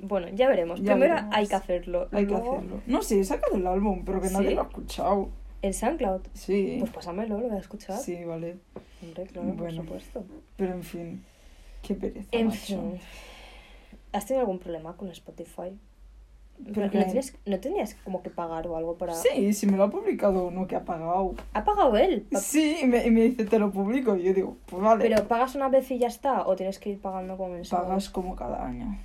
Bueno, 0.01 0.27
ya 0.33 0.49
veremos. 0.49 0.81
Ya 0.81 0.91
Primero 0.93 1.13
veremos. 1.15 1.35
hay 1.35 1.47
que 1.47 1.55
hacerlo. 1.55 2.07
Hay 2.11 2.27
que 2.27 2.35
hacerlo. 2.35 2.81
No, 2.85 3.01
sí, 3.01 3.19
he 3.19 3.23
sacado 3.23 3.55
el 3.55 3.65
álbum, 3.67 4.03
pero 4.05 4.19
que 4.21 4.29
nadie 4.29 4.51
lo 4.55 4.61
ha 4.61 4.65
escuchado. 4.65 5.29
¿En 5.63 5.73
SoundCloud? 5.73 6.21
Sí. 6.33 6.75
Pues 6.79 6.91
pásamelo, 6.91 7.39
lo 7.39 7.47
voy 7.47 7.55
a 7.57 7.59
escuchar. 7.61 7.97
Sí, 7.97 8.23
vale. 8.25 8.57
Hombre, 9.01 9.23
claro, 9.23 9.47
Bueno. 9.47 9.63
por 9.63 9.71
supuesto. 9.71 10.23
Pero 10.57 10.73
en 10.73 10.83
fin, 10.83 11.23
qué 11.81 11.95
pereza. 11.95 12.27
En 12.31 12.47
macho. 12.47 12.59
fin. 12.59 12.99
¿Has 14.11 14.25
tenido 14.27 14.41
algún 14.41 14.59
problema 14.59 14.95
con 14.97 15.09
Spotify? 15.09 15.71
¿Pero 16.71 16.85
¿No, 16.85 16.91
tienes, 16.91 17.35
¿No 17.45 17.59
tenías 17.59 17.95
como 18.03 18.21
que 18.21 18.29
pagar 18.29 18.67
o 18.67 18.77
algo 18.77 18.95
para...? 18.97 19.13
Sí, 19.15 19.53
si 19.53 19.65
me 19.65 19.75
lo 19.77 19.85
ha 19.85 19.89
publicado 19.89 20.47
uno 20.47 20.67
que 20.67 20.75
ha 20.75 20.83
pagado. 20.85 21.33
¿Ha 21.53 21.63
pagado 21.63 21.97
él? 21.97 22.27
Sí, 22.39 22.79
y 22.83 22.85
me, 22.85 23.03
y 23.07 23.09
me 23.09 23.21
dice, 23.21 23.45
te 23.45 23.57
lo 23.57 23.71
publico. 23.71 24.15
Y 24.17 24.23
yo 24.23 24.33
digo, 24.33 24.57
pues 24.67 24.83
vale. 24.83 25.03
¿Pero 25.07 25.27
pagas 25.27 25.55
una 25.55 25.69
vez 25.69 25.89
y 25.91 25.97
ya 25.97 26.07
está? 26.07 26.45
¿O 26.45 26.55
tienes 26.57 26.77
que 26.77 26.89
ir 26.91 26.99
pagando 27.01 27.37
como 27.37 27.53
mensual? 27.53 27.83
pagas 27.83 28.09
como 28.09 28.35
cada 28.35 28.65
año. 28.67 28.99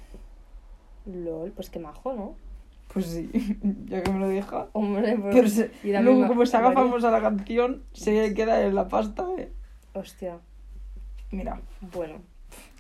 LOL, 1.07 1.53
pues 1.53 1.71
qué 1.71 1.79
majo, 1.79 2.13
¿no? 2.13 2.35
Pues 2.93 3.07
sí, 3.07 3.31
ya 3.87 4.03
que 4.03 4.11
me 4.11 4.19
lo 4.19 4.29
deja. 4.29 4.69
Hombre, 4.73 5.17
pues... 5.19 5.35
Pero 5.35 5.49
se- 5.49 5.71
y 5.85 5.93
la 5.93 6.01
luego, 6.01 6.21
misma- 6.21 6.29
como 6.29 6.47
se 6.47 6.57
haga 6.57 6.73
famosa 6.73 7.11
la 7.11 7.21
canción, 7.21 7.83
se 7.93 8.33
queda 8.35 8.63
en 8.63 8.75
la 8.75 8.89
pasta. 8.89 9.27
eh. 9.39 9.53
Hostia, 9.95 10.39
Mira, 11.31 11.61
bueno. 11.81 12.23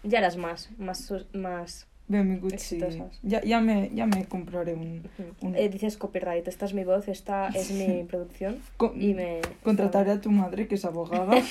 Ya 0.02 0.18
eras 0.20 0.36
más, 0.36 0.70
más... 0.78 1.12
más... 1.34 1.86
ve 2.06 2.24
mi 2.24 2.36
Gucci. 2.38 2.54
Exitosas. 2.54 3.18
Ya, 3.22 3.42
ya, 3.42 3.60
me, 3.60 3.90
ya 3.94 4.06
me 4.06 4.24
compraré 4.24 4.72
un. 4.74 5.02
un- 5.42 5.54
Eh, 5.56 5.68
dices 5.68 5.98
copyright, 5.98 6.48
esta 6.48 6.64
es 6.64 6.72
mi 6.72 6.84
voz, 6.84 7.08
esta 7.08 7.48
es 7.48 7.70
mi 7.70 8.04
producción 8.08 8.60
co- 8.78 8.94
y 8.96 9.12
me... 9.12 9.40
Contrataré 9.62 10.12
a 10.12 10.20
tu 10.20 10.30
madre, 10.30 10.66
que 10.68 10.76
es 10.76 10.84
abogada. 10.86 11.34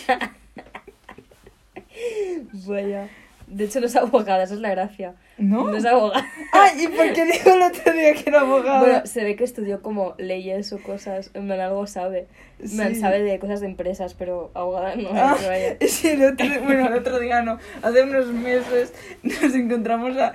Vaya. 2.68 3.10
De 3.48 3.64
hecho, 3.64 3.80
no 3.80 3.86
es 3.86 3.96
abogada, 3.96 4.44
esa 4.44 4.54
es 4.56 4.60
la 4.60 4.70
gracia. 4.72 5.16
¿No? 5.38 5.64
No 5.72 5.78
es 5.78 5.86
abogada. 5.86 6.26
Ay, 6.52 6.84
¿y 6.84 6.88
por 6.90 7.14
qué 7.14 7.24
dijo 7.26 7.50
el 7.54 7.62
otro 7.62 7.94
día 7.94 8.14
que 8.14 8.30
era 8.30 8.42
abogada? 8.42 8.80
Bueno, 8.82 9.02
se 9.06 9.24
ve 9.24 9.36
que 9.38 9.46
estudió 9.46 9.82
como 9.82 10.16
leyes 10.18 10.74
o 10.74 10.80
cosas, 10.80 11.32
en 11.34 11.46
plan 11.46 11.60
algo 11.62 11.88
sabe. 11.88 12.28
Sí. 12.64 12.96
sabe 12.96 13.22
de 13.22 13.40
cosas 13.40 13.62
de 13.62 13.68
empresas, 13.68 14.16
pero 14.16 14.52
abogada 14.54 14.96
no. 14.98 15.10
Ah, 15.14 15.38
sí, 15.88 16.10
el 16.10 16.24
otro, 16.26 16.46
bueno, 16.66 16.88
el 16.88 16.94
otro 16.94 17.20
día 17.20 17.42
no. 17.42 17.58
Hace 17.84 18.04
unos 18.04 18.28
meses 18.34 18.94
nos 19.24 19.56
encontramos 19.56 20.18
a... 20.18 20.34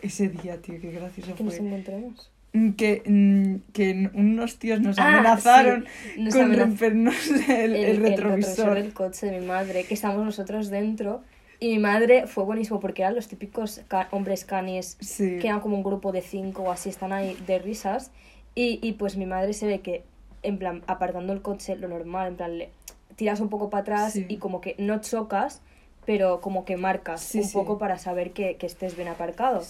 Ese 0.00 0.28
día, 0.28 0.56
tío, 0.62 0.80
qué 0.80 0.92
gracioso 0.92 1.34
nos 1.42 1.56
fue. 1.56 1.66
encontremos. 1.66 2.30
Mm, 2.52 2.70
Que, 2.74 3.02
mm, 3.04 3.72
que 3.72 4.10
unos 4.14 4.58
tíos 4.60 4.80
nos 4.80 4.96
Ah, 4.98 5.14
amenazaron 5.18 5.86
sí, 6.14 6.20
nos 6.20 6.34
con 6.34 6.52
amenaz- 6.52 6.58
rompernos 6.60 7.30
el, 7.48 7.74
el 7.74 7.96
retrovisor. 7.96 8.74
del 8.74 8.92
coche 8.92 9.26
de 9.26 9.40
mi 9.40 9.46
madre, 9.46 9.82
que 9.84 9.94
estábamos 9.94 10.24
nosotros 10.24 10.68
dentro. 10.70 11.22
Y 11.60 11.68
mi 11.68 11.78
madre 11.78 12.26
fue 12.26 12.44
buenísimo 12.44 12.80
porque 12.80 13.02
eran 13.02 13.14
los 13.14 13.28
típicos 13.28 13.80
ca- 13.88 14.08
hombres 14.10 14.44
canis 14.44 14.96
Sí. 15.00 15.38
que 15.40 15.46
eran 15.48 15.60
como 15.60 15.76
un 15.76 15.82
grupo 15.82 16.12
de 16.12 16.20
cinco 16.20 16.64
o 16.64 16.70
así, 16.70 16.88
están 16.88 17.12
ahí 17.12 17.36
de 17.46 17.58
risas. 17.58 18.10
Y, 18.54 18.78
y 18.86 18.92
pues 18.92 19.16
mi 19.16 19.26
madre 19.26 19.52
se 19.52 19.66
ve 19.66 19.80
que, 19.80 20.04
en 20.42 20.58
plan, 20.58 20.82
apartando 20.86 21.32
el 21.32 21.42
coche, 21.42 21.76
lo 21.76 21.88
normal, 21.88 22.28
en 22.28 22.36
plan, 22.36 22.58
le 22.58 22.70
tiras 23.16 23.40
un 23.40 23.48
poco 23.48 23.70
para 23.70 23.82
atrás 23.82 24.12
Sí. 24.14 24.26
y 24.28 24.36
como 24.38 24.60
que 24.60 24.74
no 24.78 25.00
chocas, 25.00 25.62
pero 26.04 26.40
como 26.42 26.64
que 26.66 26.76
marcas 26.76 27.22
Sí, 27.22 27.40
un 27.40 27.50
poco 27.52 27.78
para 27.78 27.96
saber 27.98 28.32
que, 28.32 28.56
que 28.56 28.66
estés 28.66 28.94
bien 28.96 29.08
aparcado. 29.08 29.62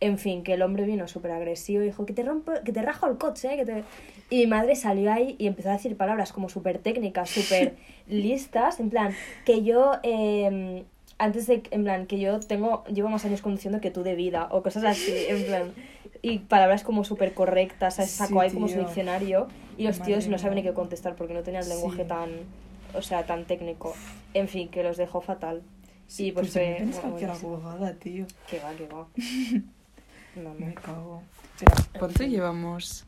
En 0.00 0.18
fin, 0.18 0.42
que 0.42 0.52
el 0.54 0.62
hombre 0.62 0.84
vino 0.84 1.08
súper 1.08 1.30
agresivo 1.30 1.82
y 1.82 1.86
dijo 1.86 2.04
que 2.04 2.12
te 2.12 2.22
rompo, 2.24 2.52
que 2.64 2.72
te 2.72 2.82
rajo 2.82 3.06
el 3.06 3.16
coche, 3.16 3.54
¿eh? 3.54 3.56
que 3.56 3.64
te... 3.64 3.84
Y 4.28 4.40
mi 4.40 4.46
madre 4.48 4.76
salió 4.76 5.10
ahí 5.12 5.34
y 5.38 5.46
empezó 5.46 5.70
a 5.70 5.72
decir 5.72 5.96
palabras 5.96 6.32
como 6.32 6.48
súper 6.50 6.78
técnicas, 6.78 7.30
súper 7.30 7.76
listas, 8.06 8.80
en 8.80 8.90
plan, 8.90 9.14
que 9.46 9.62
yo, 9.62 9.92
eh, 10.02 10.84
antes 11.18 11.46
de, 11.46 11.62
en 11.70 11.84
plan, 11.84 12.06
que 12.06 12.18
yo 12.18 12.40
tengo, 12.40 12.84
llevo 12.86 13.08
más 13.08 13.24
años 13.24 13.42
conduciendo 13.42 13.80
que 13.80 13.90
tú 13.90 14.02
de 14.02 14.14
vida, 14.14 14.48
o 14.50 14.62
cosas 14.62 14.84
así, 14.84 15.12
en 15.28 15.44
plan, 15.44 15.72
y 16.22 16.38
palabras 16.40 16.84
como 16.84 17.04
súper 17.04 17.34
correctas, 17.34 17.96
¿sabes? 17.96 18.10
Sí, 18.10 18.18
sacó 18.18 18.40
ahí 18.40 18.50
como 18.50 18.68
su 18.68 18.78
diccionario 18.78 19.48
y 19.76 19.84
los 19.84 19.98
Madre 19.98 20.12
tíos 20.14 20.28
no 20.28 20.38
saben 20.38 20.56
ni 20.56 20.62
qué 20.62 20.72
contestar 20.72 21.14
porque 21.16 21.34
no 21.34 21.42
tenían 21.42 21.62
el 21.64 21.68
lenguaje 21.68 22.02
Sí. 22.02 22.08
tan, 22.08 22.30
o 22.94 23.02
sea, 23.02 23.24
tan 23.26 23.44
técnico. 23.44 23.94
En 24.34 24.48
fin, 24.48 24.68
que 24.68 24.82
los 24.82 24.96
dejó 24.96 25.20
fatal. 25.20 25.62
Sí, 26.06 26.28
y 26.28 26.32
pues 26.32 26.46
me 26.46 26.52
fue... 26.52 26.74
pensaba 26.78 27.02
bueno, 27.02 27.18
que 27.18 27.24
era 27.24 27.34
abogada, 27.34 27.92
tío. 27.94 28.26
Que 28.48 28.58
va, 28.60 28.72
que 28.72 28.86
va. 28.86 29.06
No, 30.36 30.54
no. 30.54 30.66
Me 30.66 30.72
cago. 30.74 31.22
Espera, 31.56 31.74
¿cuánto 31.98 32.22
llevamos? 32.22 33.04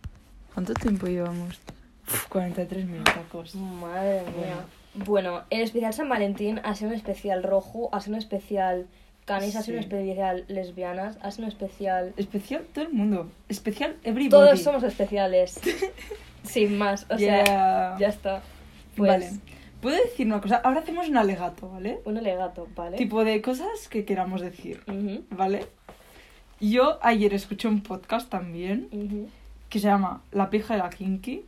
¿Cuánto 0.53 0.75
tiempo 0.75 1.07
llevamos? 1.07 1.61
Uf, 2.09 2.27
43 2.29 2.87
minutacos. 2.87 3.55
Madre 3.55 4.23
mía. 4.23 4.33
Bueno, 4.37 4.57
en 4.95 5.61
especial 5.61 5.93
San 5.93 6.09
Valentín 6.09 6.61
ha 6.65 6.75
sido 6.75 6.91
un 6.91 6.97
especial 6.97 7.43
rojo, 7.43 7.89
ha 7.93 8.01
sido 8.01 8.15
un 8.17 8.19
especial 8.19 8.87
canis, 9.25 9.57
ha 9.57 9.63
sido 9.63 9.79
un 9.79 9.85
Sí. 9.85 9.89
especial 9.89 10.45
lesbianas, 10.49 11.19
ha 11.23 11.31
sido 11.31 11.45
un 11.47 11.53
especial... 11.53 12.13
Especial 12.17 12.65
todo 12.73 12.85
el 12.85 12.93
mundo. 12.93 13.31
Especial 13.49 13.97
everybody. 14.03 14.31
Todos 14.31 14.63
somos 14.63 14.83
especiales. 14.83 15.61
Sin 16.43 16.79
más, 16.79 17.07
o 17.11 17.19
sea, 17.19 17.97
ya 17.99 18.09
está. 18.09 18.43
Pues, 18.97 19.11
Vale. 19.11 19.31
¿Puedo 19.81 19.97
decir 19.97 20.27
una 20.27 20.41
cosa? 20.41 20.57
Ahora 20.57 20.81
hacemos 20.81 21.09
un 21.09 21.17
alegato, 21.17 21.69
¿vale? 21.71 22.01
un 22.05 22.19
alegato, 22.19 22.69
¿vale? 22.75 22.97
Tipo 22.97 23.25
de 23.25 23.41
cosas 23.41 23.89
que 23.89 24.05
queramos 24.05 24.41
decir, 24.41 24.83
¿vale? 25.31 25.67
Yo 26.61 26.99
ayer 27.03 27.33
escuché 27.33 27.69
un 27.69 27.83
podcast 27.83 28.29
también 28.29 29.29
que 29.71 29.79
se 29.79 29.87
llama 29.87 30.23
La 30.33 30.51
pija 30.51 30.75
de 30.75 30.81
la 30.81 30.91
kinky 30.91 31.45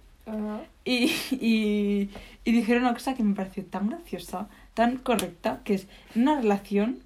y, 0.84 1.10
y, 1.32 2.10
y 2.44 2.52
dijeron 2.52 2.84
una 2.84 2.94
cosa 2.94 3.14
que 3.14 3.22
me 3.22 3.34
pareció 3.34 3.64
tan 3.64 3.88
graciosa, 3.90 4.48
tan 4.74 4.96
correcta, 4.98 5.60
que 5.64 5.74
es 5.74 5.86
en 6.14 6.22
una 6.22 6.36
relación 6.40 7.00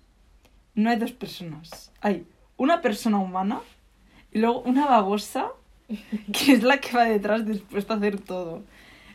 no 0.74 0.90
hay 0.90 0.96
dos 0.96 1.12
personas, 1.12 1.90
hay 2.02 2.26
una 2.58 2.82
persona 2.82 3.18
humana 3.18 3.60
y 4.32 4.38
luego 4.38 4.60
una 4.60 4.86
babosa 4.86 5.48
que 5.88 6.52
es 6.52 6.62
la 6.62 6.78
que 6.78 6.92
va 6.96 7.04
detrás 7.04 7.46
dispuesta 7.46 7.94
a 7.94 7.96
hacer 7.96 8.20
todo. 8.20 8.62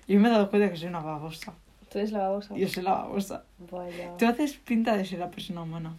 Yo 0.07 0.19
me 0.19 0.27
he 0.27 0.31
dado 0.31 0.49
cuenta 0.49 0.69
que 0.71 0.77
soy 0.77 0.87
una 0.89 0.99
babosa. 1.01 1.53
Tú 1.91 1.99
eres 1.99 2.11
la 2.11 2.19
babosa. 2.19 2.55
Yo 2.55 2.67
soy 2.67 2.83
la 2.83 2.93
babosa. 2.93 3.43
Vaya. 3.71 4.17
Tú 4.17 4.25
haces 4.25 4.53
pinta 4.53 4.95
de 4.97 5.05
ser 5.05 5.19
la 5.19 5.29
persona 5.29 5.61
humana. 5.61 5.93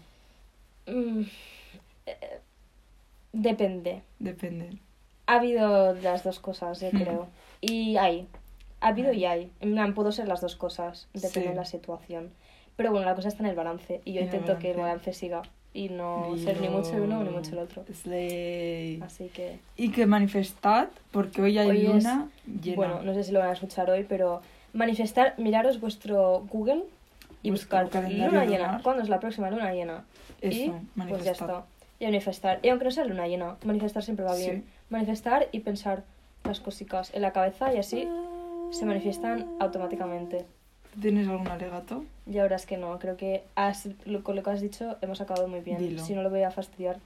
Mm, 0.86 1.22
eh, 2.06 2.40
depende. 3.32 4.02
Depende. 4.18 4.78
Ha 5.26 5.36
habido 5.36 5.94
las 5.94 6.24
dos 6.24 6.40
cosas, 6.40 6.80
yo 6.80 6.88
Hmm. 6.88 6.98
creo. 6.98 7.28
Y 7.62 7.96
hay. 7.96 8.26
Ha 8.80 8.88
habido 8.88 9.12
y 9.14 9.24
hay. 9.24 9.50
En 9.60 9.72
plan, 9.72 9.94
puedo 9.94 10.12
ser 10.12 10.28
las 10.28 10.40
dos 10.42 10.56
cosas, 10.56 11.08
depende 11.14 11.40
Sí. 11.42 11.48
de 11.48 11.54
la 11.54 11.64
situación. 11.64 12.30
Pero 12.76 12.90
bueno, 12.90 13.06
la 13.06 13.14
cosa 13.14 13.28
está 13.28 13.42
en 13.44 13.48
el 13.50 13.54
balance. 13.56 14.00
Y 14.04 14.12
yo 14.14 14.20
En 14.20 14.28
el 14.28 14.34
intento 14.34 14.58
que 14.58 14.72
el 14.72 14.76
balance. 14.76 15.12
siga. 15.14 15.42
y 15.74 15.88
no 15.88 16.36
ser 16.36 16.60
ni 16.60 16.68
mucho 16.68 16.92
el 16.94 17.00
uno 17.00 17.24
ni 17.24 17.30
mucho 17.30 17.52
el 17.52 17.60
otro. 17.60 17.82
Slay. 17.94 19.00
Así 19.00 19.28
que, 19.28 19.58
Y 19.78 19.90
que 19.90 20.04
manifestad, 20.04 20.88
porque 21.12 21.40
hoy 21.40 21.56
hay 21.56 21.70
Hoy 21.70 21.86
es- 21.86 22.04
luna 22.04 22.28
llena. 22.62 22.76
bueno, 22.76 23.02
no 23.02 23.14
sé 23.14 23.24
si 23.24 23.32
lo 23.32 23.38
van 23.38 23.48
a 23.48 23.52
escuchar 23.54 23.88
hoy, 23.88 24.04
pero 24.06 24.42
manifestar, 24.74 25.32
miraros 25.38 25.80
vuestro 25.80 26.40
Google 26.50 26.82
y 27.42 27.50
buscar 27.52 27.84
luna 27.86 28.08
llena. 28.10 28.44
lunar. 28.44 28.82
¿Cuándo 28.82 29.02
es 29.02 29.08
la 29.08 29.18
próxima 29.18 29.48
luna 29.48 29.72
llena? 29.72 30.04
Eso, 30.42 30.78
y 30.96 31.00
pues 31.08 31.24
ya 31.24 31.30
está. 31.32 31.64
Y 31.98 32.04
manifestar. 32.04 32.58
Y 32.62 32.68
aunque 32.68 32.84
no 32.84 32.90
sea 32.90 33.06
luna 33.06 33.26
llena, 33.26 33.56
manifestar 33.64 34.02
siempre 34.02 34.26
va 34.26 34.34
bien. 34.36 34.64
Sí. 34.64 34.68
Manifestar 34.90 35.48
y 35.52 35.60
pensar 35.60 36.04
las 36.44 36.60
cositas 36.60 37.12
en 37.14 37.22
la 37.22 37.32
cabeza 37.32 37.72
y 37.72 37.78
así 37.78 38.08
se 38.70 38.84
manifiestan 38.84 39.46
automáticamente. 39.60 40.44
¿Tienes 41.00 41.26
algún 41.28 41.48
alegato? 41.48 42.04
Y 42.30 42.38
ahora 42.38 42.56
es 42.56 42.66
que 42.66 42.76
no, 42.76 42.98
creo 42.98 43.16
que 43.16 43.44
has- 43.54 43.88
lo- 44.04 44.22
con 44.22 44.36
lo 44.36 44.42
que 44.42 44.50
has 44.50 44.60
dicho 44.60 44.96
hemos 45.00 45.20
acabado 45.20 45.48
muy 45.48 45.60
bien. 45.60 45.78
Dilo. 45.78 46.04
Si 46.04 46.14
no 46.14 46.22
lo 46.22 46.30
voy 46.30 46.42
a 46.42 46.50
fastidiar. 46.50 46.98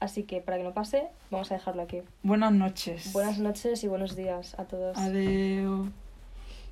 Así 0.00 0.24
que 0.24 0.40
para 0.40 0.56
que 0.58 0.64
no 0.64 0.72
pase, 0.72 1.06
vamos 1.30 1.50
a 1.50 1.54
dejarlo 1.54 1.82
aquí. 1.82 2.02
Buenas 2.22 2.52
noches. 2.52 3.12
Buenas 3.12 3.38
noches 3.38 3.84
y 3.84 3.88
buenos 3.88 4.16
días 4.16 4.58
a 4.58 4.64
todos. 4.64 4.96
Adeu. 4.98 5.88